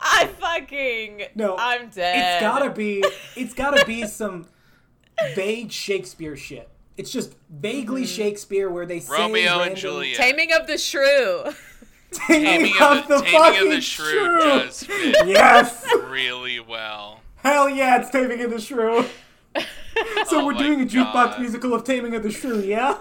I 0.00 0.26
fucking 0.26 1.22
No, 1.34 1.56
I'm 1.58 1.88
dead. 1.88 2.34
It's 2.34 2.40
gotta 2.42 2.70
be. 2.70 3.02
It's 3.36 3.54
gotta 3.54 3.84
be 3.86 4.06
some 4.06 4.46
vague 5.34 5.70
Shakespeare 5.72 6.36
shit. 6.36 6.68
It's 6.96 7.10
just 7.12 7.34
vaguely 7.50 8.02
Mm-hmm. 8.02 8.08
Shakespeare 8.16 8.68
where 8.70 8.86
they 8.86 9.00
say 9.00 9.12
Romeo 9.12 9.60
and 9.60 9.76
Juliet. 9.76 10.16
Taming 10.16 10.52
of 10.52 10.66
the 10.66 10.78
Shrew. 10.78 11.44
Taming, 12.12 12.72
Taming 12.72 12.74
of 12.80 12.98
of 13.02 13.08
the, 13.08 13.16
the, 13.18 13.22
Taming 13.24 13.60
of 13.68 13.74
the 13.74 13.80
Shrew 13.80 14.10
shrew. 14.10 14.38
does 14.38 14.82
fit 14.84 15.16
Yes. 15.26 15.84
really 16.06 16.58
well. 16.60 17.20
Hell 17.36 17.68
yeah, 17.68 18.00
it's 18.00 18.10
Taming 18.10 18.40
of 18.42 18.50
the 18.50 18.60
Shrew. 18.60 19.04
So 20.28 20.40
Oh 20.40 20.46
we're 20.46 20.52
doing 20.54 20.80
a 20.80 20.84
jukebox 20.84 21.12
God. 21.12 21.40
musical 21.40 21.74
of 21.74 21.82
Taming 21.82 22.14
of 22.14 22.22
the 22.22 22.30
Shrew, 22.30 22.60
yeah? 22.60 22.98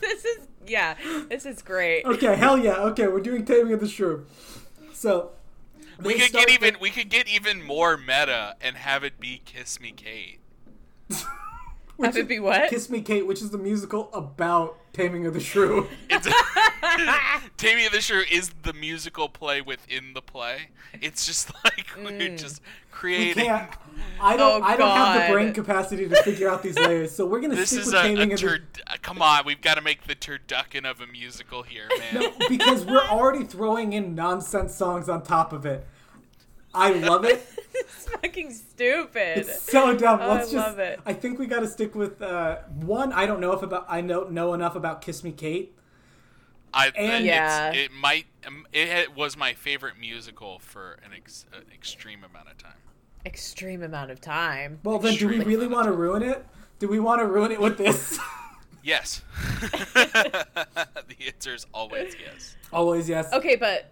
this 0.00 0.24
is 0.26 0.38
yeah, 0.66 0.94
this 1.30 1.46
is 1.46 1.62
great. 1.62 2.04
Okay, 2.04 2.36
hell 2.36 2.58
yeah. 2.58 2.76
Okay, 2.90 3.06
we're 3.06 3.20
doing 3.20 3.46
Taming 3.46 3.72
of 3.72 3.80
the 3.80 3.88
Shrew. 3.88 4.26
So 4.92 5.30
We 6.02 6.14
could 6.18 6.32
get 6.32 6.50
even 6.50 6.74
the- 6.74 6.78
we 6.80 6.90
could 6.90 7.08
get 7.08 7.28
even 7.28 7.62
more 7.62 7.96
meta 7.96 8.56
and 8.60 8.76
have 8.76 9.02
it 9.04 9.18
be 9.18 9.40
Kiss 9.44 9.80
Me 9.80 9.92
Kate. 9.92 10.40
which 11.08 11.18
Have 12.06 12.16
it 12.16 12.20
is- 12.22 12.26
be 12.26 12.38
what? 12.40 12.68
Kiss 12.68 12.90
Me 12.90 13.00
Kate, 13.00 13.26
which 13.26 13.40
is 13.40 13.50
the 13.50 13.58
musical 13.58 14.10
about 14.12 14.78
Taming 14.96 15.26
of 15.26 15.34
the 15.34 15.40
Shrew. 15.40 15.86
It's 16.08 16.26
Taming 17.58 17.86
of 17.86 17.92
the 17.92 18.00
Shrew 18.00 18.22
is 18.30 18.50
the 18.62 18.72
musical 18.72 19.28
play 19.28 19.60
within 19.60 20.14
the 20.14 20.22
play. 20.22 20.68
It's 21.02 21.26
just 21.26 21.52
like 21.64 21.86
we're 21.98 22.06
Mm. 22.16 22.38
just 22.38 22.60
We 22.62 22.66
creating. 22.90 23.44
can't. 23.44 23.70
I 24.20 24.36
don't. 24.38 24.62
Oh, 24.62 24.64
I 24.66 24.76
don't 24.76 24.88
have 24.96 25.26
the 25.28 25.32
brain 25.34 25.52
capacity 25.52 26.08
to 26.08 26.22
figure 26.22 26.48
out 26.48 26.62
these 26.62 26.78
layers. 26.78 27.10
So 27.12 27.26
we're 27.26 27.40
gonna 27.40 27.54
This 27.54 27.68
stick 27.70 27.80
is 27.80 27.86
with 27.86 27.94
a, 27.96 28.02
Taming 28.02 28.30
a 28.30 28.34
of 28.34 28.40
the 28.40 28.60
come 29.02 29.20
on, 29.20 29.44
we've 29.44 29.60
got 29.60 29.74
to 29.74 29.82
make 29.82 30.04
the 30.06 30.14
turducken 30.14 30.90
of 30.90 31.00
a 31.02 31.06
musical 31.06 31.62
here, 31.62 31.88
man. 31.98 32.22
No, 32.22 32.48
because 32.48 32.84
we're 32.86 33.04
already 33.06 33.44
throwing 33.44 33.92
in 33.92 34.14
nonsense 34.14 34.74
songs 34.74 35.08
on 35.10 35.22
top 35.22 35.52
of 35.52 35.66
it. 35.66 35.86
I 36.76 36.92
love 36.92 37.24
it. 37.24 37.44
it's 37.74 38.08
fucking 38.08 38.52
stupid. 38.52 39.38
It's 39.38 39.62
so 39.62 39.96
dumb. 39.96 40.20
Oh, 40.22 40.28
Let's 40.28 40.50
I 40.50 40.52
just. 40.52 40.68
love 40.68 40.78
it. 40.78 41.00
I 41.06 41.12
think 41.12 41.38
we 41.38 41.46
got 41.46 41.60
to 41.60 41.66
stick 41.68 41.94
with 41.94 42.20
uh, 42.22 42.58
one. 42.80 43.12
I 43.12 43.26
don't 43.26 43.40
know 43.40 43.52
if 43.52 43.62
about. 43.62 43.86
I 43.88 44.00
don't 44.00 44.32
know 44.32 44.54
enough 44.54 44.76
about 44.76 45.00
Kiss 45.00 45.24
Me 45.24 45.32
Kate. 45.32 45.74
I 46.74 46.88
And- 46.88 47.12
it's, 47.14 47.24
Yeah. 47.24 47.72
it 47.72 47.90
might 47.92 48.26
um, 48.46 48.66
it 48.72 49.14
was 49.14 49.36
my 49.36 49.54
favorite 49.54 49.94
musical 49.98 50.58
for 50.58 50.98
an, 51.04 51.12
ex, 51.16 51.46
an 51.52 51.64
extreme 51.72 52.22
amount 52.22 52.50
of 52.50 52.58
time. 52.58 52.72
Extreme 53.24 53.82
amount 53.82 54.10
of 54.10 54.20
time. 54.20 54.78
Well, 54.84 54.98
then, 54.98 55.16
do 55.16 55.26
we 55.26 55.40
really 55.40 55.66
want 55.66 55.86
to 55.86 55.92
ruin 55.92 56.22
it? 56.22 56.44
Do 56.78 56.88
we 56.88 57.00
want 57.00 57.20
to 57.20 57.26
ruin 57.26 57.50
it 57.50 57.60
with 57.60 57.78
this? 57.78 58.18
Yes. 58.82 59.20
the 59.94 61.16
answer 61.26 61.54
is 61.54 61.66
always 61.74 62.14
yes. 62.24 62.54
Always 62.72 63.08
yes. 63.08 63.32
Okay, 63.32 63.56
but 63.56 63.90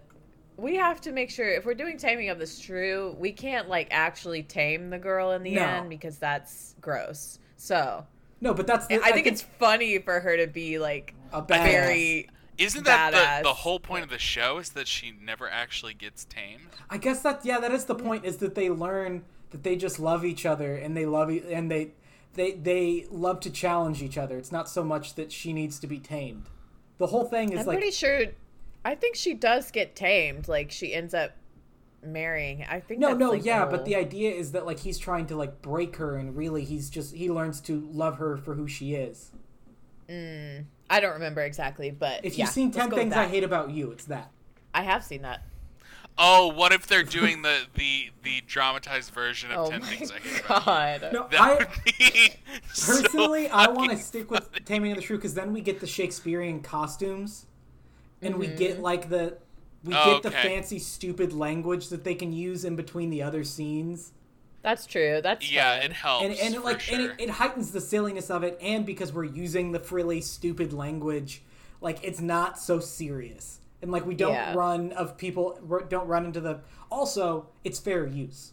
we 0.56 0.76
have 0.76 1.00
to 1.02 1.12
make 1.12 1.30
sure 1.30 1.48
if 1.48 1.64
we're 1.64 1.74
doing 1.74 1.98
taming 1.98 2.28
of 2.30 2.38
the 2.38 2.46
shrew, 2.46 3.16
we 3.18 3.32
can't 3.32 3.68
like 3.68 3.88
actually 3.90 4.42
tame 4.42 4.90
the 4.90 4.98
girl 4.98 5.32
in 5.32 5.42
the 5.42 5.54
No. 5.56 5.62
end 5.62 5.90
because 5.90 6.18
that's 6.18 6.74
gross. 6.80 7.38
So 7.56 8.06
No, 8.40 8.54
but 8.54 8.66
that's. 8.66 8.86
The, 8.86 9.02
I 9.02 9.12
think 9.12 9.26
it's 9.26 9.42
funny 9.42 9.98
for 9.98 10.20
her 10.20 10.36
to 10.36 10.46
be 10.46 10.78
like 10.78 11.14
a 11.32 11.42
badass. 11.42 11.64
very. 11.64 12.28
Isn't 12.56 12.84
that 12.84 13.12
Badass. 13.12 13.38
the, 13.38 13.48
the 13.48 13.54
whole 13.54 13.80
point 13.80 14.04
of 14.04 14.10
the 14.10 14.18
show? 14.18 14.58
Is 14.58 14.70
that 14.70 14.86
she 14.86 15.12
never 15.20 15.48
actually 15.48 15.92
gets 15.94 16.24
tamed? 16.24 16.68
I 16.88 16.98
guess 16.98 17.20
that 17.22 17.44
yeah, 17.44 17.58
that 17.58 17.72
is 17.72 17.86
the 17.86 17.96
point. 17.96 18.24
Is 18.24 18.36
that 18.36 18.54
they 18.54 18.70
learn 18.70 19.24
that 19.50 19.64
they 19.64 19.74
just 19.74 19.98
love 19.98 20.24
each 20.24 20.46
other 20.46 20.76
and 20.76 20.96
they 20.96 21.04
love 21.06 21.32
e- 21.32 21.42
and 21.52 21.68
they 21.68 21.92
they 22.34 22.52
they 22.52 23.06
love 23.10 23.40
to 23.40 23.50
challenge 23.50 24.02
each 24.04 24.16
other. 24.16 24.38
It's 24.38 24.52
not 24.52 24.68
so 24.68 24.84
much 24.84 25.14
that 25.14 25.32
she 25.32 25.52
needs 25.52 25.80
to 25.80 25.88
be 25.88 25.98
tamed. 25.98 26.46
The 26.98 27.08
whole 27.08 27.24
thing 27.24 27.50
is 27.52 27.60
I'm 27.60 27.66
like 27.66 27.78
pretty 27.78 27.90
sure. 27.92 28.26
I 28.84 28.94
think 28.94 29.16
she 29.16 29.34
does 29.34 29.70
get 29.70 29.96
tamed. 29.96 30.48
Like 30.48 30.70
she 30.70 30.94
ends 30.94 31.14
up 31.14 31.32
marrying. 32.04 32.64
I 32.68 32.80
think. 32.80 33.00
no, 33.00 33.08
that's, 33.08 33.18
no, 33.20 33.30
like, 33.30 33.44
yeah, 33.44 33.64
the 33.64 33.70
but 33.70 33.84
the 33.84 33.96
idea 33.96 34.32
is 34.32 34.52
that 34.52 34.66
like 34.66 34.80
he's 34.80 34.98
trying 34.98 35.26
to 35.26 35.36
like 35.36 35.62
break 35.62 35.96
her, 35.96 36.16
and 36.16 36.36
really 36.36 36.64
he's 36.64 36.90
just 36.90 37.14
he 37.14 37.30
learns 37.30 37.60
to 37.62 37.88
love 37.92 38.18
her 38.18 38.36
for 38.36 38.54
who 38.54 38.68
she 38.68 38.94
is. 38.94 39.30
Mm, 40.08 40.66
I 40.90 41.00
don't 41.00 41.14
remember 41.14 41.40
exactly, 41.42 41.90
but 41.90 42.20
If 42.24 42.36
yeah, 42.36 42.44
you've 42.44 42.52
seen 42.52 42.70
Ten 42.70 42.90
Things 42.90 43.14
I. 43.14 43.26
Hate 43.26 43.44
About 43.44 43.70
You, 43.70 43.90
it's 43.90 44.04
that. 44.04 44.30
I 44.74 44.82
have 44.82 45.02
seen 45.04 45.22
that. 45.22 45.42
Oh, 46.18 46.48
what 46.48 46.72
if 46.72 46.86
they're 46.86 47.02
doing 47.20 47.42
the 47.42 47.62
the, 47.74 48.10
the 48.22 48.42
dramatized 48.46 49.12
version 49.12 49.50
of 49.50 49.66
Oh 49.66 49.70
Ten 49.70 49.80
Things 49.80 50.12
I 50.12 50.18
Hate 50.18 50.44
About 50.44 50.58
You? 50.60 50.64
god. 50.66 51.08
No, 51.12 51.28
That 51.30 51.40
I 51.40 51.54
would 51.54 51.68
be 51.84 52.30
so 52.72 53.00
personally 53.02 53.48
I 53.48 53.68
want 53.68 53.92
to 53.92 53.96
stick 53.96 54.30
with. 54.30 54.50
Taming 54.66 54.92
of 54.92 54.96
the 54.98 55.02
Shrew 55.02 55.16
because 55.16 55.34
then 55.34 55.52
we 55.54 55.60
get 55.62 55.80
the 55.80 55.86
Shakespearean 55.86 56.60
costumes, 56.60 57.46
and 58.24 58.36
we 58.36 58.46
get 58.48 58.74
mm-hmm. 58.74 58.82
like 58.82 59.08
the 59.08 59.38
we 59.84 59.94
Oh, 59.94 60.14
get 60.14 60.22
the 60.22 60.28
okay. 60.30 60.48
fancy 60.48 60.78
stupid 60.78 61.32
language 61.32 61.88
that 61.88 62.04
they 62.04 62.14
can 62.14 62.32
use 62.32 62.64
in 62.64 62.74
between 62.76 63.10
the 63.10 63.22
other 63.22 63.44
scenes. 63.44 64.12
That's 64.62 64.86
true. 64.86 65.20
That's 65.22 65.50
Yeah, 65.52 65.76
fun. 65.76 65.84
it 65.90 65.92
helps. 65.92 66.24
and 66.24 66.34
and 66.34 66.54
it, 66.54 66.58
for 66.58 66.64
like 66.64 66.80
sure. 66.80 66.94
and 66.98 67.04
it, 67.10 67.24
it 67.24 67.30
heightens 67.30 67.70
the 67.72 67.80
silliness 67.82 68.30
of 68.30 68.42
it 68.44 68.58
and 68.62 68.86
because 68.86 69.12
we're 69.12 69.24
using 69.24 69.72
the 69.72 69.80
frilly 69.80 70.20
stupid 70.22 70.72
language 70.72 71.42
like 71.82 72.02
it's 72.02 72.20
not 72.20 72.58
so 72.58 72.80
serious 72.80 73.60
and 73.82 73.92
like 73.92 74.06
we 74.06 74.14
don't 74.14 74.32
Yeah. 74.32 74.54
run 74.54 74.92
of 74.92 75.18
people 75.18 75.58
r- 75.70 75.82
don't 75.82 76.06
run 76.06 76.24
into 76.24 76.40
the. 76.40 76.60
Also, 76.90 77.48
it's 77.64 77.78
fair 77.78 78.06
use. 78.06 78.52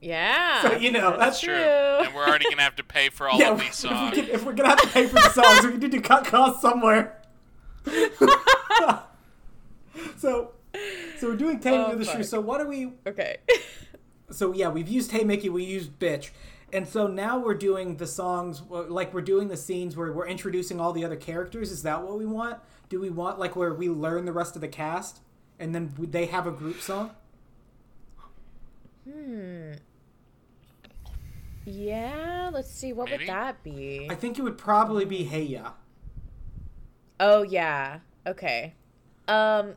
Yeah. 0.00 0.62
So, 0.62 0.76
you 0.76 0.90
know, 0.90 1.10
that's 1.10 1.18
That's 1.18 1.40
true. 1.40 1.54
And 1.54 2.14
we're 2.14 2.26
already 2.26 2.44
gonna 2.50 2.62
have 2.62 2.76
to 2.76 2.84
pay 2.84 3.08
for 3.08 3.28
all 3.28 3.38
yeah, 3.40 3.50
of 3.52 3.60
if, 3.60 3.66
these 3.66 3.82
we 3.84 3.88
songs. 3.90 4.14
can, 4.16 4.28
if 4.28 4.44
we're 4.44 4.52
gonna 4.52 4.70
have 4.70 4.80
to 4.82 4.88
pay 4.88 5.06
for 5.06 5.14
the 5.14 5.30
songs, 5.30 5.64
we 5.66 5.76
need 5.76 5.90
to 5.92 6.00
cut 6.00 6.24
costs 6.24 6.60
somewhere. 6.62 7.20
so, 10.16 10.52
so 11.18 11.28
we're 11.28 11.36
doing 11.36 11.60
Taming 11.60 11.80
Oh, 11.80 11.92
of 11.92 11.98
the 11.98 12.04
Shrew. 12.04 12.24
So 12.24 12.40
what 12.40 12.58
do 12.60 12.66
we? 12.68 12.92
Okay. 13.06 13.36
So 14.30 14.52
yeah, 14.52 14.68
we've 14.68 14.88
used 14.88 15.12
Hey 15.12 15.24
Mickey, 15.24 15.48
we 15.48 15.64
used 15.64 15.98
Bitch, 15.98 16.30
and 16.72 16.86
so 16.88 17.06
now 17.06 17.38
we're 17.38 17.54
doing 17.54 17.96
the 17.96 18.06
songs 18.06 18.62
like 18.68 19.14
we're 19.14 19.20
doing 19.22 19.48
the 19.48 19.56
scenes 19.56 19.96
where 19.96 20.12
we're 20.12 20.26
introducing 20.26 20.80
all 20.80 20.92
the 20.92 21.04
other 21.04 21.16
characters. 21.16 21.70
Is 21.70 21.82
that 21.84 22.02
what 22.02 22.18
we 22.18 22.26
want? 22.26 22.58
Do 22.88 23.00
we 23.00 23.10
want 23.10 23.38
like 23.38 23.54
where 23.56 23.72
we 23.72 23.88
learn 23.88 24.24
the 24.24 24.32
rest 24.32 24.56
of 24.56 24.60
the 24.62 24.68
cast 24.68 25.20
and 25.60 25.74
then 25.74 25.94
we- 25.96 26.06
they 26.06 26.26
have 26.26 26.46
a 26.46 26.52
group 26.52 26.80
song? 26.80 27.12
hmm. 29.04 29.72
Yeah. 31.64 32.50
Let's 32.52 32.70
see. 32.70 32.92
What 32.92 33.10
Maybe. 33.10 33.24
would 33.24 33.28
that 33.28 33.62
be? 33.62 34.06
I 34.10 34.14
think 34.14 34.38
it 34.38 34.42
would 34.42 34.58
probably 34.58 35.04
be 35.04 35.24
Hey 35.24 35.42
Ya. 35.42 35.72
Oh 37.20 37.42
yeah. 37.42 38.00
Okay. 38.26 38.74
Um. 39.28 39.74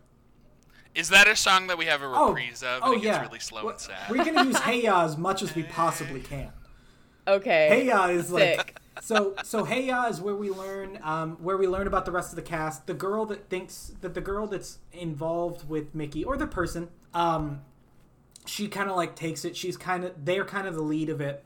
Is 0.96 1.10
that 1.10 1.28
a 1.28 1.36
song 1.36 1.68
that 1.68 1.78
we 1.78 1.86
have 1.86 2.02
a 2.02 2.06
Oh, 2.08 2.30
reprise 2.30 2.64
of? 2.64 2.82
Oh 2.84 2.92
it 2.94 2.96
gets 2.96 3.06
yeah. 3.06 3.22
really 3.22 3.40
slow 3.40 3.62
Well, 3.64 3.72
and 3.74 3.80
sad. 3.80 4.10
We're 4.10 4.26
gonna 4.26 4.44
use 4.44 4.58
Hey 4.58 4.84
Ya 4.84 5.06
as 5.06 5.18
much 5.18 5.42
as 5.44 5.54
we 5.56 5.64
possibly 5.72 6.20
can. 6.20 6.52
Okay. 7.28 7.68
Hey 7.70 7.86
Ya 7.88 8.08
is 8.08 8.32
like 8.32 8.80
so 9.00 9.36
so 9.44 9.64
Hey 9.64 9.86
Ya 9.86 10.08
is 10.08 10.20
where 10.20 10.36
we 10.36 10.50
learn 10.50 11.00
um, 11.04 11.38
where 11.42 11.58
we 11.58 11.68
learn 11.68 11.88
about 11.88 12.06
the 12.06 12.12
rest 12.12 12.32
of 12.32 12.36
the 12.36 12.42
cast. 12.42 12.88
The 12.88 12.94
girl 12.96 13.26
that 13.28 13.50
thinks 13.50 13.94
that 14.02 14.14
the 14.14 14.22
girl 14.22 14.48
that's 14.48 14.80
involved 14.92 15.70
with 15.70 15.94
Mickey 15.96 16.24
or 16.24 16.36
the 16.38 16.48
person, 16.48 16.90
um, 17.14 17.62
she 18.46 18.68
kind 18.68 18.90
of 18.90 18.96
like 18.98 19.16
takes 19.16 19.46
it. 19.46 19.56
She's 19.56 19.78
kind 19.78 20.04
of 20.04 20.26
they're 20.26 20.44
kind 20.46 20.68
of 20.68 20.74
the 20.74 20.82
lead 20.82 21.10
of 21.10 21.22
it, 21.22 21.46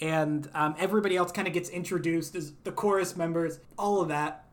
and 0.00 0.48
um, 0.54 0.76
everybody 0.78 1.16
else 1.16 1.32
kind 1.32 1.48
of 1.48 1.52
gets 1.52 1.68
introduced 1.68 2.36
as 2.36 2.52
the 2.62 2.72
chorus 2.72 3.16
members. 3.16 3.58
All 3.76 4.00
of 4.00 4.08
that. 4.08 4.43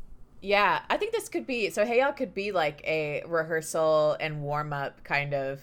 Yeah, 0.41 0.81
I 0.89 0.97
think 0.97 1.11
this 1.11 1.29
could 1.29 1.45
be 1.45 1.69
so. 1.69 1.85
Hey 1.85 1.97
Ya 1.97 2.11
could 2.11 2.33
be 2.33 2.51
like 2.51 2.81
a 2.85 3.23
rehearsal 3.27 4.17
and 4.19 4.41
warm 4.41 4.73
up 4.73 5.03
kind 5.03 5.33
of. 5.33 5.59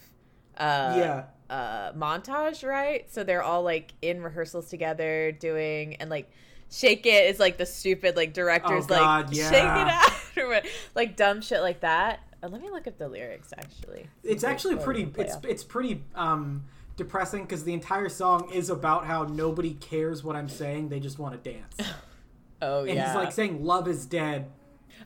Uh, 0.56 0.94
Yeah. 0.96 1.24
Uh, 1.50 1.92
montage, 1.94 2.66
right? 2.66 3.10
So 3.10 3.24
they're 3.24 3.42
all 3.42 3.62
like 3.62 3.92
in 4.02 4.22
rehearsals 4.22 4.68
together, 4.68 5.32
doing 5.32 5.94
and 5.96 6.10
like 6.10 6.30
shake 6.70 7.06
it 7.06 7.24
is 7.30 7.40
like 7.40 7.56
the 7.56 7.64
stupid 7.64 8.14
like 8.16 8.34
directors 8.34 8.84
Oh, 8.84 8.88
God, 8.88 9.26
like 9.28 9.34
yeah. 9.36 9.50
shake 9.50 9.62
it 9.62 10.44
out 10.44 10.62
or 10.64 10.68
like 10.94 11.16
dumb 11.16 11.40
shit 11.40 11.60
like 11.62 11.80
that. 11.80 12.20
Uh, 12.42 12.48
let 12.48 12.60
me 12.60 12.68
look 12.70 12.86
at 12.86 12.98
the 12.98 13.08
lyrics 13.08 13.52
actually. 13.56 14.06
It's 14.22 14.44
actually 14.44 14.76
pretty. 14.76 15.10
It's 15.16 15.34
off. 15.36 15.44
it's 15.44 15.64
pretty 15.64 16.04
um, 16.14 16.64
depressing 16.96 17.42
because 17.42 17.64
the 17.64 17.72
entire 17.72 18.08
song 18.10 18.50
is 18.52 18.68
about 18.70 19.06
how 19.06 19.24
nobody 19.24 19.74
cares 19.74 20.22
what 20.22 20.36
I'm 20.36 20.48
saying. 20.50 20.90
They 20.90 21.00
just 21.00 21.18
want 21.18 21.42
to 21.42 21.50
dance. 21.50 21.76
oh 22.62 22.80
And 22.84 22.94
yeah. 22.94 23.06
he's 23.06 23.14
like 23.16 23.32
saying 23.32 23.64
love 23.64 23.88
is 23.88 24.04
dead. 24.06 24.50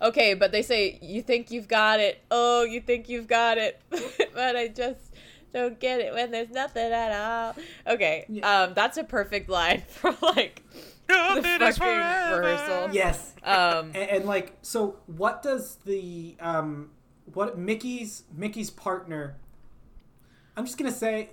Okay, 0.03 0.35
but 0.35 0.51
they 0.53 0.63
say 0.63 0.99
you 1.01 1.23
think 1.23 1.51
you've 1.51 1.69
got 1.69 2.01
it. 2.01 2.21
Oh, 2.31 2.65
you 2.65 2.81
think 2.81 3.09
you've 3.09 3.29
got 3.29 3.57
it, 3.59 3.81
but 4.35 4.57
I 4.57 4.69
just 4.69 5.01
don't 5.53 5.79
get 5.79 6.01
it 6.01 6.13
when 6.13 6.31
there's 6.31 6.51
nothing 6.51 6.93
at 6.93 7.13
all. 7.13 7.55
Okay, 7.87 8.25
Yeah. 8.29 8.63
um, 8.63 8.75
that's 8.75 8.97
a 8.99 9.05
perfect 9.05 9.49
line 9.49 9.83
for 9.89 10.11
like 10.23 10.63
the 11.07 11.41
fucking 11.61 11.87
rehearsal. 11.87 12.93
Yes. 12.93 13.35
Um, 13.45 13.87
and, 13.95 13.97
and 13.97 14.25
like 14.25 14.57
so 14.63 14.97
what 15.07 15.43
does 15.43 15.77
the 15.85 16.37
um 16.41 16.91
what 17.35 17.57
mickey's 17.59 18.25
mickey's 18.35 18.69
partner 18.71 19.37
i'm 20.57 20.65
just 20.67 20.77
gonna 20.77 20.91
say 20.93 21.31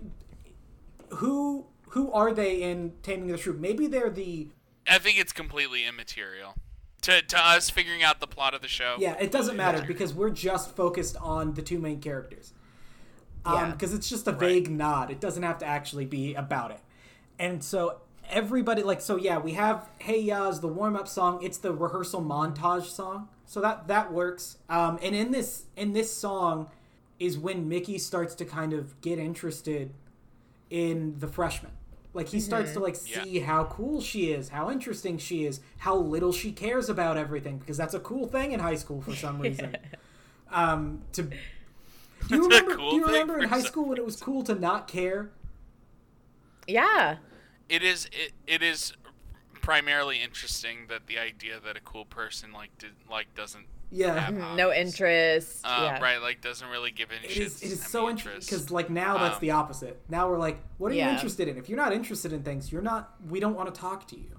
who 1.10 1.66
who 1.90 2.12
are 2.12 2.32
they 2.34 2.62
in 2.62 2.94
taming 3.04 3.28
the 3.28 3.38
shrew 3.38 3.54
maybe 3.54 3.88
they're 3.88 4.10
the 4.10 4.48
I 4.88 4.98
think 5.00 5.20
it's 5.20 5.34
completely 5.34 5.86
immaterial 5.86 6.56
to 7.02 7.22
to 7.22 7.38
us 7.38 7.70
figuring 7.70 8.04
out 8.04 8.20
the 8.20 8.28
plot 8.28 8.54
of 8.54 8.62
the 8.62 8.68
show. 8.68 8.96
yeah 9.00 9.16
it 9.20 9.32
doesn't 9.32 9.56
matter 9.58 9.84
because 9.88 10.14
we're 10.14 10.30
just 10.30 10.76
focused 10.76 11.16
on 11.18 11.54
the 11.54 11.62
two 11.62 11.80
main 11.80 12.00
characters. 12.02 12.54
Um 13.46 13.54
Yeah. 13.56 13.72
because 13.72 13.94
it's 13.94 14.10
just 14.10 14.28
a 14.28 14.32
vague 14.32 14.70
nod. 14.70 15.10
It 15.12 15.20
doesn't 15.22 15.44
have 15.44 15.58
to 15.60 15.66
actually 15.66 16.06
be 16.06 16.36
about 16.36 16.72
it. 16.72 16.80
And 17.38 17.64
so 17.64 18.02
everybody 18.30 18.84
like 18.84 19.02
so 19.02 19.16
yeah 19.16 19.38
we 19.40 19.54
have 19.54 19.88
hey 20.00 20.20
ya's 20.20 20.60
the 20.62 20.68
warm-up 20.68 21.08
song. 21.08 21.42
It's 21.42 21.58
the 21.58 21.74
rehearsal 21.74 22.22
montage 22.22 22.86
song. 22.86 23.30
So 23.46 23.62
that 23.62 23.88
that 23.88 24.12
works. 24.12 24.58
Um 24.70 25.00
and 25.02 25.16
in 25.16 25.32
this 25.32 25.64
in 25.78 25.94
this 25.94 26.14
song 26.14 26.70
is 27.18 27.38
when 27.38 27.68
mickey 27.68 27.98
starts 27.98 28.36
to 28.36 28.46
kind 28.46 28.72
of 28.74 29.00
get 29.02 29.20
interested 29.20 29.94
in 30.70 31.16
the 31.20 31.28
freshman 31.28 31.72
like 32.14 32.30
he 32.30 32.40
starts 32.40 32.72
to 32.74 32.80
like 32.80 32.96
Yeah. 33.06 33.26
see 33.26 33.40
how 33.40 33.66
cool 33.66 34.02
she 34.02 34.32
is 34.32 34.50
how 34.50 34.70
interesting 34.72 35.18
she 35.18 35.46
is 35.46 35.62
how 35.80 35.96
little 35.96 36.32
she 36.34 36.52
cares 36.52 36.90
about 36.90 37.18
everything 37.18 37.58
because 37.60 37.78
that's 37.78 37.94
a 37.94 38.00
cool 38.00 38.28
thing 38.28 38.52
in 38.52 38.60
high 38.60 38.76
school 38.76 39.02
for 39.02 39.16
some 39.16 39.40
reason. 39.42 39.78
Um 40.52 41.04
to 41.14 41.24
do 42.28 42.36
you 42.36 42.44
remember, 42.44 42.76
cool 42.76 42.90
do 42.90 42.96
you 42.96 43.06
remember 43.06 43.40
in 43.40 43.46
high 43.46 43.62
school 43.62 43.86
when 43.90 43.98
it 43.98 44.06
was 44.06 44.16
cool 44.16 44.44
to 44.44 44.56
not 44.56 44.88
care? 44.88 45.32
Yeah, 46.68 47.18
It 47.68 47.84
is 47.84 48.06
it, 48.12 48.34
it 48.48 48.62
is 48.64 48.94
primarily 49.62 50.22
interesting 50.22 50.88
that 50.88 51.08
the 51.08 51.20
idea 51.20 51.60
that 51.60 51.78
a 51.78 51.82
cool 51.82 52.06
person 52.06 52.52
like 52.52 52.78
did 52.78 52.94
like 53.10 53.34
doesn't 53.36 53.68
yeah 53.92 54.20
have 54.20 54.34
Mhm, 54.36 54.56
no 54.56 54.72
interest. 54.74 55.62
Uh, 55.66 55.92
yeah. 55.94 56.00
right, 56.02 56.22
like 56.22 56.42
doesn't 56.42 56.68
really 56.70 56.92
give 56.92 57.10
any 57.12 57.28
It 57.28 57.32
shits. 57.38 57.46
is, 57.46 57.64
it 57.64 57.72
is 57.72 57.84
so 57.86 58.10
interesting 58.10 58.32
interest. 58.34 58.50
because 58.50 58.72
like 58.72 58.90
now 58.90 59.18
that's 59.18 59.36
Um, 59.36 59.42
the 59.42 59.52
opposite. 59.52 60.00
Now 60.10 60.30
we're 60.30 60.38
like, 60.38 60.60
what 60.78 60.92
are 60.92 60.96
you 60.96 61.02
interested 61.04 61.48
in? 61.48 61.58
If 61.58 61.70
you're 61.70 61.78
not 61.78 61.94
interested 61.94 62.32
in 62.34 62.44
things, 62.44 62.72
you're 62.72 62.82
not. 62.82 63.16
We 63.30 63.40
don't 63.40 63.56
want 63.56 63.74
to 63.74 63.80
talk 63.80 64.08
to 64.10 64.16
you. 64.18 64.36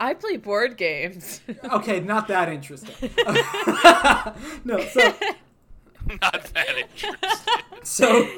I 0.00 0.14
play 0.14 0.36
board 0.36 0.76
games. 0.76 1.40
Okay, 1.64 2.00
not 2.00 2.28
that 2.28 2.48
interesting. 2.48 3.10
no, 4.64 4.78
so 4.86 5.00
not 6.22 6.44
that 6.54 6.76
interested. 6.78 7.16
so 7.82 8.28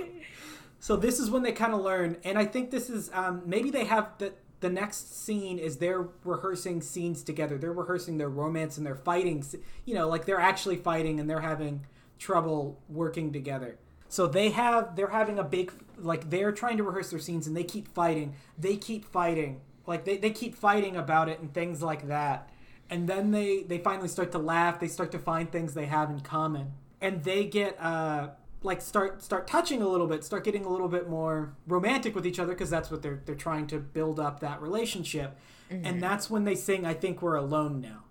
so 0.79 0.97
this 0.97 1.21
is 1.21 1.31
when 1.31 1.43
they 1.43 1.53
kind 1.53 1.75
of 1.75 1.81
learn, 1.81 2.17
and 2.25 2.39
I 2.39 2.47
think 2.47 2.71
this 2.71 2.89
is 2.91 3.11
um, 3.13 3.43
maybe 3.45 3.71
they 3.71 3.85
have 3.85 4.09
the 4.19 4.33
the 4.61 4.71
next 4.71 5.25
scene 5.25 5.59
is 5.59 5.79
they're 5.79 6.09
rehearsing 6.25 6.83
scenes 6.83 7.23
together. 7.23 7.57
They're 7.57 7.73
rehearsing 7.73 8.19
their 8.19 8.29
romance 8.29 8.77
and 8.77 8.87
they're 8.87 8.95
fighting. 8.95 9.45
You 9.85 9.95
know, 9.95 10.09
like 10.09 10.27
they're 10.27 10.41
actually 10.41 10.77
fighting 10.77 11.19
and 11.19 11.29
they're 11.29 11.41
having 11.41 11.87
trouble 12.19 12.79
working 12.89 13.33
together. 13.33 13.79
So 14.09 14.27
they 14.27 14.51
have 14.51 14.97
they're 14.97 15.09
having 15.09 15.39
a 15.39 15.45
big 15.45 15.73
like 15.97 16.29
they're 16.31 16.53
trying 16.53 16.77
to 16.77 16.83
rehearse 16.83 17.11
their 17.11 17.21
scenes 17.21 17.47
and 17.47 17.57
they 17.57 17.65
keep 17.65 17.89
fighting. 17.89 18.35
They 18.59 18.77
keep 18.77 19.05
fighting. 19.07 19.61
Like 19.87 20.05
they, 20.05 20.19
they 20.19 20.31
keep 20.31 20.55
fighting 20.55 20.97
about 20.97 21.29
it 21.29 21.41
and 21.41 21.53
things 21.55 21.83
like 21.83 22.09
that. 22.09 22.51
And 22.91 23.09
then 23.09 23.31
they 23.31 23.63
they 23.63 23.79
finally 23.79 24.09
start 24.09 24.33
to 24.33 24.39
laugh. 24.39 24.79
They 24.79 24.89
start 24.89 25.13
to 25.13 25.19
find 25.19 25.51
things 25.51 25.73
they 25.73 25.87
have 25.87 26.11
in 26.11 26.21
common. 26.21 26.73
And 27.01 27.25
they 27.25 27.45
get 27.45 27.81
uh 27.81 28.31
like 28.63 28.81
start 28.83 29.23
start 29.23 29.47
touching 29.47 29.81
a 29.83 29.89
little 29.89 30.07
bit, 30.07 30.23
start 30.25 30.45
getting 30.45 30.65
a 30.65 30.69
little 30.69 30.89
bit 30.89 31.09
more 31.09 31.55
romantic 31.67 32.15
with 32.15 32.27
each 32.27 32.39
other 32.39 32.53
because 32.53 32.71
that's 32.71 32.91
what 32.91 33.03
they're 33.03 33.21
they're 33.25 33.35
trying 33.35 33.67
to 33.69 33.79
build 33.79 34.21
up 34.21 34.41
that 34.41 34.61
relationship. 34.61 35.39
And 35.71 36.03
that's 36.03 36.29
when 36.29 36.45
they 36.45 36.57
sing 36.57 36.85
I 36.85 36.95
think 36.95 37.23
we're 37.23 37.37
alone 37.37 37.81
now. 37.81 38.03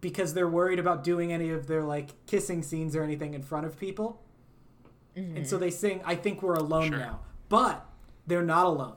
Because 0.00 0.32
they're 0.34 0.48
worried 0.48 0.78
about 0.78 1.02
doing 1.02 1.32
any 1.32 1.50
of 1.50 1.66
their 1.66 1.82
like 1.82 2.10
kissing 2.26 2.62
scenes 2.62 2.94
or 2.94 3.02
anything 3.02 3.34
in 3.34 3.42
front 3.42 3.66
of 3.66 3.78
people. 3.78 4.22
And 5.16 5.44
so 5.46 5.58
they 5.58 5.70
sing 5.70 6.00
I 6.04 6.14
think 6.14 6.42
we're 6.42 6.54
alone 6.54 6.88
Sure. 6.90 6.98
now. 6.98 7.20
But 7.48 7.84
they're 8.26 8.42
not 8.44 8.66
alone. 8.66 8.94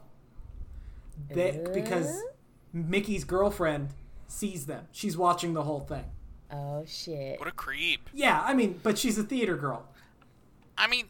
They, 1.30 1.60
because 1.74 2.08
Uh? 2.08 2.22
Mickey's 2.74 3.24
girlfriend 3.24 3.90
sees 4.28 4.66
them. 4.66 4.88
She's 4.92 5.18
watching 5.18 5.54
the 5.54 5.64
whole 5.64 5.80
thing. 5.82 6.06
oh 6.52 6.84
shit. 6.86 7.40
What 7.40 7.48
a 7.48 7.52
creep. 7.52 8.10
Yeah, 8.14 8.42
I 8.46 8.54
mean, 8.54 8.80
but 8.84 8.98
she's 8.98 9.18
a 9.18 9.24
theater 9.24 9.56
girl. 9.58 9.88
I 10.82 10.88
mean, 10.88 11.06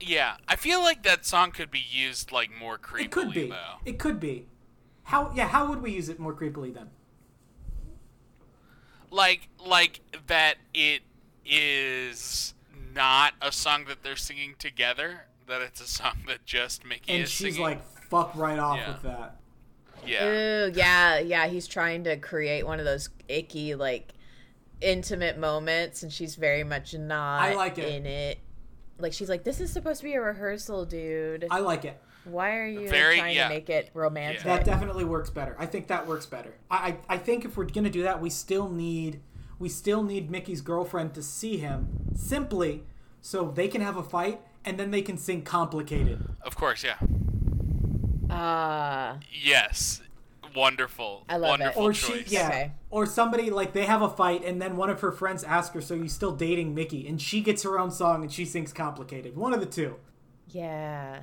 yeah, 0.00 0.36
I 0.48 0.56
feel 0.56 0.80
like 0.80 1.04
that 1.04 1.24
song 1.24 1.52
could 1.52 1.70
be 1.70 1.82
used 1.88 2.32
like 2.32 2.50
more 2.58 2.76
creepily 2.76 3.04
It 3.04 3.10
could 3.12 3.32
be. 3.32 3.48
though. 3.48 3.74
It 3.84 3.98
could 4.00 4.18
be. 4.18 4.46
How? 5.04 5.30
Yeah. 5.32 5.46
How 5.46 5.68
would 5.68 5.80
we 5.80 5.92
use 5.92 6.08
it 6.08 6.18
more 6.18 6.34
creepily 6.34 6.74
then? 6.74 6.90
Like 9.10 9.48
like 9.64 10.00
that 10.26 10.56
it 10.74 11.02
is 11.44 12.54
not 12.92 13.34
a 13.40 13.52
song 13.52 13.84
that 13.88 14.02
they're 14.02 14.16
singing 14.16 14.56
together. 14.58 15.26
That 15.46 15.62
it's 15.62 15.80
a 15.80 15.86
song 15.86 16.24
that 16.26 16.44
just 16.44 16.84
Mickey 16.84 17.12
And 17.12 17.22
is 17.22 17.30
she's 17.30 17.54
singing. 17.54 17.62
like, 17.62 17.86
"Fuck 18.10 18.34
right 18.34 18.58
off 18.58 18.78
Yeah. 18.78 18.88
with 18.92 19.02
that." 19.02 19.36
yeah, 20.04 20.26
Ooh, 20.26 20.72
yeah, 20.74 21.18
yeah. 21.20 21.46
He's 21.46 21.68
trying 21.68 22.02
to 22.04 22.16
create 22.16 22.66
one 22.66 22.80
of 22.80 22.84
those 22.84 23.08
icky, 23.28 23.76
like, 23.76 24.12
intimate 24.80 25.38
moments, 25.38 26.02
and 26.02 26.12
she's 26.12 26.34
very 26.34 26.64
much 26.64 26.94
not 26.94 27.42
I 27.42 27.54
like 27.54 27.78
it. 27.78 27.88
in 27.94 28.06
it. 28.06 28.38
Like, 28.98 29.12
she's 29.12 29.28
like, 29.28 29.44
"This 29.44 29.60
is 29.60 29.72
supposed 29.72 30.00
to 30.00 30.04
be 30.04 30.14
a 30.14 30.20
rehearsal, 30.20 30.84
dude. 30.86 31.46
I 31.50 31.60
like 31.60 31.84
it. 31.84 32.00
Why 32.24 32.56
are 32.56 32.66
you 32.66 32.88
Very- 32.88 33.18
trying 33.18 33.36
yeah. 33.36 33.48
to 33.48 33.54
make 33.54 33.68
it 33.70 33.90
romantic?" 33.94 34.42
That 34.44 34.64
definitely 34.64 35.04
works 35.04 35.30
better. 35.30 35.54
I 35.58 35.66
think 35.66 35.86
that 35.88 36.06
works 36.06 36.26
better. 36.26 36.54
I 36.70 36.96
I, 37.08 37.14
I 37.14 37.18
think 37.18 37.44
if 37.44 37.56
we're 37.56 37.66
gonna 37.66 37.90
do 37.90 38.02
that, 38.04 38.20
we 38.20 38.30
still 38.30 38.68
need 38.68 39.20
we 39.58 39.68
still 39.68 40.02
need 40.02 40.30
Mickey's 40.30 40.60
girlfriend 40.60 41.14
to 41.14 41.22
see 41.22 41.56
him 41.58 41.88
simply 42.14 42.84
so 43.20 43.50
they 43.50 43.68
can 43.68 43.80
have 43.80 43.96
a 43.96 44.02
fight 44.02 44.40
and 44.64 44.78
then 44.78 44.90
they 44.90 45.02
can 45.02 45.16
sing 45.16 45.42
complicated. 45.42 46.22
Of 46.42 46.56
course, 46.56 46.82
yeah. 46.84 46.96
Ah, 48.30 49.18
Yes. 49.30 50.00
Wonderful. 50.56 51.24
I 51.28 51.36
love 51.36 51.60
it. 51.60 51.76
Or 51.76 51.92
choice. 51.92 52.28
she, 52.28 52.34
yeah, 52.34 52.48
Okay. 52.48 52.72
or 52.90 53.06
somebody 53.06 53.50
like 53.50 53.72
they 53.72 53.84
have 53.86 54.02
a 54.02 54.08
fight 54.08 54.44
and 54.44 54.60
then 54.60 54.76
one 54.76 54.90
of 54.90 55.00
her 55.00 55.12
friends 55.12 55.44
asks 55.44 55.74
her, 55.74 55.80
"So 55.80 55.94
you 55.94 56.08
still 56.08 56.32
dating 56.32 56.74
Mickey?" 56.74 57.06
And 57.06 57.20
she 57.20 57.40
gets 57.42 57.62
her 57.62 57.78
own 57.78 57.90
song 57.90 58.22
and 58.22 58.32
she 58.32 58.44
sings 58.44 58.72
"Complicated." 58.72 59.36
One 59.36 59.52
of 59.52 59.60
the 59.60 59.66
two. 59.66 59.96
yeah. 60.48 61.20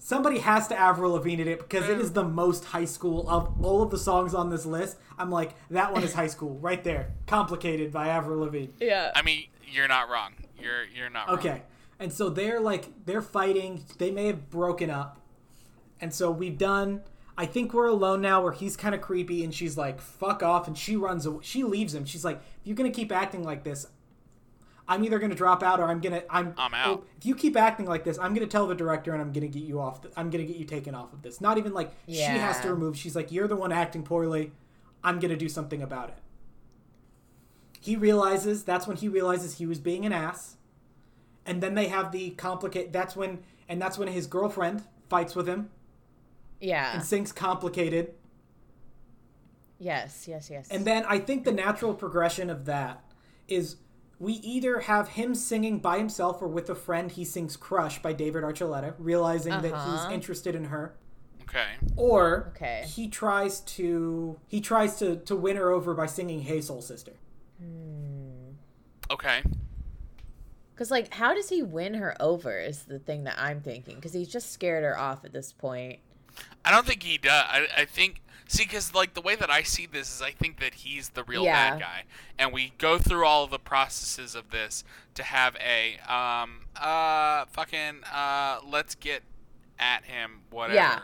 Somebody 0.00 0.38
has 0.38 0.68
to 0.68 0.76
Avril 0.78 1.12
Lavigne 1.12 1.42
it 1.42 1.58
because 1.58 1.88
it 1.88 1.98
is 1.98 2.12
the 2.12 2.22
most 2.22 2.66
high 2.66 2.84
school 2.84 3.28
of 3.28 3.52
all 3.64 3.82
of 3.82 3.90
the 3.90 3.98
songs 3.98 4.32
on 4.32 4.48
this 4.48 4.64
list. 4.64 4.96
I'm 5.18 5.28
like, 5.28 5.56
that 5.70 5.92
one 5.92 6.04
is 6.04 6.12
high 6.14 6.28
school 6.28 6.56
right 6.60 6.82
there. 6.84 7.14
"Complicated" 7.26 7.92
by 7.92 8.06
Avril 8.08 8.38
Lavigne. 8.38 8.70
Yeah. 8.78 9.10
I 9.16 9.22
mean, 9.22 9.46
you're 9.66 9.88
not 9.88 10.08
wrong. 10.08 10.34
You're 10.60 10.84
you're 10.84 11.10
not 11.10 11.26
wrong. 11.28 11.38
Okay. 11.38 11.62
And 11.98 12.12
so 12.12 12.28
they're 12.28 12.60
like 12.60 12.90
they're 13.06 13.20
fighting. 13.22 13.84
They 13.98 14.12
may 14.12 14.26
have 14.28 14.48
broken 14.50 14.88
up. 14.88 15.20
And 16.00 16.14
so 16.14 16.30
we've 16.30 16.56
done 16.56 17.02
I 17.38 17.46
think 17.46 17.72
we're 17.72 17.86
alone 17.86 18.20
now 18.20 18.42
where 18.42 18.52
he's 18.52 18.76
kind 18.76 18.94
of 18.94 19.00
creepy 19.00 19.44
and 19.44 19.54
she's 19.54 19.78
like 19.78 20.00
fuck 20.00 20.42
off 20.42 20.66
and 20.66 20.76
she 20.76 20.96
runs 20.96 21.24
away. 21.24 21.38
She 21.42 21.62
leaves 21.62 21.94
him. 21.94 22.04
She's 22.04 22.24
like 22.24 22.36
if 22.36 22.66
you're 22.66 22.76
going 22.76 22.90
to 22.90 22.94
keep 22.94 23.12
acting 23.12 23.44
like 23.44 23.64
this 23.64 23.86
I'm 24.88 25.04
either 25.04 25.18
going 25.18 25.30
to 25.30 25.36
drop 25.36 25.62
out 25.62 25.80
or 25.80 25.84
I'm 25.84 26.00
going 26.00 26.14
to 26.14 26.24
I'm 26.34 26.54
I'm 26.58 26.74
oh, 26.74 26.76
out. 26.76 27.06
If 27.18 27.26
you 27.26 27.34
keep 27.34 27.56
acting 27.56 27.86
like 27.86 28.04
this, 28.04 28.18
I'm 28.18 28.34
going 28.34 28.46
to 28.46 28.50
tell 28.50 28.66
the 28.66 28.74
director 28.74 29.12
and 29.12 29.20
I'm 29.20 29.32
going 29.32 29.50
to 29.50 29.58
get 29.58 29.66
you 29.66 29.80
off. 29.80 30.02
The, 30.02 30.10
I'm 30.16 30.30
going 30.30 30.44
to 30.44 30.50
get 30.50 30.58
you 30.58 30.64
taken 30.64 30.94
off 30.94 31.12
of 31.12 31.22
this. 31.22 31.40
Not 31.40 31.58
even 31.58 31.72
like 31.72 31.92
she 32.08 32.16
has 32.16 32.60
to 32.60 32.70
remove. 32.70 32.96
She's 32.96 33.14
like 33.14 33.30
you're 33.30 33.46
the 33.48 33.56
one 33.56 33.70
acting 33.70 34.02
poorly. 34.02 34.52
I'm 35.04 35.20
going 35.20 35.30
to 35.30 35.36
do 35.36 35.48
something 35.48 35.82
about 35.82 36.08
it. 36.08 36.18
He 37.80 37.94
realizes 37.94 38.64
that's 38.64 38.86
when 38.86 38.96
he 38.96 39.08
realizes 39.08 39.58
he 39.58 39.66
was 39.66 39.78
being 39.78 40.04
an 40.04 40.12
ass 40.12 40.56
and 41.46 41.62
then 41.62 41.74
they 41.74 41.86
have 41.88 42.12
the 42.12 42.30
complicate 42.30 42.92
that's 42.92 43.14
when 43.14 43.40
and 43.68 43.80
that's 43.80 43.98
when 43.98 44.08
his 44.08 44.26
girlfriend 44.26 44.82
fights 45.08 45.34
with 45.34 45.48
him 45.48 45.70
Yeah. 46.60 46.94
and 46.94 47.02
sings 47.04 47.32
complicated 47.32 48.14
Yes, 49.80 50.26
yes, 50.26 50.50
yes. 50.50 50.68
and 50.70 50.84
then 50.84 51.04
i 51.08 51.18
think 51.18 51.44
the 51.44 51.52
natural 51.52 51.94
progression 51.94 52.50
of 52.50 52.64
that 52.64 53.04
is 53.46 53.76
we 54.18 54.32
either 54.34 54.80
have 54.80 55.10
him 55.10 55.34
singing 55.36 55.78
by 55.78 55.98
himself 55.98 56.42
or 56.42 56.48
with 56.48 56.68
a 56.68 56.74
friend 56.74 57.12
he 57.12 57.24
sings 57.24 57.56
crush 57.56 58.02
by 58.02 58.12
david 58.12 58.42
archuleta 58.42 58.94
realizing 58.98 59.52
that 59.62 59.72
Uh-huh. 59.72 60.04
he's 60.06 60.12
interested 60.12 60.56
in 60.56 60.64
her 60.64 60.96
Okay. 61.42 61.74
or 61.96 62.52
Okay. 62.56 62.84
he 62.88 63.08
tries 63.08 63.60
to 63.60 64.38
he 64.48 64.60
tries 64.60 64.98
to 64.98 65.16
to 65.16 65.36
win 65.36 65.56
her 65.56 65.70
over 65.70 65.94
by 65.94 66.06
singing 66.06 66.40
hey 66.42 66.60
soul 66.60 66.82
sister 66.82 67.12
Okay. 69.10 69.42
Because, 70.74 70.90
like, 70.90 71.14
how 71.14 71.32
does 71.32 71.48
he 71.48 71.62
win 71.62 71.94
her 71.94 72.14
over 72.20 72.58
is 72.60 72.82
the 72.82 72.98
thing 72.98 73.24
that 73.24 73.36
I'm 73.38 73.62
thinking. 73.62 73.94
Because 73.96 74.12
he's 74.12 74.28
just 74.28 74.52
scared 74.52 74.84
her 74.84 74.98
off 74.98 75.24
at 75.24 75.32
this 75.32 75.50
point. 75.50 75.98
I 76.64 76.70
don't 76.70 76.86
think 76.86 77.02
he 77.02 77.18
does. 77.18 77.44
I, 77.48 77.66
I 77.78 77.84
think 77.84 78.20
see 78.46 78.64
because 78.64 78.94
like 78.94 79.14
the 79.14 79.20
way 79.20 79.34
that 79.36 79.50
I 79.50 79.62
see 79.62 79.86
this 79.86 80.14
is 80.14 80.22
I 80.22 80.30
think 80.32 80.60
that 80.60 80.74
he's 80.74 81.10
the 81.10 81.24
real 81.24 81.44
Yeah. 81.44 81.70
bad 81.72 81.80
guy, 81.80 82.02
and 82.38 82.52
we 82.52 82.72
go 82.78 82.98
through 82.98 83.24
all 83.26 83.44
of 83.44 83.50
the 83.50 83.58
processes 83.58 84.34
of 84.34 84.50
this 84.50 84.84
to 85.14 85.22
have 85.22 85.56
a 85.56 85.98
um 86.12 86.62
uh 86.76 87.44
fucking 87.46 88.02
uh 88.12 88.60
let's 88.66 88.94
get 88.94 89.22
at 89.78 90.04
him 90.04 90.40
whatever 90.50 90.74
Yeah. 90.74 90.98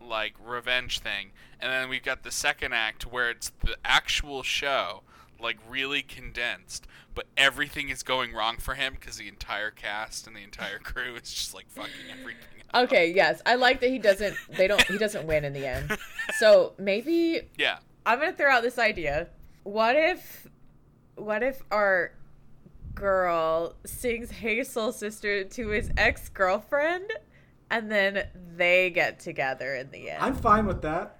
like 0.00 0.34
revenge 0.44 0.98
thing, 1.00 1.30
and 1.60 1.72
then 1.72 1.88
we've 1.88 2.02
got 2.02 2.22
the 2.24 2.30
second 2.32 2.72
act 2.74 3.04
where 3.06 3.30
it's 3.30 3.52
the 3.64 3.76
actual 3.84 4.42
show 4.42 5.02
like 5.40 5.58
really 5.68 6.02
condensed 6.02 6.86
but 7.14 7.26
everything 7.36 7.90
is 7.90 8.02
going 8.02 8.32
wrong 8.32 8.56
for 8.56 8.74
him 8.74 8.94
because 8.98 9.18
the 9.18 9.28
entire 9.28 9.70
cast 9.70 10.26
and 10.26 10.34
the 10.34 10.40
entire 10.42 10.78
crew 10.78 11.14
is 11.16 11.32
just 11.34 11.52
like 11.52 11.68
fucking 11.68 11.92
everything. 12.10 12.61
Okay, 12.74 13.12
yes. 13.14 13.42
I 13.44 13.54
like 13.56 13.80
that 13.80 13.90
he 13.90 13.98
doesn't, 13.98 14.34
they 14.56 14.66
don't, 14.66 14.82
he 14.88 14.96
doesn't 14.98 15.26
win 15.26 15.44
in 15.44 15.52
the 15.52 15.66
end. 15.66 15.96
So 16.38 16.72
maybe 16.78 17.42
yeah 17.58 17.78
I'm 18.06 18.18
going 18.18 18.30
to 18.30 18.36
throw 18.36 18.50
out 18.50 18.62
this 18.62 18.78
idea. 18.78 19.28
What 19.64 19.94
if, 19.96 20.46
what 21.16 21.42
if 21.42 21.62
our 21.70 22.12
girl 22.94 23.74
sings 23.84 24.30
Hey 24.30 24.62
Soul 24.64 24.92
Sister 24.92 25.44
to 25.44 25.68
his 25.68 25.90
ex 25.96 26.28
girlfriend 26.28 27.10
and 27.70 27.90
then 27.90 28.26
they 28.56 28.90
get 28.90 29.18
together 29.20 29.74
in 29.74 29.90
the 29.90 30.10
end? 30.10 30.22
i'm 30.22 30.34
fine 30.34 30.66
with 30.66 30.82
that 30.82 31.18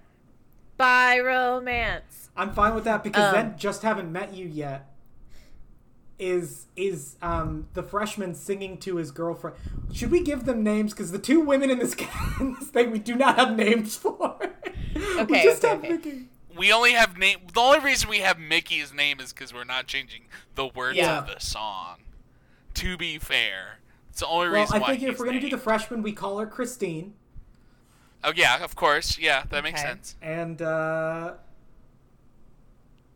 By 0.77 1.19
romance. 1.21 2.31
I'm 2.37 2.53
fine 2.53 2.75
with 2.75 2.85
that 2.85 3.03
because 3.05 3.25
Um, 3.29 3.35
then 3.35 3.59
just 3.59 3.83
haven't 3.83 4.11
met 4.11 4.35
you 4.35 4.47
yet. 4.47 4.89
Is 6.23 6.67
is 6.77 7.17
um 7.21 7.67
the 7.75 7.83
freshman 7.83 8.35
singing 8.37 8.79
to 8.79 8.97
his 8.97 9.11
girlfriend? 9.11 9.57
Should 9.93 10.13
we 10.13 10.21
give 10.23 10.45
them 10.45 10.63
names? 10.63 10.93
Because 10.93 11.11
the 11.11 11.19
two 11.19 11.41
women 11.41 11.69
in 11.69 11.81
this, 11.81 11.97
in 12.39 12.55
this 12.55 12.69
thing 12.69 12.93
we 12.93 13.01
do 13.01 13.17
not 13.17 13.37
have 13.37 13.57
names 13.57 13.97
for. 13.97 14.37
Okay, 14.41 14.53
we 14.95 15.21
Okay, 15.23 15.43
just 15.43 15.65
okay, 15.65 15.69
have 15.75 15.79
okay. 15.81 15.89
Mickey. 15.91 16.29
we 16.57 16.73
only 16.73 16.93
have 16.93 17.19
name. 17.19 17.39
The 17.53 17.59
only 17.61 17.81
reason 17.81 18.09
we 18.09 18.19
have 18.19 18.39
Mickey's 18.39 18.95
name 18.95 19.19
is 19.19 19.33
because 19.33 19.53
we're 19.53 19.65
not 19.65 19.89
changing 19.89 20.23
the 20.55 20.69
words 20.69 20.97
Yeah. 20.97 21.19
of 21.19 21.27
the 21.27 21.41
song. 21.41 21.97
To 22.75 22.97
be 22.97 23.19
fair, 23.19 23.81
it's 24.11 24.21
the 24.21 24.27
only 24.29 24.49
Well, 24.49 24.61
reason 24.61 24.77
I 24.77 24.79
why. 24.81 24.97
think 24.97 25.03
if 25.03 25.19
we're 25.19 25.27
gonna 25.27 25.41
do 25.41 25.51
the 25.51 25.59
freshman, 25.59 26.03
we 26.03 26.13
call 26.13 26.39
her 26.39 26.47
Christine, 26.47 27.15
oh 28.23 28.33
yeah, 28.37 28.63
of 28.63 28.77
course, 28.77 29.19
yeah, 29.19 29.43
that 29.51 29.65
makes 29.65 29.81
sense. 29.83 30.15
and 30.23 30.63
uh, 30.63 31.33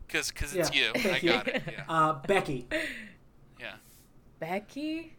Because 0.07 0.31
because 0.31 0.55
it's 0.55 0.75
Yeah, 0.75 0.93
you. 0.95 1.11
I 1.11 1.19
got 1.21 1.49
it. 1.49 1.63
Yeah, 1.67 1.85
uh, 1.89 2.13
Becky. 2.27 2.67
yeah. 3.61 3.75
Becky? 4.39 5.15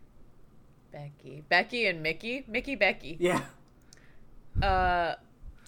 Becky. 0.92 1.44
Becky 1.50 1.88
and 1.88 2.02
Mickey? 2.02 2.46
Mickey 2.48 2.76
Becky. 2.76 3.18
Yeah, 3.20 3.42
Uh 4.62 5.16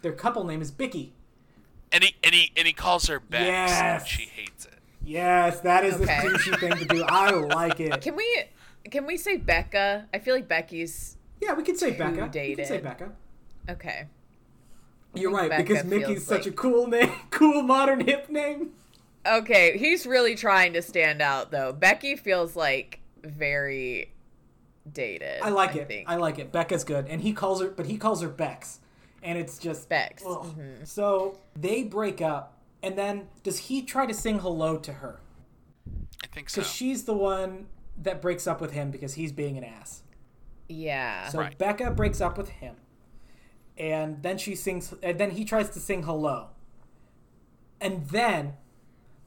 their 0.02 0.14
couple 0.14 0.44
name 0.46 0.62
is 0.62 0.72
Bicky. 0.72 1.14
And 1.92 2.04
he 2.04 2.16
and 2.24 2.34
he 2.34 2.52
and 2.56 2.66
he 2.68 2.74
calls 2.74 3.08
her 3.08 3.20
Bex, 3.20 3.44
and 3.44 3.48
Yes. 3.48 4.08
she 4.08 4.24
hates 4.24 4.66
it. 4.66 4.74
Yes, 5.04 5.60
that 5.62 5.84
is 5.86 5.96
Okay. 5.96 6.06
the 6.22 6.30
douchey 6.30 6.60
thing 6.60 6.72
to 6.78 6.86
do. 6.86 7.04
I 7.08 7.32
like 7.32 7.80
it. 7.80 8.00
can 8.02 8.16
we 8.16 8.44
can 8.90 9.06
we 9.06 9.18
say 9.18 9.38
Becca? 9.38 10.08
I 10.14 10.20
feel 10.20 10.36
like 10.36 10.48
Becky's 10.48 11.18
Yeah, 11.42 11.54
we 11.54 11.64
could 11.64 11.78
say 11.78 11.92
Too 11.92 11.98
Becca. 11.98 12.30
We 12.34 12.56
could 12.56 12.66
say 12.68 12.78
Becca. 12.80 13.12
okay. 13.70 14.08
You're 15.16 15.32
right 15.32 15.50
Becca 15.50 15.64
because 15.64 15.82
feels 15.82 16.02
Mickey's 16.02 16.26
such 16.26 16.46
like- 16.46 16.54
a 16.54 16.56
cool 16.56 16.88
name, 16.88 17.12
cool 17.32 17.62
modern 17.64 18.02
hip 18.02 18.30
name. 18.30 18.72
Okay, 19.26 19.78
he's 19.78 20.06
really 20.06 20.36
trying 20.36 20.74
to 20.74 20.82
stand 20.82 21.22
out 21.22 21.52
though. 21.52 21.74
Becky 21.74 22.16
feels 22.16 22.56
like 22.56 23.00
very 23.24 24.14
dated. 24.92 25.42
I 25.42 25.50
like 25.50 25.76
it. 25.76 25.88
think. 25.88 26.10
I 26.10 26.16
like 26.16 26.40
it. 26.40 26.52
Becca's 26.52 26.84
good, 26.84 27.08
and 27.08 27.22
he 27.22 27.34
calls 27.34 27.62
her, 27.62 27.70
but 27.70 27.86
he 27.86 27.98
calls 27.98 28.22
her 28.22 28.30
Bex, 28.30 28.80
and 29.22 29.38
it's 29.38 29.58
just 29.58 29.90
Bex. 29.90 30.24
ugh. 30.26 30.56
Mhm. 30.58 30.88
So 30.88 31.38
they 31.56 31.84
break 31.84 32.22
up, 32.22 32.58
and 32.82 32.98
then 32.98 33.28
does 33.44 33.58
he 33.60 33.82
try 33.82 34.06
to 34.06 34.14
sing 34.14 34.40
hello 34.40 34.78
to 34.78 34.94
her? 34.94 35.20
I 36.24 36.28
think 36.28 36.50
so. 36.50 36.62
Because 36.62 36.74
she's 36.74 37.04
the 37.04 37.14
one 37.14 37.68
that 38.02 38.22
breaks 38.22 38.48
up 38.48 38.62
with 38.62 38.72
him 38.72 38.90
because 38.92 39.16
he's 39.16 39.32
being 39.34 39.58
an 39.58 39.64
ass. 39.66 40.04
Yeah. 40.70 41.28
So 41.30 41.40
Right. 41.40 41.58
Becca 41.58 41.92
breaks 41.92 42.22
up 42.22 42.38
with 42.38 42.50
him, 42.50 42.78
and 43.78 44.24
then 44.24 44.38
she 44.38 44.56
sings, 44.56 44.94
and 45.04 45.20
then 45.20 45.32
he 45.32 45.44
tries 45.44 45.70
to 45.72 45.80
sing 45.80 46.04
hello, 46.04 46.48
and 47.82 48.08
then 48.08 48.54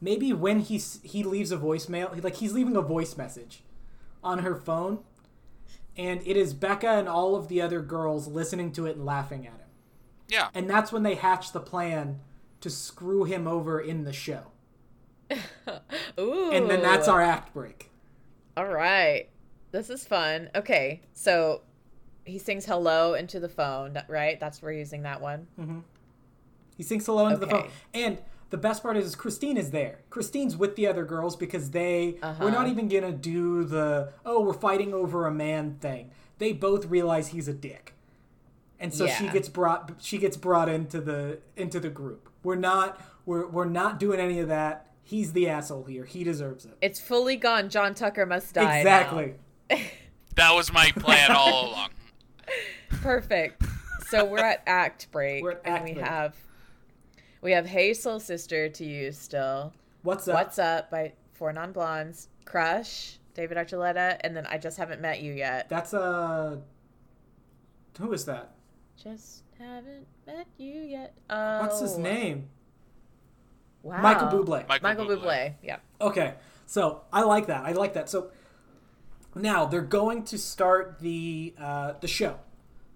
maybe 0.03 0.33
when 0.33 0.59
he 0.59 0.79
he 1.01 1.23
leaves 1.23 1.51
a 1.51 1.57
voicemail, 1.57 2.21
like 2.23 2.35
he's 2.35 2.53
leaving 2.53 2.75
a 2.75 2.81
voice 2.81 3.17
message 3.17 3.63
on 4.23 4.39
her 4.39 4.55
phone, 4.55 4.99
and 5.97 6.21
it 6.25 6.37
is 6.37 6.53
Becca 6.53 6.89
and 6.89 7.07
all 7.07 7.35
of 7.35 7.47
the 7.47 7.61
other 7.61 7.81
girls 7.81 8.27
listening 8.27 8.71
to 8.73 8.85
it 8.85 8.97
and 8.97 9.05
laughing 9.05 9.47
at 9.47 9.53
him, 9.53 9.69
yeah. 10.27 10.49
and 10.53 10.69
that's 10.69 10.91
when 10.91 11.03
they 11.03 11.15
hatch 11.15 11.53
the 11.53 11.59
plan 11.59 12.19
to 12.61 12.69
screw 12.69 13.23
him 13.23 13.47
over 13.47 13.79
in 13.79 14.03
the 14.03 14.13
show, 14.13 14.51
Ooh. 16.19 16.51
and 16.51 16.69
then 16.69 16.81
that's 16.81 17.07
our 17.07 17.21
act 17.21 17.53
break. 17.53 17.89
All 18.55 18.67
right. 18.67 19.29
This 19.71 19.89
is 19.89 20.05
fun. 20.05 20.49
Okay. 20.53 21.01
So 21.13 21.61
he 22.25 22.37
sings 22.37 22.65
hello 22.65 23.15
into 23.15 23.39
the 23.39 23.49
phone, 23.49 23.99
right? 24.07 24.39
That's 24.39 24.61
we're 24.61 24.73
using 24.73 25.01
that 25.03 25.19
one. 25.19 25.47
Mm-hmm. 25.59 25.79
He 26.77 26.83
sings 26.83 27.05
hello 27.05 27.27
into 27.27 27.39
the 27.39 27.47
phone. 27.47 27.69
And 27.93 28.19
the 28.53 28.57
best 28.59 28.83
part 28.83 28.95
is 28.95 29.15
Christine 29.15 29.57
is 29.57 29.71
there. 29.71 30.01
Christine's 30.11 30.55
with 30.55 30.75
the 30.75 30.85
other 30.85 31.03
girls 31.03 31.35
because 31.35 31.71
they 31.71 32.17
Uh-huh. 32.21 32.35
we're 32.45 32.51
not 32.51 32.67
even 32.67 32.87
gonna 32.87 33.11
do 33.11 33.63
the 33.63 34.13
oh 34.25 34.41
we're 34.41 34.53
fighting 34.53 34.93
over 34.93 35.25
a 35.25 35.31
man 35.31 35.77
thing. 35.81 36.11
They 36.37 36.53
both 36.53 36.85
realize 36.85 37.29
he's 37.29 37.47
a 37.47 37.53
dick, 37.53 37.93
and 38.79 38.93
so 38.93 39.07
she 39.07 39.27
gets 39.29 39.49
brought 39.49 39.91
she 39.99 40.17
gets 40.19 40.37
brought 40.37 40.69
into 40.69 41.01
the 41.01 41.39
into 41.55 41.79
the 41.79 41.89
group. 41.89 42.29
We're 42.43 42.55
not 42.55 43.01
we're 43.25 43.47
we're 43.47 43.65
not 43.65 43.99
doing 43.99 44.19
any 44.19 44.39
of 44.39 44.47
that. 44.49 44.91
He's 45.01 45.33
the 45.33 45.49
asshole 45.49 45.85
here. 45.85 46.05
He 46.05 46.23
deserves 46.23 46.63
it. 46.65 46.77
It's 46.79 46.99
fully 46.99 47.35
gone. 47.35 47.69
John 47.69 47.93
Tucker 47.95 48.25
must 48.25 48.53
die. 48.53 48.77
exactly. 48.79 49.33
That 50.35 50.53
was 50.55 50.71
my 50.73 50.89
plan 50.95 51.31
all 51.31 51.69
along. 51.69 51.89
Perfect. 53.01 53.61
So 54.07 54.25
we're 54.25 54.39
at 54.39 54.63
act 54.65 55.11
break. 55.11 55.43
We're 55.43 55.51
at 55.51 55.61
and 55.65 55.83
we 55.83 55.93
break. 55.93 56.05
have 56.05 56.35
we 57.43 57.51
have 57.51 57.65
Hey 57.67 57.93
Soul 57.93 58.19
Sister 58.19 58.69
to 58.69 58.85
use 58.85 59.17
still. 59.17 59.73
What's 60.01 60.27
up? 60.27 60.33
What's 60.33 60.57
up 60.57 60.89
by 60.89 61.11
Four 61.33 61.51
Non 61.51 61.73
Blondes, 61.73 62.29
Crush, 62.45 63.19
David 63.35 63.57
Archuleta, 63.57 64.17
and 64.21 64.35
then 64.35 64.47
I 64.47 64.57
just 64.57 64.77
haven't 64.77 65.01
met 65.01 65.21
you 65.21 65.33
yet. 65.33 65.67
That's 65.69 65.93
uh 65.93 66.57
who 67.99 68.13
is 68.13 68.25
that? 68.25 68.55
Just 68.95 69.43
haven't 69.59 70.07
met 70.25 70.47
you 70.57 70.73
yet. 70.73 71.15
Oh, 71.29 71.61
What's 71.61 71.81
his 71.81 71.97
name? 71.97 72.47
Wow. 73.83 74.01
Michael 74.01 74.27
Bublé. 74.29 74.67
Michael, 74.67 74.89
Michael 74.89 75.05
Bublé. 75.05 75.21
Bublé. 75.21 75.53
Yeah. 75.61 75.77
Okay, 75.99 76.35
so 76.65 77.01
I 77.11 77.23
like 77.23 77.47
that. 77.47 77.65
I 77.65 77.73
like 77.73 77.93
that. 77.93 78.09
So 78.09 78.31
now 79.35 79.65
they're 79.65 79.81
going 79.81 80.23
to 80.23 80.37
start 80.37 80.99
the 81.01 81.53
uh, 81.59 81.93
the 81.99 82.07
show. 82.07 82.39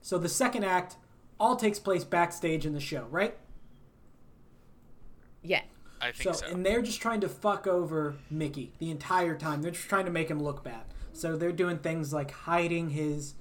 So 0.01 0.17
the 0.17 0.29
second 0.29 0.63
act 0.63 0.95
all 1.37 1.57
takes 1.57 1.79
place 1.79 2.05
backstage 2.05 2.65
in 2.65 2.73
the 2.73 2.79
show, 2.79 3.05
right? 3.11 3.37
Yeah. 5.43 5.61
I 5.99 6.11
think 6.11 6.35
so. 6.35 6.45
and 6.47 6.65
they're 6.65 6.81
just 6.81 7.01
trying 7.01 7.21
to 7.21 7.29
fuck 7.29 7.65
over 7.65 8.15
Mickey 8.29 8.71
the 8.77 8.91
entire 8.91 9.35
time. 9.35 9.61
They're 9.61 9.71
just 9.71 9.89
trying 9.89 10.05
to 10.05 10.11
make 10.11 10.29
him 10.29 10.41
look 10.41 10.63
bad. 10.63 10.83
So 11.13 11.35
they're 11.35 11.51
doing 11.51 11.79
things 11.79 12.13
like 12.13 12.29
hiding 12.31 12.91
his, 12.91 13.33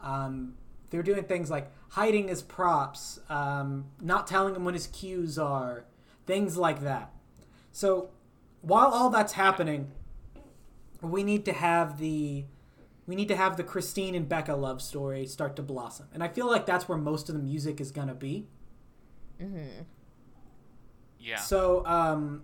um, 0.00 0.54
they're 0.90 1.02
doing 1.02 1.24
things 1.24 1.50
like 1.50 1.70
hiding 1.90 2.28
his 2.28 2.42
props, 2.42 3.18
um, 3.28 3.86
not 4.00 4.26
telling 4.28 4.54
him 4.54 4.64
when 4.64 4.74
his 4.74 4.86
cues 4.86 5.36
are, 5.38 5.84
things 6.26 6.56
like 6.56 6.82
that. 6.82 7.10
So 7.72 8.10
while 8.62 8.88
all 8.88 9.10
that's 9.10 9.32
happening, 9.32 9.90
we 11.02 11.24
need 11.24 11.44
to 11.46 11.52
have 11.52 11.98
the 11.98 12.44
we 13.06 13.14
need 13.14 13.28
to 13.28 13.36
have 13.36 13.56
the 13.56 13.62
Christine 13.62 14.16
and 14.16 14.28
Becca 14.28 14.54
love 14.54 14.82
story 14.82 15.26
start 15.26 15.54
to 15.56 15.62
blossom. 15.62 16.06
And 16.12 16.24
I 16.24 16.28
feel 16.28 16.48
like 16.48 16.66
that's 16.66 16.88
where 16.88 16.98
most 16.98 17.28
of 17.28 17.36
the 17.36 17.40
music 17.42 17.80
is 17.80 17.90
gonna 17.92 18.14
be. 18.14 18.48
Yeah. 21.26 21.36
So, 21.38 21.84
um, 21.86 22.42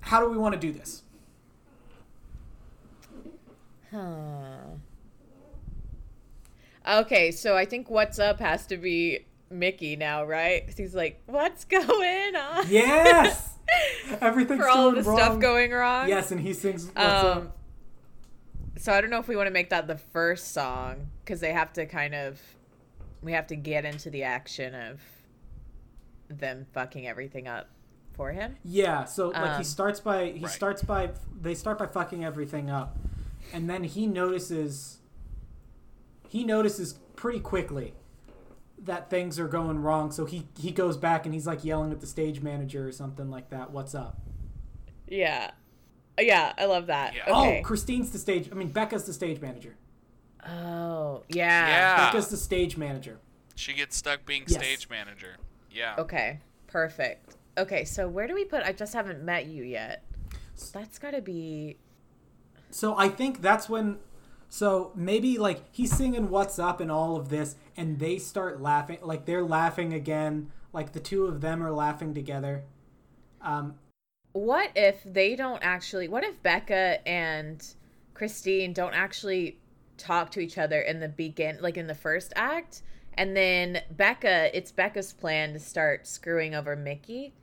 how 0.00 0.20
do 0.20 0.28
we 0.30 0.36
want 0.36 0.54
to 0.54 0.60
do 0.60 0.70
this? 0.72 1.02
Huh. 3.90 4.76
Okay, 6.86 7.30
so 7.30 7.56
I 7.56 7.64
think 7.64 7.88
what's 7.88 8.18
up 8.18 8.40
has 8.40 8.66
to 8.66 8.76
be 8.76 9.20
Mickey 9.50 9.96
now, 9.96 10.24
right? 10.24 10.62
Because 10.64 10.76
he's 10.78 10.94
like, 10.94 11.20
"What's 11.26 11.64
going 11.64 12.36
on?" 12.36 12.66
Yes, 12.68 13.54
everything's 14.20 14.60
For 14.60 14.68
all 14.68 14.90
going 14.92 15.02
the 15.02 15.08
wrong. 15.08 15.16
stuff 15.18 15.38
going 15.40 15.70
wrong. 15.70 16.08
Yes, 16.08 16.30
and 16.30 16.40
he 16.40 16.52
sings. 16.52 16.86
What's 16.86 16.98
Um, 16.98 17.26
up? 17.38 17.56
so 18.76 18.92
I 18.92 19.00
don't 19.00 19.10
know 19.10 19.18
if 19.20 19.28
we 19.28 19.36
want 19.36 19.46
to 19.46 19.52
make 19.52 19.70
that 19.70 19.86
the 19.86 19.96
first 19.96 20.52
song 20.52 21.06
because 21.24 21.40
they 21.40 21.52
have 21.52 21.72
to 21.74 21.86
kind 21.86 22.14
of 22.14 22.40
we 23.22 23.32
have 23.32 23.46
to 23.46 23.56
get 23.56 23.84
into 23.86 24.10
the 24.10 24.24
action 24.24 24.74
of 24.74 25.00
them 26.28 26.66
fucking 26.72 27.06
everything 27.06 27.46
up 27.48 27.68
for 28.14 28.32
him. 28.32 28.56
Yeah, 28.64 29.04
so 29.04 29.28
like 29.30 29.52
um, 29.52 29.58
he 29.58 29.64
starts 29.64 30.00
by 30.00 30.26
he 30.30 30.40
Right. 30.44 30.50
starts 30.52 30.82
by 30.82 31.10
they 31.40 31.54
start 31.54 31.78
by 31.78 31.86
fucking 31.86 32.24
everything 32.24 32.70
up, 32.70 32.96
and 33.52 33.68
then 33.68 33.84
he 33.84 34.06
notices. 34.06 34.98
He 36.28 36.42
notices 36.44 36.94
pretty 37.16 37.40
quickly 37.40 37.94
that 38.78 39.08
things 39.08 39.38
are 39.38 39.46
going 39.48 39.80
wrong, 39.80 40.10
so 40.10 40.24
he 40.24 40.48
he 40.58 40.70
goes 40.70 40.96
back 40.96 41.24
and 41.26 41.34
he's 41.34 41.46
like 41.46 41.64
yelling 41.64 41.92
at 41.92 42.00
the 42.00 42.06
stage 42.06 42.40
manager 42.40 42.86
or 42.88 42.92
something 42.92 43.30
like 43.30 43.50
that. 43.50 43.70
What's 43.70 43.94
up? 43.94 44.18
Yeah, 45.06 45.50
yeah, 46.18 46.52
I 46.58 46.64
love 46.66 46.86
that. 46.86 47.14
Yeah. 47.14 47.22
Okay. 47.32 47.58
Oh, 47.60 47.62
Christine's 47.66 48.10
the 48.10 48.18
stage. 48.18 48.48
I 48.50 48.54
mean, 48.54 48.68
Becca's 48.72 49.04
the 49.04 49.12
stage 49.12 49.40
manager. 49.40 49.76
Oh, 50.46 51.22
yeah. 51.28 51.68
Yeah. 51.68 52.06
Becca's 52.06 52.28
the 52.28 52.36
stage 52.36 52.76
manager. 52.76 53.18
She 53.54 53.72
gets 53.72 53.96
stuck 53.96 54.26
being 54.26 54.44
Yes. 54.46 54.58
stage 54.62 54.88
manager. 54.90 55.36
Yeah. 55.74 55.96
Okay, 55.98 56.38
perfect. 56.68 57.36
Okay, 57.58 57.84
so 57.84 58.08
where 58.08 58.26
do 58.26 58.34
we 58.34 58.44
put? 58.44 58.62
I 58.62 58.72
just 58.72 58.94
haven't 58.94 59.22
met 59.22 59.46
you 59.46 59.64
yet. 59.64 60.04
That's 60.72 60.98
got 60.98 61.10
to 61.10 61.20
be. 61.20 61.76
So 62.70 62.96
I 62.96 63.08
think 63.08 63.42
that's 63.42 63.68
when. 63.68 63.98
So 64.48 64.92
maybe 64.94 65.36
like 65.36 65.62
he's 65.72 65.92
singing 65.92 66.30
"What's 66.30 66.58
Up" 66.60 66.80
and 66.80 66.90
all 66.90 67.16
of 67.16 67.28
this, 67.28 67.56
and 67.76 67.98
they 67.98 68.18
start 68.18 68.62
laughing. 68.62 68.98
Like 69.02 69.24
they're 69.26 69.44
laughing 69.44 69.92
again. 69.92 70.52
Like 70.72 70.92
the 70.92 71.00
two 71.00 71.26
of 71.26 71.40
them 71.40 71.62
are 71.62 71.72
laughing 71.72 72.14
together. 72.14 72.64
Um, 73.42 73.74
What 74.32 74.70
if 74.76 75.02
they 75.04 75.34
don't 75.34 75.60
actually? 75.62 76.06
What 76.08 76.22
if 76.24 76.40
Becca 76.42 77.06
and 77.06 77.64
Christine 78.14 78.72
don't 78.72 78.94
actually 78.94 79.58
talk 79.96 80.30
to 80.32 80.40
each 80.40 80.58
other 80.58 80.80
in 80.80 81.00
the 81.00 81.08
begin, 81.08 81.58
like 81.60 81.76
in 81.76 81.86
the 81.86 81.94
first 81.94 82.32
act, 82.36 82.82
and 83.16 83.36
then 83.36 83.82
Becca, 83.90 84.56
it's 84.56 84.72
Becca's 84.72 85.12
plan 85.12 85.52
to 85.52 85.58
start 85.58 86.06
screwing 86.06 86.54
over 86.54 86.76
Mickey, 86.76 87.34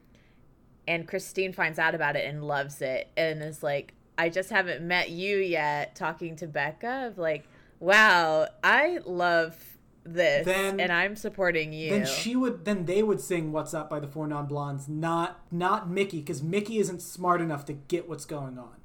and 0.87 1.07
Christine 1.07 1.53
finds 1.53 1.79
out 1.79 1.95
about 1.95 2.15
it 2.15 2.25
and 2.27 2.43
loves 2.43 2.81
it, 2.81 3.09
and 3.15 3.41
is 3.41 3.63
like, 3.63 3.93
"I 4.17 4.29
just 4.29 4.49
haven't 4.49 4.81
met 4.81 5.09
you 5.09 5.37
yet." 5.37 5.95
Talking 5.95 6.35
to 6.37 6.47
Becca 6.47 7.07
of 7.07 7.17
like, 7.17 7.45
"Wow, 7.79 8.47
I 8.63 8.99
love 9.05 9.77
this, 10.03 10.45
Then- 10.45 10.79
and 10.79 10.91
I'm 10.91 11.15
supporting 11.15 11.73
you." 11.73 11.91
then 11.91 12.05
she 12.05 12.35
would. 12.35 12.65
Then 12.65 12.85
they 12.85 13.03
would 13.03 13.21
sing 13.21 13.51
"What's 13.51 13.73
Up" 13.73 13.89
by 13.89 13.99
the 13.99 14.07
Four 14.07 14.27
Non 14.27 14.47
Blondes, 14.47 14.87
not 14.89 15.41
not 15.51 15.89
Mickey, 15.89 16.19
because 16.19 16.41
Mickey 16.41 16.79
isn't 16.79 17.01
smart 17.01 17.41
enough 17.41 17.65
to 17.65 17.73
get 17.73 18.09
what's 18.09 18.25
going 18.25 18.57
on. 18.57 18.75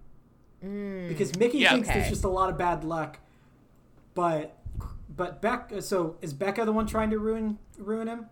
Mm. 0.65 1.09
Because 1.09 1.37
Mickey 1.39 1.59
Yeah. 1.59 1.73
thinks 1.73 1.89
there's 1.89 2.09
just 2.09 2.25
a 2.25 2.29
lot 2.29 2.51
of 2.51 2.57
bad 2.59 2.83
luck, 2.85 3.19
but 4.15 4.56
but 5.17 5.41
Becca. 5.41 5.79
Uh, 5.79 5.81
so 5.81 6.17
is 6.23 6.33
Becca 6.33 6.65
the 6.65 6.73
one 6.73 6.87
trying 6.87 7.11
to 7.11 7.19
ruin 7.19 7.59
ruin 7.79 8.09
him? 8.09 8.27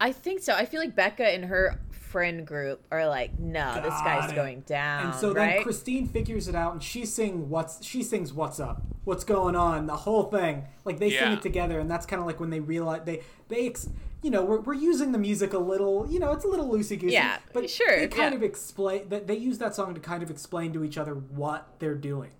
I 0.00 0.12
think 0.12 0.42
so. 0.42 0.54
I 0.54 0.64
feel 0.64 0.80
like 0.80 0.96
Becca 0.96 1.24
and 1.24 1.44
her 1.44 1.80
friend 1.90 2.46
group 2.46 2.84
are 2.90 3.08
like, 3.08 3.38
no, 3.38 3.74
this 3.76 3.94
guy's 4.02 4.30
it. 4.30 4.34
going 4.34 4.60
down. 4.60 5.06
And 5.06 5.14
so 5.14 5.32
right? 5.32 5.54
then 5.54 5.62
Christine 5.62 6.06
figures 6.06 6.48
it 6.48 6.54
out, 6.54 6.72
and 6.72 6.82
she 6.82 7.06
sing 7.06 7.48
what's 7.48 7.84
she 7.84 8.02
sings 8.02 8.32
what's 8.32 8.60
up, 8.60 8.82
what's 9.04 9.24
going 9.24 9.56
on, 9.56 9.86
the 9.86 9.96
whole 9.96 10.24
thing. 10.24 10.64
Like 10.84 10.98
they 10.98 11.10
sing 11.10 11.32
it 11.32 11.42
together, 11.42 11.80
and 11.80 11.90
that's 11.90 12.04
kind 12.04 12.20
of 12.20 12.26
like 12.26 12.40
when 12.40 12.50
they 12.50 12.60
realize 12.60 13.02
they 13.04 13.22
they 13.48 13.66
ex, 13.66 13.88
you 14.22 14.30
know 14.30 14.44
we're, 14.44 14.60
we're 14.60 14.74
using 14.74 15.12
the 15.12 15.18
music 15.18 15.52
a 15.52 15.58
little, 15.58 16.06
you 16.10 16.18
know, 16.18 16.32
it's 16.32 16.44
a 16.44 16.48
little 16.48 16.68
loosey 16.68 16.98
goosey. 16.98 17.14
Yeah, 17.14 17.38
but 17.52 17.70
sure, 17.70 17.98
They 17.98 18.08
kind 18.08 18.32
yeah. 18.32 18.36
of 18.38 18.42
explain 18.42 19.08
that 19.08 19.26
they 19.26 19.36
use 19.36 19.58
that 19.58 19.74
song 19.74 19.94
to 19.94 20.00
kind 20.00 20.22
of 20.22 20.30
explain 20.30 20.72
to 20.74 20.84
each 20.84 20.98
other 20.98 21.14
what 21.14 21.68
they're 21.78 21.94
doing, 21.94 22.32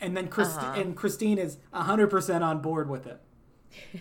and 0.00 0.16
then 0.16 0.28
Christi- 0.28 0.58
Uh-huh. 0.58 0.80
and 0.80 0.96
Christine 0.96 1.38
is 1.38 1.58
hundred 1.72 2.08
percent 2.08 2.42
on 2.44 2.60
board 2.60 2.88
with 2.88 3.06
it. 3.06 3.20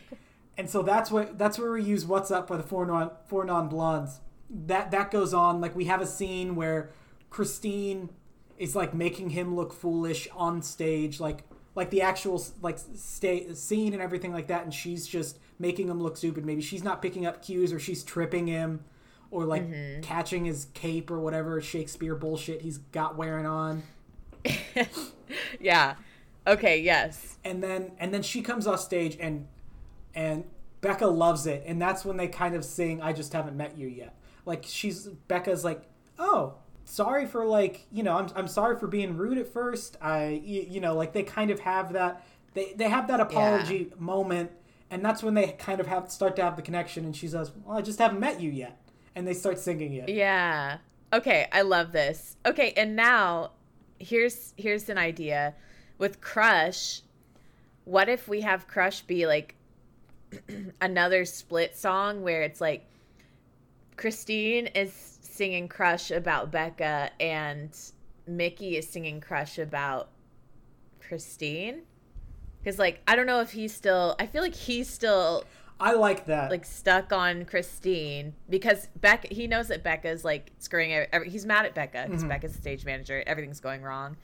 And 0.59 0.67
so 0.67 0.81
that's 0.81 1.11
what 1.11 1.37
that's 1.37 1.59
where 1.59 1.71
we 1.71 1.83
use 1.83 2.03
"What's 2.03 2.31
Up" 2.31 2.47
by 2.47 2.57
the 2.57 2.63
Four 2.63 2.87
Non 2.87 3.11
Four 3.27 3.45
Non 3.45 3.67
Blondes. 3.69 4.21
That 4.49 4.89
that 4.89 5.11
goes 5.11 5.31
on 5.31 5.61
like 5.61 5.75
we 5.75 5.85
have 5.85 6.01
a 6.01 6.07
scene 6.07 6.55
where 6.55 6.89
Christine 7.29 8.09
is 8.57 8.75
like 8.75 8.91
making 8.91 9.29
him 9.31 9.55
look 9.55 9.71
foolish 9.71 10.27
on 10.35 10.63
stage, 10.63 11.19
like 11.19 11.43
like 11.75 11.91
the 11.91 12.01
actual 12.01 12.43
like 12.63 12.79
stay 12.95 13.53
scene 13.53 13.93
and 13.93 14.01
everything 14.01 14.33
like 14.33 14.47
that, 14.47 14.63
and 14.63 14.73
she's 14.73 15.05
just 15.05 15.37
making 15.59 15.89
him 15.89 16.01
look 16.01 16.17
stupid. 16.17 16.43
Maybe 16.43 16.61
she's 16.61 16.83
not 16.83 17.03
picking 17.03 17.27
up 17.27 17.43
cues, 17.43 17.71
or 17.71 17.77
she's 17.79 18.03
tripping 18.03 18.47
him, 18.47 18.83
or 19.29 19.45
like 19.45 20.01
catching 20.01 20.45
his 20.45 20.65
cape 20.73 21.11
or 21.11 21.19
whatever 21.19 21.61
Shakespeare 21.61 22.15
bullshit 22.15 22.63
he's 22.63 22.79
got 22.79 23.15
wearing 23.15 23.45
on. 23.45 23.83
yeah. 25.59 25.95
Okay, 26.45 26.79
yes. 26.81 27.37
and 27.43 27.61
then 27.61 27.91
and 27.99 28.13
then 28.13 28.21
she 28.21 28.41
comes 28.41 28.67
off 28.67 28.79
stage 28.79 29.17
and 29.19 29.47
and 30.15 30.45
Becca 30.81 31.07
loves 31.07 31.45
it 31.47 31.63
and 31.65 31.81
that's 31.81 32.05
when 32.05 32.17
they 32.17 32.27
kind 32.27 32.55
of 32.55 32.63
sing 32.63 33.01
I 33.01 33.13
just 33.13 33.33
haven't 33.33 33.57
met 33.57 33.77
you 33.77 33.87
yet. 33.87 34.15
Like 34.45 34.63
she's 34.65 35.07
Becca's 35.27 35.63
like, 35.65 35.83
"Oh, 36.17 36.55
sorry 36.85 37.25
for 37.25 37.45
like, 37.45 37.85
you 37.91 38.03
know, 38.03 38.15
I'm 38.17 38.29
I'm 38.35 38.47
sorry 38.47 38.77
for 38.77 38.87
being 38.87 39.17
rude 39.17 39.37
at 39.37 39.47
first. 39.51 39.97
I 40.01 40.41
you, 40.43 40.65
you 40.69 40.79
know, 40.79 40.95
like 40.95 41.13
they 41.13 41.23
kind 41.23 41.51
of 41.51 41.59
have 41.59 41.93
that 41.93 42.25
they 42.53 42.73
they 42.75 42.89
have 42.89 43.07
that 43.09 43.19
apology 43.19 43.91
moment 43.97 44.51
and 44.89 45.03
that's 45.03 45.21
when 45.21 45.33
they 45.33 45.47
kind 45.59 45.79
of 45.79 45.87
have 45.87 46.09
start 46.11 46.35
to 46.37 46.43
have 46.43 46.55
the 46.55 46.61
connection 46.61 47.05
and 47.05 47.15
she 47.15 47.27
says, 47.27 47.51
"Well, 47.65 47.77
I 47.77 47.81
just 47.81 47.99
haven't 47.99 48.19
met 48.19 48.39
you 48.39 48.49
yet." 48.49 48.79
And 49.15 49.27
they 49.27 49.33
start 49.33 49.59
singing 49.59 49.93
it. 49.93 50.09
Yeah. 50.09 50.77
Okay, 51.11 51.47
I 51.51 51.61
love 51.61 51.91
this. 51.91 52.37
Okay, 52.45 52.73
and 52.77 52.95
now 52.95 53.51
here's 53.99 54.53
here's 54.57 54.89
an 54.89 54.97
idea 54.97 55.53
with 55.97 56.21
Crush. 56.21 57.01
What 57.85 58.09
if 58.09 58.27
we 58.27 58.41
have 58.41 58.67
Crush 58.67 59.01
be 59.01 59.27
like 59.27 59.55
another 60.81 61.25
split 61.25 61.75
song 61.75 62.21
where 62.21 62.41
it's 62.41 62.61
like 62.61 62.85
Christine 63.95 64.67
is 64.67 65.19
singing 65.21 65.67
Crush 65.67 66.11
about 66.11 66.51
Becca 66.51 67.11
and 67.19 67.75
Mickey 68.27 68.77
is 68.77 68.87
singing 68.87 69.21
Crush 69.21 69.57
about 69.57 70.09
Christine? 70.99 71.81
Cuz 72.63 72.77
like 72.77 73.01
I 73.07 73.15
don't 73.15 73.27
know 73.27 73.41
if 73.41 73.51
he's 73.51 73.73
still 73.73 74.15
I 74.19 74.27
feel 74.27 74.41
like 74.41 74.55
he's 74.55 74.89
still 74.89 75.45
I 75.79 75.93
like 75.93 76.25
that. 76.25 76.49
like 76.49 76.65
stuck 76.65 77.13
on 77.13 77.45
Christine 77.45 78.33
because 78.49 78.87
Becca 78.99 79.27
he 79.33 79.45
knows 79.47 79.67
that 79.67 79.83
Becca's 79.83 80.25
like 80.25 80.51
screwing 80.59 80.91
every, 80.93 81.29
he's 81.29 81.45
mad 81.45 81.65
at 81.65 81.75
Becca 81.75 82.05
because 82.07 82.21
Mm-hmm. 82.21 82.29
Becca's 82.29 82.53
the 82.53 82.61
stage 82.61 82.83
manager 82.85 83.23
everything's 83.27 83.59
going 83.59 83.83
wrong 83.83 84.17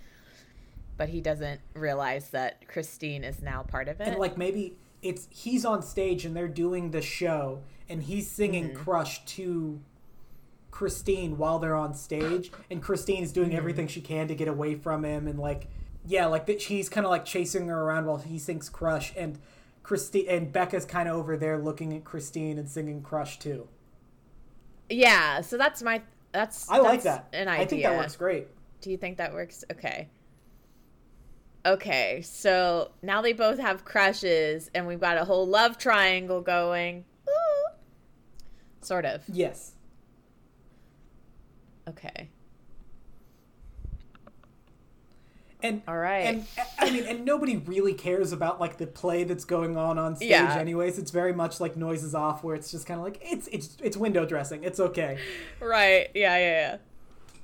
but 0.97 1.09
he 1.09 1.21
doesn't 1.21 1.59
realize 1.73 2.29
that 2.31 2.67
Christine 2.67 3.23
is 3.23 3.41
now 3.41 3.63
part 3.63 3.87
of 3.87 3.99
it 4.01 4.07
and 4.07 4.17
like 4.19 4.37
maybe 4.37 4.75
it's 5.01 5.27
he's 5.29 5.63
on 5.65 5.81
stage 5.83 6.25
and 6.25 6.35
they're 6.35 6.47
doing 6.47 6.91
the 6.91 7.01
show 7.01 7.61
and 7.89 8.03
he's 8.03 8.29
singing 8.29 8.69
Mm-hmm. 8.69 8.83
crush 8.83 9.23
to 9.25 9.79
Christine 10.71 11.37
while 11.37 11.59
they're 11.59 11.75
on 11.75 11.93
stage, 11.93 12.51
and 12.71 12.81
Christine's 12.81 13.31
doing 13.31 13.53
everything 13.53 13.87
she 13.87 14.01
can 14.01 14.27
to 14.27 14.33
get 14.33 14.47
away 14.47 14.73
from 14.73 15.05
him, 15.05 15.27
and 15.27 15.37
like, 15.37 15.67
yeah, 16.07 16.25
like 16.25 16.47
that 16.47 16.61
she's 16.63 16.89
kind 16.89 17.05
of 17.05 17.11
like 17.11 17.25
chasing 17.25 17.67
her 17.67 17.79
around 17.79 18.07
while 18.07 18.17
he 18.17 18.39
sings 18.39 18.69
"Crush," 18.69 19.13
and 19.15 19.37
Christine 19.83 20.27
and 20.29 20.51
Becca's 20.51 20.85
kind 20.85 21.07
of 21.09 21.15
over 21.15 21.37
there 21.37 21.57
looking 21.57 21.93
at 21.93 22.03
Christine 22.03 22.57
and 22.57 22.67
singing 22.67 23.01
"Crush" 23.01 23.37
too. 23.37 23.67
Yeah, 24.89 25.41
so 25.41 25.57
that's 25.57 25.83
my 25.83 26.01
that's 26.31 26.69
I 26.69 26.79
like 26.79 27.03
that. 27.03 27.27
An 27.33 27.47
idea. 27.47 27.63
I 27.63 27.67
think 27.67 27.83
that 27.83 27.97
works 27.97 28.15
great. 28.15 28.47
Do 28.81 28.91
you 28.91 28.97
think 28.97 29.17
that 29.17 29.33
works? 29.33 29.63
Okay. 29.71 30.09
Okay, 31.65 32.21
so 32.21 32.91
now 33.01 33.21
they 33.21 33.31
both 33.31 33.57
have 33.59 33.85
crushes, 33.85 34.69
and 34.75 34.85
we've 34.85 34.99
got 34.99 35.17
a 35.17 35.23
whole 35.23 35.47
love 35.47 35.77
triangle 35.77 36.41
going. 36.41 37.05
Ooh. 37.29 37.73
Sort 38.81 39.05
of. 39.05 39.23
Yes. 39.29 39.73
Okay. 41.87 42.29
And 45.63 45.81
All 45.87 45.97
right. 45.97 46.25
and 46.25 46.45
I 46.77 46.91
mean, 46.91 47.05
and 47.05 47.23
nobody 47.25 47.55
really 47.57 47.93
cares 47.93 48.33
about 48.33 48.59
like 48.59 48.77
the 48.77 48.85
play 48.85 49.23
that's 49.23 49.45
going 49.45 49.77
on 49.77 49.97
on 49.97 50.17
stage. 50.17 50.29
Yeah. 50.29 50.55
Anyways, 50.57 50.99
it's 50.99 51.09
very 51.09 51.33
much 51.33 51.59
like 51.61 51.77
noises 51.77 52.13
off, 52.13 52.43
where 52.43 52.53
it's 52.53 52.69
just 52.69 52.85
kind 52.85 52.99
of 52.99 53.05
like 53.05 53.19
it's 53.23 53.47
it's 53.47 53.77
it's 53.81 53.95
window 53.95 54.25
dressing. 54.25 54.63
It's 54.63 54.79
okay. 54.79 55.17
Right. 55.61 56.09
Yeah. 56.13 56.37
Yeah. 56.37 56.77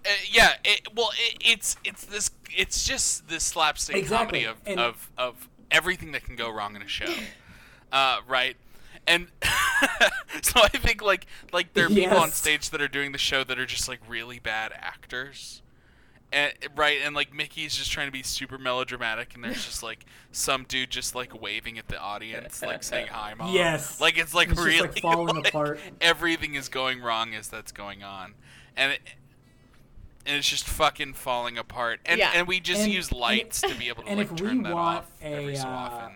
Uh, 0.05 0.09
yeah, 0.31 0.53
it, 0.63 0.87
well, 0.95 1.11
it, 1.17 1.37
it's 1.45 1.75
it's 1.83 2.05
this 2.05 2.31
it's 2.55 2.85
just 2.85 3.27
this 3.27 3.43
slapstick 3.43 3.95
Exactly, 3.95 4.43
comedy 4.43 4.45
of, 4.45 4.57
and- 4.65 4.79
of 4.79 5.09
of 5.17 5.49
everything 5.71 6.11
that 6.13 6.23
can 6.23 6.35
go 6.35 6.49
wrong 6.49 6.75
in 6.75 6.81
a 6.81 6.87
show, 6.87 7.13
uh, 7.91 8.19
right? 8.27 8.55
And 9.07 9.27
so 10.41 10.61
I 10.61 10.67
think 10.69 11.01
like 11.01 11.25
like 11.51 11.73
there 11.73 11.85
are 11.85 11.89
people 11.89 12.17
on 12.17 12.31
stage 12.31 12.69
that 12.69 12.81
are 12.81 12.87
doing 12.87 13.11
the 13.11 13.17
show 13.17 13.43
that 13.43 13.57
are 13.59 13.65
just 13.65 13.87
like 13.87 13.99
really 14.07 14.39
bad 14.39 14.71
actors. 14.75 15.61
And, 16.31 16.53
right, 16.75 16.99
and 17.03 17.15
like 17.15 17.33
Mickey's 17.33 17.75
just 17.75 17.91
trying 17.91 18.07
to 18.07 18.11
be 18.11 18.21
super 18.21 18.59
melodramatic, 18.59 19.33
and 19.33 19.43
there's 19.43 19.65
just 19.65 19.81
like 19.81 20.05
some 20.31 20.63
dude 20.67 20.91
just 20.91 21.15
like 21.15 21.41
waving 21.41 21.79
at 21.79 21.87
the 21.87 21.99
audience, 21.99 22.61
like 22.61 22.83
saying 22.83 23.07
hi, 23.11 23.33
mom. 23.33 23.53
Yes. 23.53 23.99
like 23.99 24.17
it's 24.19 24.33
like 24.35 24.49
It's 24.49 24.57
just, 24.57 24.67
really 24.67 24.87
like, 24.89 24.99
falling 25.01 25.35
like, 25.43 25.47
apart. 25.47 25.79
Everything 25.99 26.53
is 26.53 26.69
going 26.69 27.01
wrong 27.01 27.33
as 27.33 27.47
that's 27.47 27.71
going 27.71 28.03
on, 28.03 28.35
and 28.77 28.91
it, 28.93 29.01
and 30.27 30.37
it's 30.37 30.47
just 30.47 30.67
fucking 30.67 31.13
falling 31.15 31.57
apart. 31.57 31.99
And 32.05 32.19
Yeah. 32.19 32.31
and 32.35 32.47
we 32.47 32.59
just 32.59 32.81
And- 32.83 32.91
use 32.93 33.09
and- 33.09 33.19
lights 33.19 33.61
to 33.61 33.73
be 33.73 33.87
able 33.89 34.03
to 34.03 34.09
and 34.09 34.19
like 34.19 34.29
if 34.31 34.35
turn 34.37 34.57
we 34.59 34.63
that 34.65 34.73
want 34.75 34.97
off 34.99 35.11
every 35.23 35.53
a, 35.55 35.57
so 35.57 35.67
uh, 35.67 35.71
often. 35.71 36.15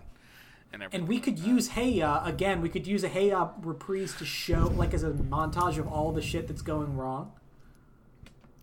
And, 0.73 0.83
And 0.91 1.07
we 1.07 1.19
could 1.19 1.39
use 1.39 1.69
Hey 1.69 1.89
Ya 1.89 2.23
again. 2.23 2.61
We 2.61 2.69
could 2.69 2.85
use 2.85 3.03
a 3.03 3.07
Hey 3.07 3.29
Ya 3.29 3.49
reprise 3.63 4.13
to 4.17 4.25
show 4.25 4.71
like 4.75 4.93
as 4.93 5.03
a 5.03 5.09
montage 5.11 5.79
of 5.79 5.87
all 5.87 6.11
the 6.11 6.21
shit 6.21 6.47
that's 6.47 6.61
going 6.61 6.95
wrong. 6.97 7.31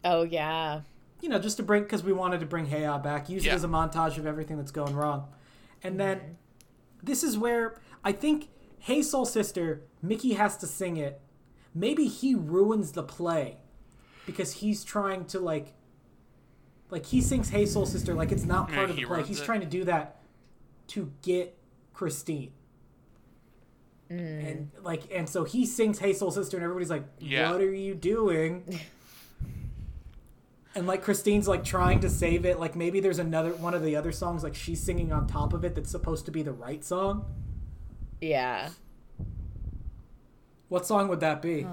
Oh 0.04 0.22
yeah. 0.22 0.82
You 1.20 1.28
know, 1.28 1.38
just 1.38 1.56
to 1.58 1.62
bring 1.62 1.82
because 1.82 2.02
we 2.02 2.12
wanted 2.12 2.40
to 2.40 2.46
bring 2.46 2.66
Hey 2.66 2.82
Ya 2.82 2.98
back. 2.98 3.28
Use 3.28 3.44
Yeah. 3.44 3.52
it 3.52 3.56
as 3.56 3.64
a 3.64 3.68
montage 3.68 4.16
of 4.18 4.26
everything 4.26 4.56
that's 4.56 4.70
going 4.72 4.94
wrong. 4.94 5.28
And 5.82 5.98
then 6.00 6.36
this 7.02 7.22
is 7.22 7.36
where 7.38 7.78
I 8.04 8.12
think 8.12 8.48
Hey 8.78 9.02
Soul 9.02 9.24
Sister 9.26 9.82
Mickey 10.02 10.34
has 10.34 10.56
to 10.58 10.66
sing 10.66 10.96
it. 10.96 11.20
Maybe 11.74 12.06
he 12.06 12.34
ruins 12.34 12.92
the 12.92 13.02
play 13.02 13.58
because 14.26 14.54
he's 14.54 14.82
trying 14.84 15.24
to 15.26 15.38
like 15.40 15.74
like 16.90 17.06
he 17.06 17.20
sings 17.20 17.50
Hey 17.50 17.66
Soul 17.66 17.86
Sister 17.86 18.14
like 18.14 18.32
it's 18.32 18.44
not 18.44 18.68
Yeah, 18.70 18.76
part 18.76 18.90
of 18.90 18.96
he 18.96 19.02
the 19.02 19.08
play. 19.08 19.22
He's 19.22 19.40
it. 19.40 19.44
trying 19.44 19.60
to 19.60 19.66
do 19.66 19.84
that 19.84 20.20
to 20.88 21.12
get 21.22 21.56
Christine. 21.94 22.52
Mm. 24.10 24.50
And 24.50 24.70
like 24.82 25.02
and 25.14 25.28
so 25.28 25.44
he 25.44 25.66
sings 25.66 25.98
Hey 25.98 26.12
Soul 26.12 26.30
Sister 26.30 26.56
and 26.56 26.64
everybody's 26.64 26.90
like, 26.90 27.04
Yeah. 27.20 27.50
What 27.52 27.60
are 27.60 27.72
you 27.74 27.94
doing? 27.94 28.80
and 30.74 30.86
like 30.86 31.02
Christine's 31.02 31.48
like 31.48 31.64
trying 31.64 32.00
to 32.00 32.10
save 32.10 32.44
it. 32.44 32.58
Like 32.60 32.76
maybe 32.76 33.00
there's 33.00 33.18
another 33.18 33.50
one 33.54 33.74
of 33.74 33.82
the 33.82 33.96
other 33.96 34.12
songs 34.12 34.42
like 34.42 34.54
she's 34.54 34.80
singing 34.82 35.12
on 35.12 35.26
top 35.26 35.52
of 35.52 35.64
it 35.64 35.74
that's 35.74 35.90
supposed 35.90 36.24
to 36.26 36.30
be 36.30 36.42
the 36.42 36.52
right 36.52 36.84
song. 36.84 37.24
Yeah. 38.20 38.70
What 40.68 40.86
song 40.86 41.08
would 41.08 41.20
that 41.20 41.42
be? 41.42 41.64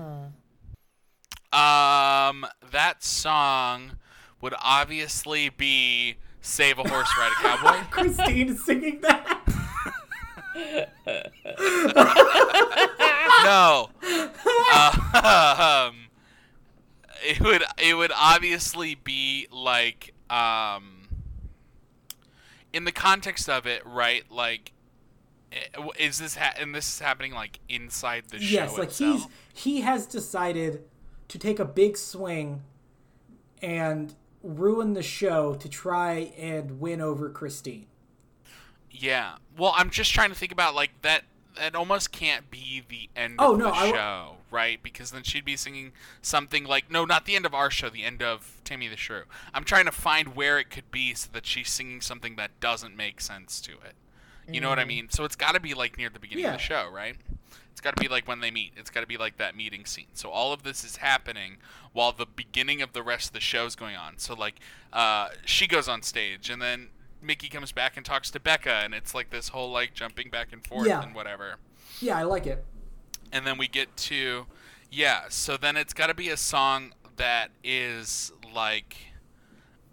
Um, 1.51 2.45
that 2.71 3.03
song 3.03 3.97
would 4.41 4.55
obviously 4.61 5.49
be 5.49 6.15
"Save 6.41 6.79
a 6.79 6.87
Horse, 6.87 7.09
Ride 7.17 7.31
a 7.31 7.35
Cowboy." 7.41 7.83
Christine 7.91 8.49
is 8.49 8.65
singing 8.65 9.01
that. 9.01 9.41
no. 13.43 13.89
Uh, 14.73 15.89
um, 15.91 16.06
it 17.27 17.41
would 17.41 17.63
it 17.77 17.95
would 17.95 18.11
obviously 18.15 18.95
be 18.95 19.47
like 19.51 20.13
um 20.29 21.07
in 22.73 22.85
the 22.85 22.91
context 22.91 23.49
of 23.49 23.65
it, 23.65 23.85
right? 23.85 24.23
Like 24.31 24.71
eh, 25.51 25.87
is 25.99 26.19
this 26.19 26.35
ha- 26.35 26.53
and 26.59 26.73
this 26.73 26.87
is 26.87 26.99
happening 26.99 27.33
like 27.33 27.59
inside 27.67 28.25
the 28.29 28.39
show 28.39 28.53
yes, 28.53 28.77
like 28.77 28.89
itself? 28.89 29.27
he's 29.53 29.63
he 29.63 29.81
has 29.81 30.05
decided 30.05 30.83
to 31.27 31.37
take 31.39 31.59
a 31.59 31.65
big 31.65 31.97
swing 31.97 32.63
and 33.61 34.13
ruin 34.43 34.93
the 34.93 35.03
show 35.03 35.55
to 35.55 35.67
try 35.67 36.31
and 36.37 36.79
win 36.79 37.01
over 37.01 37.29
Christine. 37.29 37.87
Yeah. 38.89 39.35
Well, 39.57 39.73
I'm 39.75 39.89
just 39.89 40.13
trying 40.13 40.29
to 40.29 40.35
think 40.35 40.51
about 40.51 40.75
like 40.75 40.91
that. 41.01 41.23
That 41.57 41.75
almost 41.75 42.11
can't 42.11 42.49
be 42.51 42.83
the 42.87 43.09
end 43.15 43.35
Oh, 43.39 43.53
of 43.53 43.59
no, 43.59 43.65
the 43.65 43.71
I 43.71 43.91
show, 43.91 44.35
right? 44.51 44.81
Because 44.81 45.11
then 45.11 45.23
she'd 45.23 45.45
be 45.45 45.55
singing 45.57 45.91
something 46.21 46.63
like 46.65 46.89
no, 46.91 47.05
not 47.05 47.25
the 47.25 47.35
end 47.35 47.45
of 47.45 47.53
our 47.53 47.69
show, 47.71 47.89
the 47.89 48.03
end 48.03 48.21
of 48.21 48.61
Taming 48.63 48.89
the 48.89 48.97
Shrew. 48.97 49.23
I'm 49.53 49.63
trying 49.63 49.85
to 49.85 49.91
find 49.91 50.35
where 50.35 50.59
it 50.59 50.69
could 50.69 50.91
be 50.91 51.13
so 51.13 51.29
that 51.33 51.45
she's 51.45 51.69
singing 51.69 52.01
something 52.01 52.35
that 52.35 52.59
doesn't 52.59 52.95
make 52.95 53.21
sense 53.21 53.59
to 53.61 53.71
it. 53.73 53.95
You 54.49 54.61
know 54.61 54.69
what 54.69 54.79
I 54.79 54.85
mean? 54.85 55.09
So 55.09 55.25
it's 55.25 55.35
got 55.35 55.55
to 55.55 55.59
be 55.59 55.73
like 55.73 55.97
near 55.97 56.09
the 56.09 56.19
beginning 56.19 56.45
of 56.45 56.51
Mm. 56.51 56.57
The 56.57 56.59
show, 56.63 56.89
right? 56.89 57.17
It's 57.69 57.81
got 57.81 57.97
to 57.97 58.01
be 58.01 58.07
like 58.07 58.29
when 58.29 58.39
they 58.39 58.49
meet. 58.49 58.71
It's 58.77 58.89
got 58.89 59.01
to 59.01 59.05
be 59.07 59.17
like 59.17 59.35
that 59.37 59.57
meeting 59.57 59.83
scene. 59.85 60.07
So 60.13 60.29
all 60.29 60.53
of 60.53 60.63
this 60.63 60.85
is 60.85 60.97
happening 60.97 61.57
while 61.91 62.13
the 62.13 62.25
beginning 62.25 62.81
of 62.81 62.93
the 62.93 63.03
rest 63.03 63.27
of 63.27 63.33
the 63.33 63.41
show 63.41 63.65
is 63.65 63.75
going 63.75 63.97
on. 63.97 64.17
So 64.19 64.33
like, 64.33 64.55
uh, 64.93 65.29
she 65.43 65.67
goes 65.67 65.89
on 65.89 66.01
stage, 66.01 66.49
and 66.49 66.61
then 66.61 66.87
Mickey 67.21 67.49
comes 67.49 67.71
back 67.71 67.97
and 67.97 68.05
talks 68.05 68.29
to 68.31 68.39
Becca, 68.39 68.71
and 68.83 68.93
it's 68.93 69.13
like 69.15 69.29
this 69.29 69.49
whole 69.49 69.71
like 69.71 69.93
jumping 69.93 70.29
back 70.29 70.49
and 70.53 70.65
forth 70.65 70.87
Yeah. 70.87 71.01
and 71.01 71.13
whatever. 71.15 71.55
Yeah, 71.99 72.17
I 72.17 72.23
like 72.23 72.45
it. 72.45 72.63
And 73.31 73.45
then 73.45 73.57
we 73.57 73.67
get 73.67 73.95
to, 73.97 74.45
yeah. 74.91 75.23
So 75.29 75.57
then 75.57 75.75
it's 75.77 75.93
got 75.93 76.07
to 76.07 76.13
be 76.13 76.29
a 76.29 76.37
song 76.37 76.93
that 77.17 77.49
is 77.63 78.31
like, 78.53 78.95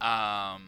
um, 0.01 0.63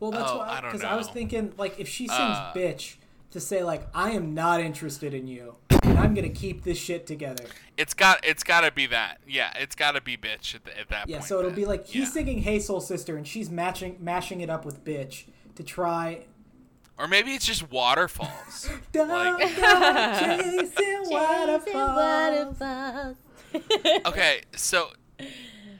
Well, 0.00 0.10
that's 0.10 0.30
Oh, 0.30 0.38
why 0.38 0.48
I 0.48 0.60
because 0.62 0.82
I 0.84 0.96
was 0.96 1.08
thinking 1.08 1.52
like 1.56 1.78
if 1.78 1.88
she 1.88 2.06
sings 2.08 2.18
Uh, 2.20 2.52
"bitch" 2.54 2.96
to 3.30 3.40
say 3.40 3.62
like 3.62 3.86
I 3.94 4.10
am 4.12 4.34
not 4.34 4.60
interested 4.60 5.14
in 5.14 5.26
you 5.26 5.56
I'm 6.06 6.14
gonna 6.14 6.28
keep 6.28 6.62
this 6.64 6.78
shit 6.78 7.06
together. 7.06 7.44
it's 7.76 7.94
got 7.94 8.24
it's 8.24 8.42
got 8.42 8.62
to 8.62 8.70
be 8.70 8.86
that. 8.86 9.18
Yeah, 9.28 9.52
it's 9.56 9.74
got 9.74 9.92
to 9.92 10.00
be 10.00 10.16
bitch 10.16 10.54
at, 10.54 10.64
the, 10.64 10.78
at 10.78 10.88
that 10.88 11.08
Yeah, 11.08 11.18
point. 11.18 11.28
so 11.28 11.38
it'll 11.40 11.50
then. 11.50 11.56
be 11.60 11.66
like 11.66 11.86
he's 11.86 12.04
Yeah. 12.08 12.10
singing 12.10 12.42
"Hey 12.42 12.58
Soul 12.60 12.80
Sister" 12.80 13.16
and 13.16 13.26
she's 13.26 13.50
matching 13.50 13.96
mashing 14.00 14.40
it 14.40 14.50
up 14.50 14.64
with 14.64 14.84
"bitch" 14.84 15.24
to 15.56 15.62
try. 15.62 16.24
Or 16.98 17.06
maybe 17.06 17.32
it's 17.32 17.44
just 17.44 17.70
waterfalls. 17.70 18.70
Don't 18.92 19.08
Like- 19.08 19.56
go 19.56 20.18
chasing 20.18 21.02
waterfalls. 21.10 22.56
okay, 24.06 24.40
so 24.54 24.90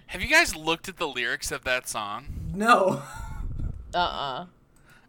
have 0.09 0.21
you 0.21 0.29
guys 0.29 0.55
looked 0.55 0.89
at 0.89 0.99
the 0.99 1.09
lyrics 1.09 1.51
of 1.51 1.65
that 1.65 1.89
song? 1.89 2.27
No. 2.55 3.03
Uh-uh. 3.95 4.47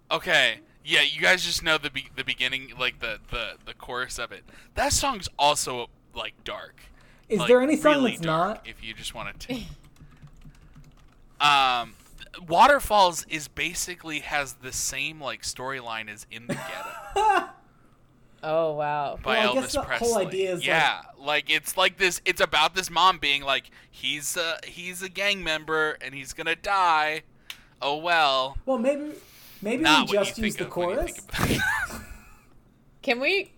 Okay, 0.09 0.59
yeah, 0.89 1.01
you 1.01 1.19
guys 1.19 1.43
just 1.43 1.61
know 1.63 1.77
the 1.77 1.89
be- 1.89 2.09
the 2.15 2.23
beginning, 2.23 2.71
like 2.79 2.99
the, 2.99 3.19
the 3.29 3.57
the 3.65 3.73
chorus 3.73 4.17
of 4.17 4.31
it. 4.31 4.43
That 4.75 4.93
song's 4.93 5.27
also 5.37 5.89
like 6.15 6.33
dark. 6.45 6.81
Is 7.27 7.39
Like, 7.39 7.49
there 7.49 7.61
any 7.61 7.75
song 7.75 7.91
really 7.95 8.11
that's 8.11 8.21
dark, 8.21 8.55
not? 8.55 8.67
If 8.67 8.81
you 8.81 8.93
just 8.93 9.13
wanted 9.13 9.39
to. 9.41 9.59
um, 11.45 11.93
Waterfalls 12.47 13.25
is 13.29 13.47
basically 13.47 14.19
has 14.19 14.53
the 14.53 14.71
same 14.71 15.19
like 15.21 15.41
storyline 15.43 16.09
as 16.09 16.25
In 16.31 16.47
the 16.47 16.53
Ghetto 16.55 17.49
Oh 18.43 18.73
wow. 18.73 19.17
by 19.21 19.37
Well, 19.39 19.51
I 19.51 19.55
Elvis 19.55 19.61
guess 19.61 19.73
the 19.73 19.81
whole 19.81 20.17
idea 20.19 20.51
is, 20.53 20.59
like- 20.59 20.67
yeah, 20.67 21.01
like, 21.19 21.49
it's 21.49 21.75
like 21.75 21.97
this. 21.97 22.21
It's 22.23 22.39
about 22.39 22.75
this 22.75 22.89
mom 22.89 23.17
being 23.17 23.41
like, 23.41 23.71
he's 23.89 24.37
a 24.37 24.59
he's 24.63 25.01
a 25.01 25.09
gang 25.09 25.43
member 25.43 25.97
and 26.01 26.13
he's 26.13 26.33
gonna 26.33 26.55
die. 26.55 27.23
Oh 27.81 27.97
well. 27.97 28.57
Well, 28.65 28.77
maybe 28.77 29.11
maybe 29.61 29.83
Not 29.83 30.09
we 30.09 30.17
just 30.17 30.37
use 30.37 30.55
the 30.55 30.65
of 30.65 30.75
when 30.75 30.89
you 30.89 30.95
chorus. 30.97 31.21
Can 33.01 33.19
we 33.21 33.51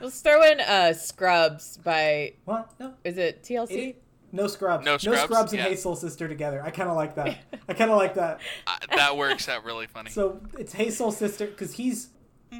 let's 0.00 0.20
throw 0.20 0.42
in 0.42 0.60
uh 0.60 0.92
Scrubs 0.92 1.76
by 1.78 2.34
What? 2.44 2.70
No. 2.80 2.94
is 3.04 3.16
it 3.18 3.42
TLC? 3.42 3.70
It- 3.70 4.02
no 4.32 4.46
scrubs. 4.46 4.84
No 4.84 4.96
Scrubs? 4.96 5.52
and 5.52 5.58
Yeah. 5.60 5.64
Hey 5.68 5.74
Soul 5.74 5.96
Sister 5.96 6.28
together. 6.28 6.62
I 6.64 6.70
kind 6.70 6.88
of 6.88 6.94
like 6.94 7.16
that. 7.16 7.36
I 7.68 7.72
kind 7.74 7.90
of 7.90 7.96
like 7.96 8.14
that. 8.14 8.40
Uh, 8.64 8.76
that 8.94 9.16
works 9.16 9.48
out 9.48 9.64
really 9.64 9.88
funny. 9.88 10.10
So 10.10 10.40
it's 10.56 10.72
Hey 10.72 10.90
Soul 10.90 11.10
Sister 11.10 11.46
because 11.46 11.72
he's 11.74 12.10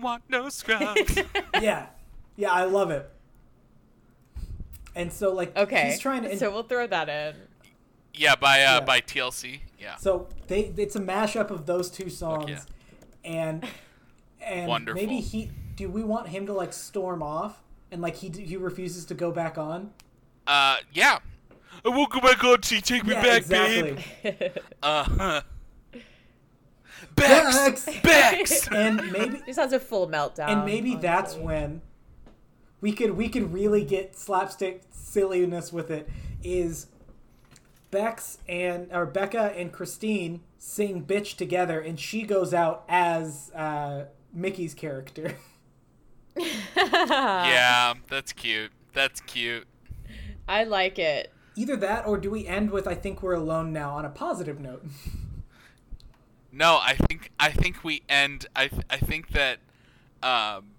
Want 0.03 0.25
no 0.29 0.49
scrubs. 0.49 1.17
yeah, 1.61 1.87
yeah. 2.37 2.51
I 2.53 2.65
love 2.65 2.91
it. 2.91 3.09
And 4.97 5.13
so 5.13 5.33
like 5.33 5.57
Okay. 5.57 5.91
he's 5.91 6.01
trying 6.01 6.23
to. 6.23 6.31
and- 6.31 6.39
so 6.39 6.51
we'll 6.51 6.65
throw 6.65 6.87
that 6.89 7.09
in. 7.09 7.35
Yeah, 8.15 8.35
by 8.35 8.63
uh, 8.65 8.79
Yeah. 8.79 8.81
by 8.81 9.01
TLC. 9.01 9.61
Yeah. 9.81 9.97
So 9.97 10.29
they 10.47 10.73
it's 10.77 10.95
a 10.97 11.01
mashup 11.01 11.51
of 11.51 11.67
those 11.67 11.91
two 11.91 12.11
songs, 12.11 12.51
yeah. 12.51 12.61
and 13.25 13.65
and 14.41 14.69
Wonderful. 14.69 15.01
maybe 15.01 15.21
he 15.21 15.51
do 15.77 15.89
we 15.89 16.05
want 16.05 16.29
him 16.29 16.47
to 16.47 16.53
like 16.53 16.73
storm 16.73 17.23
off 17.23 17.63
and 17.91 18.03
like 18.03 18.17
he 18.17 18.29
he 18.29 18.57
refuses 18.57 19.05
to 19.07 19.15
go 19.15 19.33
back 19.33 19.57
on? 19.57 19.91
Uh, 20.47 20.77
yeah. 20.93 21.19
I 21.85 21.89
won't 21.89 22.11
go 22.11 22.21
back 22.21 22.45
on. 22.45 22.63
See, 22.63 22.81
take 22.81 23.05
me 23.07 23.15
yeah, 23.15 23.23
back, 23.23 23.39
exactly. 23.39 24.05
babe. 24.23 24.53
Uh. 24.83 25.41
Bex. 27.15 27.87
Bex! 27.87 28.01
Bex. 28.03 28.69
And 28.73 29.11
maybe 29.13 29.41
Just 29.47 29.59
has 29.59 29.73
a 29.73 29.81
full 29.81 30.09
meltdown. 30.09 30.49
and 30.49 30.65
maybe 30.65 30.95
on 30.95 31.01
that's 31.01 31.33
stage. 31.33 31.45
when 31.45 31.83
we 32.81 32.93
could 32.93 33.13
we 33.13 33.29
could 33.29 33.53
really 33.53 33.85
get 33.85 34.17
slapstick 34.17 34.83
silliness 34.91 35.73
with 35.73 35.91
it. 35.91 36.09
Is 36.43 36.87
Bex 37.91 38.39
and 38.49 38.89
or 38.93 39.07
Becca 39.07 39.53
and 39.57 39.73
Christine 39.73 40.41
sing 40.59 41.05
"Bitch" 41.05 41.37
together, 41.37 41.81
and 41.81 41.99
she 41.99 42.23
goes 42.23 42.55
out 42.55 42.85
as 42.89 43.51
uh, 43.55 44.05
Mickey's 44.33 44.75
character. 44.75 45.37
yeah, 46.77 47.95
that's 48.09 48.33
cute. 48.33 48.73
That's 48.93 49.21
cute. 49.21 49.67
I 50.49 50.65
like 50.65 50.99
it. 50.99 51.33
Either 51.57 51.77
that, 51.77 52.07
or 52.07 52.17
do 52.17 52.31
we 52.31 52.47
end 52.47 52.71
with 52.71 52.87
"I 52.87 52.95
think 52.95 53.23
we're 53.23 53.35
alone 53.35 53.73
now" 53.73 53.97
on 53.97 54.05
a 54.05 54.11
positive 54.11 54.61
note? 54.61 54.85
No, 56.53 56.79
I 56.83 56.95
think 56.95 57.31
I 57.39 57.51
think 57.51 57.85
we 57.85 58.03
end. 58.09 58.47
I 58.55 58.69
th- 58.69 58.83
I 58.91 58.97
think 58.97 59.31
that, 59.31 59.59
um. 60.23 60.73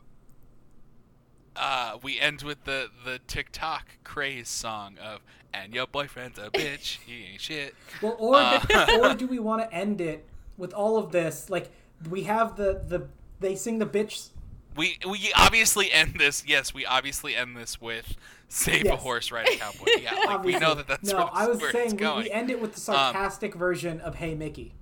Uh, 1.53 1.97
we 2.01 2.17
end 2.17 2.43
with 2.43 2.63
the 2.63 2.89
the 3.03 3.19
TikTok 3.27 3.85
craze 4.05 4.47
song 4.47 4.97
of 4.97 5.19
"And 5.53 5.73
your 5.73 5.87
boyfriend's 5.87 6.39
a 6.39 6.49
bitch, 6.49 6.99
he 7.05 7.25
ain't 7.31 7.41
shit." 7.41 7.75
Well, 8.01 8.15
or 8.19 8.35
Uh. 8.35 8.99
or 9.01 9.13
do 9.15 9.27
we 9.27 9.39
want 9.49 9.61
to 9.61 9.73
end 9.73 10.01
it 10.01 10.25
with 10.57 10.73
all 10.73 10.97
of 10.97 11.11
this? 11.11 11.49
Like 11.49 11.69
we 12.09 12.23
have 12.23 12.55
the 12.55 12.81
the 12.87 13.07
they 13.39 13.55
sing 13.55 13.79
the 13.79 13.85
bitch. 13.85 14.29
We 14.75 14.97
we 15.07 15.31
obviously 15.35 15.91
end 15.91 16.15
this. 16.17 16.43
Yes, 16.47 16.73
we 16.73 16.85
obviously 16.85 17.35
end 17.35 17.57
this 17.57 17.81
with 17.81 18.15
"Save 18.47 18.85
a 18.85 18.95
horse, 18.95 19.31
ride 19.31 19.49
a 19.49 19.57
cowboy." 19.57 19.85
Yeah, 20.01 20.13
like 20.25 20.43
we 20.43 20.57
know 20.59 20.75
that 20.75 20.87
that's 20.87 21.11
no. 21.11 21.17
where, 21.17 21.29
I 21.33 21.47
was 21.47 21.59
where 21.59 21.71
saying 21.71 21.97
we, 21.97 22.23
we 22.23 22.31
end 22.31 22.49
it 22.49 22.61
with 22.61 22.73
the 22.73 22.79
sarcastic 22.79 23.53
version 23.55 23.99
of 24.01 24.15
"Hey 24.15 24.33
Mickey." 24.33 24.73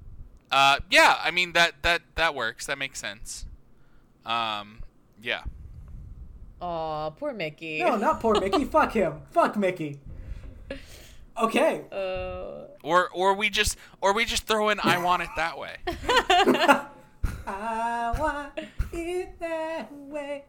Uh, 0.52 0.80
yeah, 0.92 1.18
I 1.24 1.32
mean 1.32 1.54
that 1.54 1.82
that 1.82 2.02
that 2.16 2.36
works. 2.36 2.68
That 2.68 2.78
makes 2.78 3.00
sense. 3.00 3.46
Um, 4.26 4.84
yeah. 5.22 5.42
Aw, 6.62 7.10
poor 7.12 7.34
Mickey. 7.34 7.80
No, 7.80 7.96
not 7.96 8.20
poor 8.20 8.40
Mickey. 8.40 8.66
Fuck 8.66 8.92
him. 8.94 9.22
Fuck 9.32 9.58
Mickey. 9.58 10.00
Okay. 11.38 11.82
Uh, 11.92 12.66
Or 12.84 13.10
or 13.14 13.34
we 13.34 13.50
just 13.50 13.78
or 14.02 14.14
we 14.14 14.26
just 14.26 14.46
throw 14.46 14.70
in 14.70 14.80
"I 14.84 14.98
want 15.04 15.22
it 15.24 15.30
that 15.38 15.58
way." 15.58 15.78
I 17.48 18.16
want 18.20 18.52
it 18.94 19.40
that 19.40 19.92
way. 19.92 20.44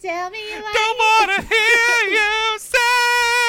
tell 0.00 0.30
me 0.30 0.38
you 0.50 0.62
like 0.62 0.72
Don't 0.74 0.98
wanna 0.98 1.42
hear 1.42 2.10
you 2.10 2.58
say. 2.58 2.78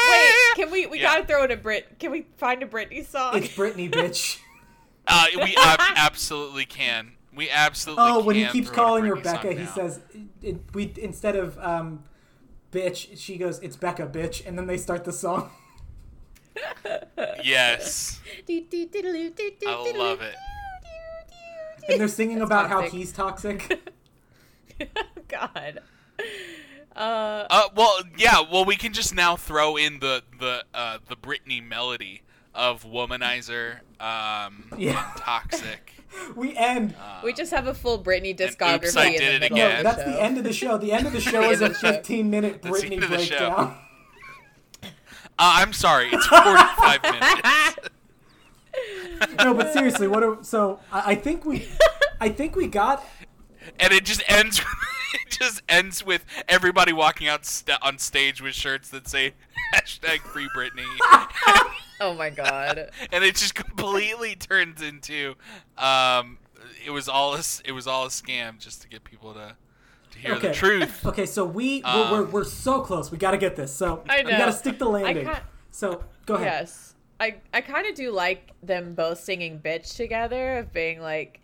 Wait, 0.10 0.34
can 0.56 0.72
we? 0.72 0.86
We 0.88 1.00
Yeah. 1.00 1.16
gotta 1.16 1.26
throw 1.28 1.44
in 1.44 1.52
a 1.52 1.58
Brit. 1.58 2.00
Can 2.00 2.12
we 2.12 2.26
find 2.38 2.62
a 2.64 2.66
Britney 2.66 3.06
song? 3.06 3.36
It's 3.38 3.48
Britney, 3.56 3.90
bitch. 3.92 4.40
Uh, 5.08 5.26
we 5.44 5.56
ab- 5.56 5.80
absolutely 5.98 6.66
can. 6.66 7.12
We 7.36 7.48
absolutely. 7.52 8.06
Oh, 8.08 8.24
when 8.24 8.36
he 8.36 8.46
keeps 8.48 8.70
throw 8.72 8.74
in 8.74 8.82
a 8.82 8.86
calling 8.88 9.04
her 9.06 9.16
Britney 9.16 9.24
song 9.24 9.34
Becca, 9.44 9.52
he 9.54 9.64
now. 9.66 9.72
says, 9.76 10.00
it, 10.42 10.58
"We 10.74 10.92
instead 11.00 11.36
of 11.36 11.60
um, 11.60 12.04
bitch, 12.76 13.18
she 13.18 13.38
goes, 13.38 13.60
it's 13.60 13.76
Becca, 13.76 14.08
bitch," 14.08 14.46
and 14.46 14.58
then 14.58 14.68
they 14.68 14.78
start 14.78 15.04
the 15.06 15.14
song. 15.14 15.50
"Yes." 17.44 18.20
I 19.68 19.98
love 19.98 20.22
it. 20.22 20.36
And 21.90 22.00
they're 22.00 22.08
singing 22.08 22.42
about 22.42 22.70
how 22.70 22.82
he's 22.84 23.12
toxic. 23.12 23.92
God. 25.28 25.80
Uh, 26.96 27.46
Uh, 27.50 27.64
well, 27.76 28.00
yeah. 28.18 28.40
Well, 28.52 28.66
we 28.66 28.76
can 28.76 28.94
just 28.94 29.14
now 29.14 29.36
throw 29.36 29.76
in 29.78 30.00
the 30.00 30.24
the 30.40 30.64
uh, 30.74 31.00
the 31.08 31.16
Britney 31.16 31.62
melody 31.66 32.22
of 32.54 32.84
"Womanizer," 32.86 33.80
um, 34.00 34.72
Yeah. 34.78 35.12
and 35.12 35.22
"Toxic." 35.22 35.92
we 36.36 36.56
end. 36.56 36.96
we 37.24 37.34
just 37.34 37.52
have 37.52 37.68
a 37.68 37.74
full 37.74 38.02
Britney 38.04 38.36
discography. 38.38 38.86
Oops, 38.86 38.98
I 38.98 39.06
in 39.08 39.14
the 39.14 39.20
Did 39.20 39.44
It 39.44 39.52
middle 39.54 39.58
No, 39.58 39.84
that's 39.84 40.04
the 40.04 40.22
end 40.22 40.38
of 40.38 40.44
the 40.44 40.54
show. 40.54 40.78
The 40.78 40.92
end 40.92 41.08
of 41.08 41.14
the 41.14 41.22
show 41.32 41.50
is 41.50 41.62
a 41.62 41.66
of 41.66 41.74
the 41.74 41.80
show. 41.80 41.92
15 41.94 42.30
minute 42.30 42.62
That's 42.62 42.82
the 42.82 42.88
Britney 42.90 43.02
the 43.02 43.08
breakdown. 43.08 43.78
Uh, 45.38 45.60
I'm 45.60 45.74
sorry, 45.74 46.08
it's 46.14 46.26
45 46.28 47.04
minutes. 47.04 47.78
no, 49.44 49.54
but 49.54 49.74
seriously, 49.74 50.08
what? 50.08 50.24
Are, 50.24 50.38
so 50.44 50.80
I, 50.94 51.12
I 51.12 51.16
think 51.16 51.44
we, 51.44 51.68
I 52.22 52.30
think 52.30 52.56
we 52.56 52.68
got. 52.68 53.06
and 53.78 53.92
it 53.92 54.06
just 54.06 54.24
ends. 54.28 54.62
It 55.14 55.32
just 55.32 55.62
ends 55.70 56.06
with 56.06 56.26
everybody 56.50 56.92
walking 56.92 57.28
out 57.30 57.46
st- 57.46 57.78
on 57.82 57.98
stage 58.00 58.42
with 58.42 58.54
shirts 58.54 58.90
that 58.90 59.08
say 59.08 59.34
hashtag 59.74 60.20
Free 60.20 60.48
Britney, 60.56 60.86
Oh 62.02 62.14
my 62.14 62.30
god. 62.30 62.92
and 63.12 63.24
it 63.24 63.36
just 63.36 63.56
completely 63.56 64.36
turns 64.36 64.82
into. 64.82 65.36
Um, 65.78 66.38
it 66.86 66.92
was 66.92 67.08
all 67.08 67.36
a, 67.36 67.40
s- 67.40 67.62
it 67.66 67.72
was 67.72 67.88
all 67.88 68.06
a 68.06 68.10
scam 68.10 68.60
just 68.60 68.82
to 68.82 68.88
get 68.90 69.04
people 69.04 69.34
to 69.34 69.56
to 70.12 70.20
hear 70.20 70.34
Okay. 70.36 70.50
the 70.50 70.54
truth. 70.54 71.06
Okay, 71.06 71.26
so 71.26 71.46
we 71.46 71.82
we're, 71.86 71.90
Um, 71.90 72.12
we're, 72.12 72.24
we're 72.26 72.44
so 72.44 72.82
close. 72.82 73.12
We 73.12 73.18
got 73.18 73.32
to 73.32 73.38
get 73.38 73.56
this. 73.56 73.74
So 73.74 74.04
I 74.10 74.24
we 74.24 74.32
got 74.32 74.46
to 74.48 74.54
stick 74.54 74.78
the 74.78 74.90
landing. 74.90 75.30
So 75.72 76.04
go 76.26 76.36
ahead. 76.36 76.48
Yes. 76.48 76.96
I 77.20 77.36
I 77.54 77.62
kind 77.62 77.88
of 77.88 77.96
do 77.96 78.12
like 78.12 78.52
them 78.62 78.94
both 78.94 79.20
singing 79.22 79.60
bitch 79.60 79.96
together 79.96 80.58
of 80.58 80.74
being 80.74 81.00
like 81.02 81.40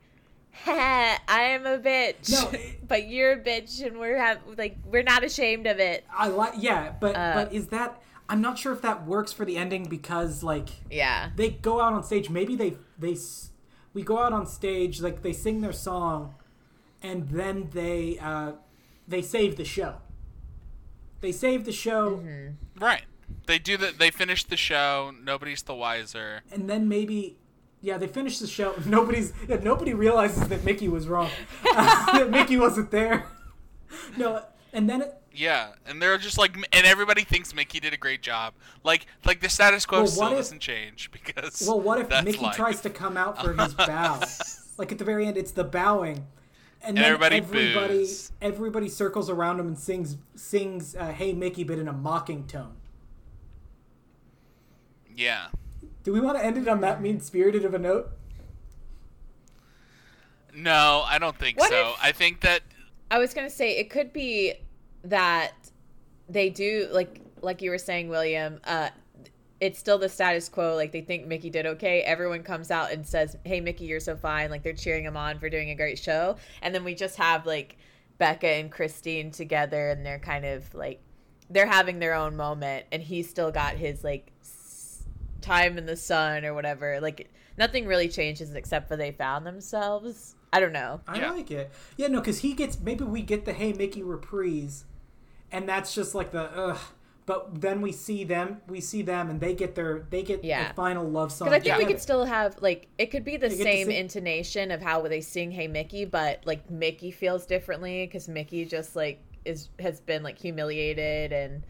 ha, 0.54 1.18
I 1.30 1.42
am 1.44 1.66
a 1.66 1.78
bitch. 1.80 2.30
No, 2.30 2.60
but 2.88 3.08
you're 3.08 3.32
a 3.32 3.40
bitch 3.40 3.86
and 3.86 3.98
we're 3.98 4.18
have 4.18 4.40
like 4.58 4.76
we're 4.86 5.02
not 5.04 5.24
ashamed 5.24 5.66
of 5.66 5.80
it. 5.80 6.04
I 6.14 6.28
like 6.28 6.54
yeah, 6.58 6.92
but 7.00 7.16
Uh, 7.16 7.34
but 7.36 7.54
is 7.54 7.68
that 7.68 8.02
I'm 8.32 8.42
not 8.42 8.58
sure 8.58 8.72
if 8.74 8.82
that 8.82 9.06
works 9.06 9.32
for 9.34 9.46
the 9.46 9.58
ending 9.58 9.84
because 9.88 10.42
like 10.42 10.70
Yeah. 10.90 11.30
they 11.36 11.50
go 11.50 11.82
out 11.82 11.94
on 11.94 12.04
stage. 12.04 12.30
Maybe 12.30 12.56
they 12.56 12.78
they 12.98 13.16
we 13.94 14.02
go 14.04 14.18
out 14.20 14.32
on 14.34 14.46
stage 14.48 15.02
like 15.02 15.22
they 15.22 15.34
sing 15.34 15.62
their 15.62 15.74
song, 15.74 16.34
and 17.04 17.28
then 17.30 17.70
they 17.74 18.18
uh, 18.20 18.54
they 19.08 19.22
save 19.22 19.58
the 19.58 19.66
show. 19.66 19.96
They 21.20 21.32
save 21.32 21.66
the 21.66 21.72
show, 21.74 22.18
Mm-hmm. 22.18 22.84
Right. 22.84 23.04
They 23.48 23.60
do 23.60 23.78
that. 23.78 23.98
They 24.00 24.12
finish 24.12 24.44
the 24.44 24.58
show. 24.58 25.14
Nobody's 25.24 25.62
the 25.64 25.76
wiser. 25.76 26.42
and 26.52 26.70
then 26.70 26.88
maybe. 26.88 27.38
Yeah, 27.84 27.98
they 27.98 28.08
finish 28.08 28.38
the 28.40 28.48
show. 28.48 28.76
Nobody's 28.86 29.34
yeah, 29.48 29.58
nobody 29.62 29.94
realizes 29.94 30.48
that 30.50 30.64
Mickey 30.64 30.88
was 30.88 31.08
wrong. 31.08 31.30
that 31.64 32.30
Mickey 32.32 32.58
wasn't 32.58 32.92
there. 32.92 33.26
No, 34.18 34.42
and 34.72 34.90
then 34.90 35.02
it, 35.02 35.21
Yeah, 35.34 35.70
and 35.86 36.02
they're 36.02 36.18
just 36.18 36.38
like, 36.38 36.56
and 36.56 36.86
everybody 36.86 37.24
thinks 37.24 37.54
Mickey 37.56 37.80
did 37.80 37.94
a 37.94 37.98
great 37.98 38.22
job. 38.22 38.54
Like, 38.84 39.06
like 39.26 39.40
the 39.40 39.48
status 39.50 39.86
quo 39.86 40.00
Well, 40.00 40.08
still 40.08 40.24
what 40.24 40.32
if- 40.34 40.38
doesn't 40.40 40.60
change 40.60 41.10
because. 41.12 41.64
Well, 41.66 41.80
what 41.80 42.00
if 42.00 42.24
Mickey 42.26 42.40
life. 42.40 42.56
tries 42.56 42.82
to 42.82 42.90
come 42.90 43.16
out 43.16 43.42
for 43.42 43.54
his 43.54 43.74
bow? 43.74 44.20
like 44.78 44.92
at 44.92 44.98
the 44.98 45.06
very 45.06 45.26
end, 45.28 45.38
it's 45.38 45.52
the 45.52 45.64
bowing, 45.64 46.18
and, 46.82 46.90
And 46.90 46.98
then 46.98 47.06
everybody 47.06 47.38
everybody 47.38 47.98
boos. 48.00 48.32
everybody 48.42 48.90
circles 48.90 49.30
around 49.30 49.60
him 49.60 49.68
and 49.68 49.80
sings 49.80 50.18
sings 50.36 50.96
uh, 50.96 51.12
"Hey 51.14 51.32
Mickey," 51.34 51.64
but 51.64 51.80
in 51.80 51.88
a 51.88 51.94
mocking 51.94 52.46
tone. 52.46 52.76
Yeah. 55.16 55.48
Do 56.04 56.12
we 56.12 56.20
want 56.20 56.38
to 56.40 56.44
end 56.44 56.58
it 56.58 56.68
on 56.68 56.82
that 56.82 57.02
mean 57.02 57.20
spirited 57.22 57.64
of 57.64 57.74
a 57.74 57.80
note? 57.80 58.10
No, 60.54 61.04
I 61.06 61.20
don't 61.20 61.38
think 61.38 61.58
What 61.60 61.70
so. 61.70 61.92
if- 61.92 62.04
I 62.04 62.12
think 62.12 62.42
that 62.42 62.64
I 63.10 63.18
was 63.20 63.34
gonna 63.34 63.50
say 63.50 63.78
it 63.78 63.90
could 63.90 64.12
be 64.12 64.54
that 65.04 65.54
they 66.30 66.50
do 66.50 66.88
like 66.92 67.22
like 67.42 67.62
you 67.62 67.70
were 67.72 67.78
saying, 67.78 68.10
William. 68.10 68.60
Uh, 68.64 68.90
it's 69.60 69.78
still 69.78 70.00
the 70.00 70.10
status 70.10 70.50
quo. 70.50 70.76
Like 70.76 70.92
they 70.92 71.02
think 71.02 71.28
Mickey 71.28 71.50
did 71.52 71.66
okay. 71.66 72.02
Everyone 72.02 72.42
comes 72.44 72.72
out 72.72 72.92
and 72.92 73.06
says, 73.06 73.38
"Hey, 73.44 73.62
Mickey, 73.62 73.86
you're 73.86 74.00
so 74.00 74.16
fine." 74.16 74.50
Like 74.50 74.64
they're 74.64 74.74
cheering 74.74 75.04
him 75.06 75.16
on 75.18 75.38
for 75.40 75.50
doing 75.50 75.70
a 75.70 75.76
great 75.76 76.00
show. 76.00 76.38
And 76.62 76.74
then 76.74 76.84
we 76.84 76.96
just 76.96 77.16
have 77.18 77.46
like 77.46 77.78
Becca 78.18 78.48
and 78.48 78.72
Christine 78.72 79.32
together, 79.32 79.90
and 79.90 80.06
they're 80.06 80.20
kind 80.20 80.46
of 80.46 80.74
like 80.74 81.00
they're 81.50 81.68
having 81.68 82.00
their 82.00 82.14
own 82.16 82.36
moment, 82.36 82.86
and 82.92 83.04
he's 83.04 83.30
still 83.30 83.52
got 83.52 83.76
his 83.76 84.04
like 84.04 84.32
s- 84.42 85.04
time 85.42 85.78
in 85.78 85.86
the 85.86 85.96
sun 85.98 86.44
or 86.46 86.54
whatever. 86.56 87.00
Like 87.00 87.30
nothing 87.58 87.86
really 87.86 88.08
changes 88.08 88.54
except 88.56 88.88
for 88.88 88.96
they 88.96 89.12
found 89.12 89.46
themselves. 89.46 90.36
I 90.54 90.60
don't 90.60 90.74
know. 90.74 91.02
I 91.08 91.20
Yeah. 91.20 91.32
like 91.32 91.52
it. 91.52 91.72
Yeah, 91.98 92.08
no, 92.08 92.20
because 92.20 92.40
he 92.40 92.54
gets 92.54 92.80
maybe 92.80 93.04
we 93.04 93.22
get 93.22 93.46
the 93.46 93.54
"Hey 93.54 93.74
Mickey" 93.74 94.02
reprise, 94.02 94.86
and 95.52 95.68
that's 95.68 95.94
just 95.94 96.16
like 96.16 96.32
the 96.32 96.44
ugh. 96.56 96.80
But 97.28 97.62
then 97.62 97.82
we 97.82 97.92
see 97.92 98.24
them, 98.24 98.62
we 98.68 98.82
see 98.82 99.04
them, 99.04 99.30
and 99.30 99.40
they 99.40 99.54
get 99.54 99.76
their 99.76 100.06
they 100.10 100.24
get 100.24 100.44
Yeah. 100.44 100.70
the 100.70 100.74
final 100.74 101.08
love 101.08 101.32
song. 101.32 101.50
Because 101.50 101.62
I 101.68 101.76
think 101.78 101.88
we 101.88 101.94
could 101.94 102.02
still 102.02 102.26
have 102.26 102.58
like 102.62 102.88
it 102.98 103.08
could 103.08 103.24
be 103.24 103.38
the 103.38 103.48
They 103.50 103.56
same 103.64 103.88
sing- 103.88 103.96
intonation 103.96 104.72
of 104.72 104.82
how 104.82 105.02
they 105.08 105.22
sing 105.22 105.52
"Hey 105.52 105.68
Mickey," 105.68 106.04
but 106.06 106.42
like 106.46 106.70
Mickey 106.70 107.12
feels 107.12 107.46
differently 107.46 108.06
because 108.06 108.28
Mickey 108.28 108.66
just 108.66 108.96
like 108.96 109.24
is 109.46 109.70
has 109.80 110.00
been 110.02 110.24
like 110.24 110.38
humiliated 110.40 111.32
and 111.32 111.64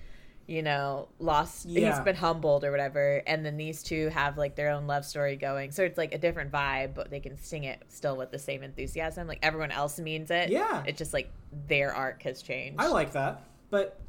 you 0.47 0.61
know, 0.63 1.07
lost. 1.19 1.65
Yeah. 1.65 1.91
He's 1.95 2.03
been 2.03 2.15
humbled 2.15 2.65
or 2.65 2.71
whatever, 2.71 3.21
and 3.25 3.45
then 3.45 3.55
these 3.55 3.83
two 3.83 4.09
have 4.09 4.37
like 4.37 4.55
their 4.55 4.69
own 4.71 4.85
love 4.85 5.05
story 5.05 5.37
going. 5.37 5.71
So 5.71 5.83
it's 5.83 5.97
like 5.97 6.13
a 6.13 6.17
different 6.17 6.51
vibe, 6.51 6.93
but 6.93 7.09
they 7.09 7.21
can 7.21 7.37
sing 7.37 7.63
it 7.63 7.81
still 7.87 8.17
with 8.17 8.31
the 8.31 8.39
same 8.39 8.61
enthusiasm. 8.63 9.27
Like 9.27 9.39
everyone 9.43 9.71
else 9.71 9.97
means 9.99 10.29
it. 10.31 10.49
Yeah. 10.49 10.83
It's 10.85 10.97
just 10.97 11.13
like 11.13 11.31
their 11.67 11.93
arc 11.95 12.23
has 12.23 12.41
changed. 12.41 12.81
I 12.81 12.87
like 12.87 13.13
that, 13.13 13.43
but 13.71 13.99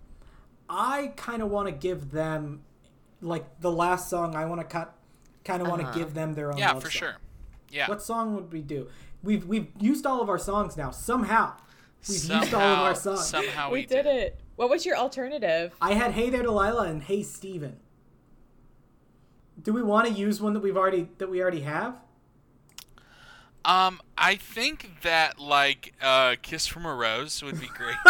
I 0.68 1.12
kind 1.16 1.40
of 1.40 1.50
want 1.50 1.68
to 1.68 1.72
give 1.72 2.10
them 2.10 2.60
like 3.22 3.60
the 3.60 3.70
last 3.72 4.10
song. 4.10 4.36
I 4.36 4.44
want 4.44 4.60
to 4.60 4.66
cut. 4.66 4.94
Kind 5.44 5.62
of 5.62 5.68
want 5.68 5.80
to 5.80 5.88
Uh-huh. 5.88 5.98
give 5.98 6.14
them 6.14 6.34
their 6.34 6.52
own. 6.52 6.58
Yeah, 6.58 6.72
love 6.72 6.82
for 6.82 6.90
song. 6.90 6.98
sure. 6.98 7.16
Yeah. 7.70 7.88
What 7.88 8.02
song 8.02 8.34
would 8.34 8.52
we 8.52 8.60
do? 8.60 8.88
We've 9.22 9.46
we've 9.46 9.68
used 9.80 10.04
all 10.04 10.20
of 10.20 10.28
our 10.28 10.38
songs 10.38 10.76
now. 10.76 10.90
Somehow, 10.90 11.54
we've 12.08 12.18
somehow, 12.18 12.40
used 12.42 12.54
all 12.54 12.60
of 12.60 12.78
our 12.80 12.94
songs. 12.94 13.26
Somehow 13.26 13.70
we, 13.70 13.80
we, 13.80 13.86
did 13.86 14.06
it. 14.06 14.40
What 14.56 14.68
was 14.68 14.84
your 14.84 14.96
alternative? 14.96 15.74
I 15.80 15.94
had 15.94 16.12
"Hey 16.12 16.28
There, 16.30 16.42
Delilah" 16.42 16.84
and 16.88 17.02
"Hey 17.02 17.22
Stephen. 17.22 17.78
Do 19.62 19.72
we 19.72 19.82
want 19.82 20.08
to 20.08 20.12
use 20.12 20.40
one 20.40 20.54
that 20.54 20.60
we've 20.60 20.76
already 20.76 21.08
that 21.18 21.30
we 21.30 21.40
already 21.40 21.60
have? 21.62 21.96
Um, 23.64 24.00
I 24.18 24.34
think 24.34 25.02
that 25.02 25.38
like 25.38 25.92
uh, 26.02 26.36
"Kiss 26.42 26.66
from 26.66 26.84
a 26.84 26.94
Rose" 26.94 27.42
would 27.42 27.60
be 27.60 27.68
great. 27.68 27.96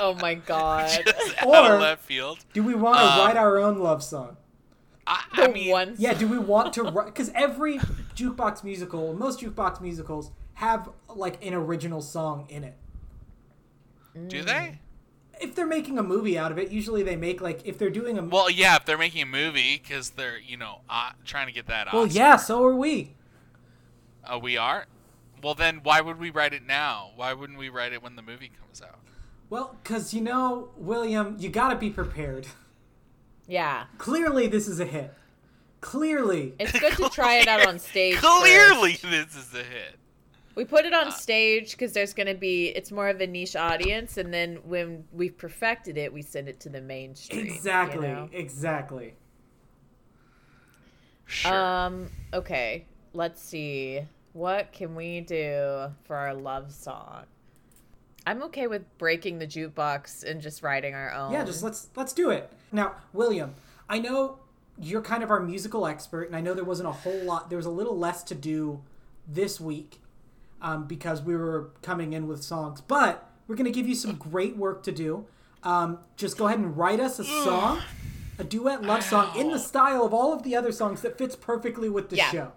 Oh 0.00 0.14
my 0.14 0.34
god. 0.34 0.88
Just 1.06 1.38
out 1.42 1.46
Or- 1.48 1.74
of 1.76 1.80
left 1.80 2.02
field. 2.04 2.38
Do 2.52 2.62
we 2.62 2.74
want 2.74 2.98
to 2.98 3.04
Um, 3.04 3.18
write 3.26 3.36
our 3.36 3.58
own 3.58 3.78
love 3.78 4.02
song? 4.02 4.36
I, 5.06 5.22
the 5.36 5.42
I 5.44 5.48
mean, 5.52 5.70
one. 5.70 5.94
Yeah. 5.98 6.14
Do 6.14 6.26
we 6.28 6.38
want 6.38 6.72
to 6.74 6.82
write? 6.84 7.06
Because 7.06 7.30
every 7.34 7.78
jukebox 8.14 8.62
musical, 8.64 9.12
most 9.14 9.40
jukebox 9.40 9.80
musicals 9.80 10.30
have 10.54 10.88
like 11.08 11.44
an 11.44 11.54
original 11.54 12.00
song 12.00 12.46
in 12.48 12.64
it. 12.64 12.74
do 14.28 14.42
they? 14.42 14.78
If 15.40 15.54
they're 15.54 15.66
making 15.66 15.98
a 15.98 16.02
movie 16.02 16.36
out 16.36 16.52
of 16.52 16.58
it, 16.58 16.70
usually 16.70 17.02
they 17.02 17.16
make 17.16 17.40
like 17.40 17.62
if 17.64 17.78
they're 17.78 17.88
doing 17.90 18.18
a 18.18 18.22
Well, 18.22 18.50
yeah, 18.50 18.76
if 18.76 18.84
they're 18.84 18.98
making 18.98 19.22
a 19.22 19.26
movie 19.26 19.80
because 19.82 20.10
they're 20.10 20.38
you 20.38 20.56
know 20.58 20.82
uh, 20.88 21.12
trying 21.24 21.46
to 21.46 21.52
get 21.52 21.66
that. 21.68 21.88
Out. 21.88 21.94
Well, 21.94 22.06
yeah. 22.06 22.36
So 22.36 22.62
are 22.64 22.74
we. 22.76 23.14
Uh, 24.24 24.38
we 24.38 24.56
are. 24.58 24.86
Well, 25.42 25.54
then 25.54 25.80
why 25.82 26.02
would 26.02 26.18
we 26.18 26.28
write 26.28 26.52
it 26.52 26.66
now? 26.66 27.12
Why 27.16 27.32
wouldn't 27.32 27.58
we 27.58 27.70
write 27.70 27.94
it 27.94 28.02
when 28.02 28.16
the 28.16 28.22
movie 28.22 28.50
comes 28.60 28.82
out? 28.82 28.98
Well, 29.50 29.76
because 29.82 30.14
you 30.14 30.20
know, 30.20 30.70
William, 30.76 31.36
you 31.38 31.48
got 31.50 31.70
to 31.70 31.76
be 31.76 31.90
prepared. 31.90 32.46
Yeah. 33.46 33.84
Clearly, 33.98 34.46
this 34.46 34.68
is 34.68 34.78
a 34.80 34.84
hit. 34.86 35.12
Clearly, 35.80 36.54
It's 36.60 36.78
good 36.78 36.92
to 36.98 37.08
try 37.08 37.36
it 37.36 37.48
out 37.48 37.66
on 37.66 37.78
stage. 37.90 38.16
Clearly, 38.18 38.92
first. 38.92 39.10
this 39.10 39.34
is 39.36 39.54
a 39.54 39.58
hit. 39.64 39.96
We 40.54 40.64
put 40.64 40.84
it 40.84 40.92
on 40.92 41.08
Uh, 41.08 41.10
stage 41.10 41.70
because 41.72 41.92
there's 41.92 42.12
going 42.12 42.26
to 42.26 42.34
be, 42.34 42.66
it's 42.68 42.92
more 42.92 43.08
of 43.08 43.20
a 43.20 43.26
niche 43.26 43.56
audience. 43.56 44.18
And 44.18 44.32
then 44.32 44.56
when 44.64 45.04
we've 45.12 45.36
perfected 45.36 45.96
it, 45.96 46.12
we 46.12 46.20
send 46.22 46.48
it 46.48 46.60
to 46.60 46.68
the 46.68 46.80
mainstream. 46.82 47.46
you 47.46 47.52
exactly, 47.52 48.08
know? 48.08 48.28
exactly. 48.32 49.14
Sure. 51.24 51.54
Um, 51.54 52.08
okay. 52.34 52.84
Let's 53.14 53.40
see. 53.42 54.00
What 54.32 54.72
can 54.72 54.94
we 54.94 55.20
do 55.22 55.86
for 56.04 56.14
our 56.16 56.34
love 56.34 56.72
song? 56.72 57.24
I'm 58.26 58.42
okay 58.44 58.66
with 58.66 58.82
breaking 58.98 59.38
the 59.38 59.46
jukebox 59.46 60.24
and 60.24 60.40
just 60.40 60.62
writing 60.62 60.94
our 60.94 61.12
own. 61.12 61.32
Yeah, 61.32 61.44
just 61.44 61.62
let's 61.62 61.88
let's 61.96 62.12
do 62.12 62.30
it. 62.30 62.52
Now, 62.72 62.94
William, 63.12 63.54
I 63.88 63.98
know 63.98 64.38
you're 64.78 65.02
kind 65.02 65.22
of 65.22 65.30
our 65.30 65.40
musical 65.40 65.86
expert, 65.86 66.24
and 66.24 66.36
I 66.36 66.40
know 66.40 66.54
there 66.54 66.64
wasn't 66.64 66.88
a 66.88 66.92
whole 66.92 67.22
lot. 67.24 67.50
There 67.50 67.56
was 67.56 67.66
a 67.66 67.70
little 67.70 67.96
less 67.98 68.22
to 68.24 68.34
do 68.34 68.82
this 69.26 69.60
week 69.60 70.00
um, 70.62 70.86
because 70.86 71.22
we 71.22 71.36
were 71.36 71.70
coming 71.82 72.12
in 72.12 72.26
with 72.26 72.42
songs, 72.42 72.80
but 72.80 73.28
we're 73.46 73.56
gonna 73.56 73.70
give 73.70 73.88
you 73.88 73.94
some 73.94 74.14
great 74.16 74.56
work 74.56 74.82
to 74.84 74.92
do. 74.92 75.26
Um, 75.62 75.98
just 76.16 76.38
go 76.38 76.46
ahead 76.46 76.58
and 76.58 76.76
write 76.76 77.00
us 77.00 77.18
a 77.18 77.24
song, 77.24 77.80
a 78.38 78.44
duet 78.44 78.82
love 78.82 79.02
song 79.02 79.38
in 79.38 79.50
the 79.50 79.58
style 79.58 80.04
of 80.04 80.14
all 80.14 80.32
of 80.32 80.42
the 80.42 80.56
other 80.56 80.72
songs 80.72 81.02
that 81.02 81.18
fits 81.18 81.36
perfectly 81.36 81.88
with 81.88 82.08
the 82.08 82.16
Yeah. 82.16 82.30
show. 82.30 82.52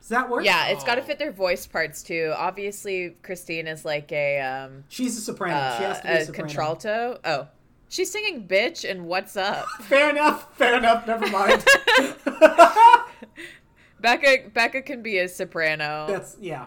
Does 0.00 0.08
that 0.08 0.28
work? 0.28 0.44
Yeah, 0.44 0.68
it's 0.68 0.82
got 0.84 0.96
to 0.96 1.02
Oh. 1.02 1.04
fit 1.04 1.18
their 1.18 1.30
voice 1.32 1.66
parts 1.66 2.02
too. 2.02 2.32
Obviously, 2.36 3.16
Christine 3.22 3.66
is 3.68 3.84
like 3.84 4.10
a 4.12 4.40
um 4.40 4.84
She's 4.88 5.16
a 5.16 5.20
soprano. 5.20 5.76
she 5.78 5.84
has 5.84 5.98
uh, 5.98 6.00
to 6.02 6.06
be 6.06 6.12
a, 6.12 6.16
a 6.16 6.24
soprano. 6.24 6.48
contralto. 6.48 7.20
Oh, 7.24 7.48
she's 7.88 8.10
singing 8.10 8.48
"Bitch" 8.48 8.88
and 8.88 9.06
"What's 9.06 9.36
Up." 9.36 9.66
Fair 9.82 10.10
enough. 10.10 10.56
Fair 10.56 10.76
enough. 10.78 11.06
Never 11.06 11.28
mind. 11.28 11.64
Becca 14.00 14.48
Becca 14.54 14.82
can 14.82 15.02
be 15.02 15.18
a 15.18 15.28
soprano. 15.28 16.06
That's 16.08 16.36
yeah. 16.40 16.66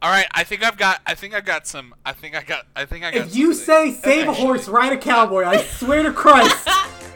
All 0.00 0.10
right, 0.10 0.26
I 0.32 0.44
think 0.44 0.62
I've 0.62 0.76
got. 0.76 1.00
I 1.06 1.14
think 1.16 1.34
I 1.34 1.40
got 1.40 1.66
some. 1.66 1.92
I 2.06 2.12
think 2.12 2.36
I 2.36 2.42
got. 2.44 2.66
I 2.76 2.84
think 2.84 3.04
I 3.04 3.10
got. 3.10 3.26
If 3.26 3.34
you 3.34 3.52
something. 3.52 3.94
say 3.94 4.00
save 4.00 4.28
a 4.28 4.32
horse, 4.32 4.68
ride 4.68 4.92
a 4.92 4.96
cowboy, 4.98 5.42
I 5.44 5.56
swear 5.64 6.04
to 6.04 6.12
Christ. 6.12 6.68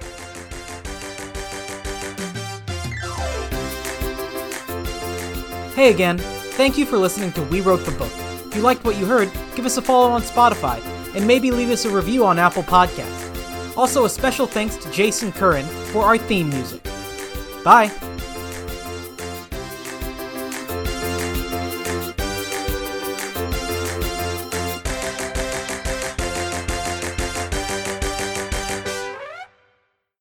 hey 5.74 5.90
again. 5.90 6.18
Thank 6.18 6.76
you 6.76 6.86
for 6.86 6.98
listening 6.98 7.32
to 7.32 7.42
We 7.44 7.60
Wrote 7.60 7.84
the 7.84 7.92
Book. 7.92 8.12
If 8.46 8.56
you 8.56 8.62
liked 8.62 8.84
what 8.84 8.96
you 8.96 9.06
heard, 9.06 9.30
give 9.54 9.64
us 9.64 9.76
a 9.78 9.82
follow 9.82 10.10
on 10.10 10.22
Spotify 10.22 10.82
and 11.14 11.26
maybe 11.26 11.50
leave 11.50 11.70
us 11.70 11.84
a 11.84 11.90
review 11.90 12.24
on 12.24 12.38
Apple 12.38 12.62
Podcasts. 12.62 13.76
Also, 13.76 14.04
a 14.04 14.08
special 14.08 14.46
thanks 14.46 14.76
to 14.76 14.90
Jason 14.90 15.32
Curran 15.32 15.64
for 15.92 16.04
our 16.04 16.18
theme 16.18 16.50
music. 16.50 16.82
Bye. 17.64 17.90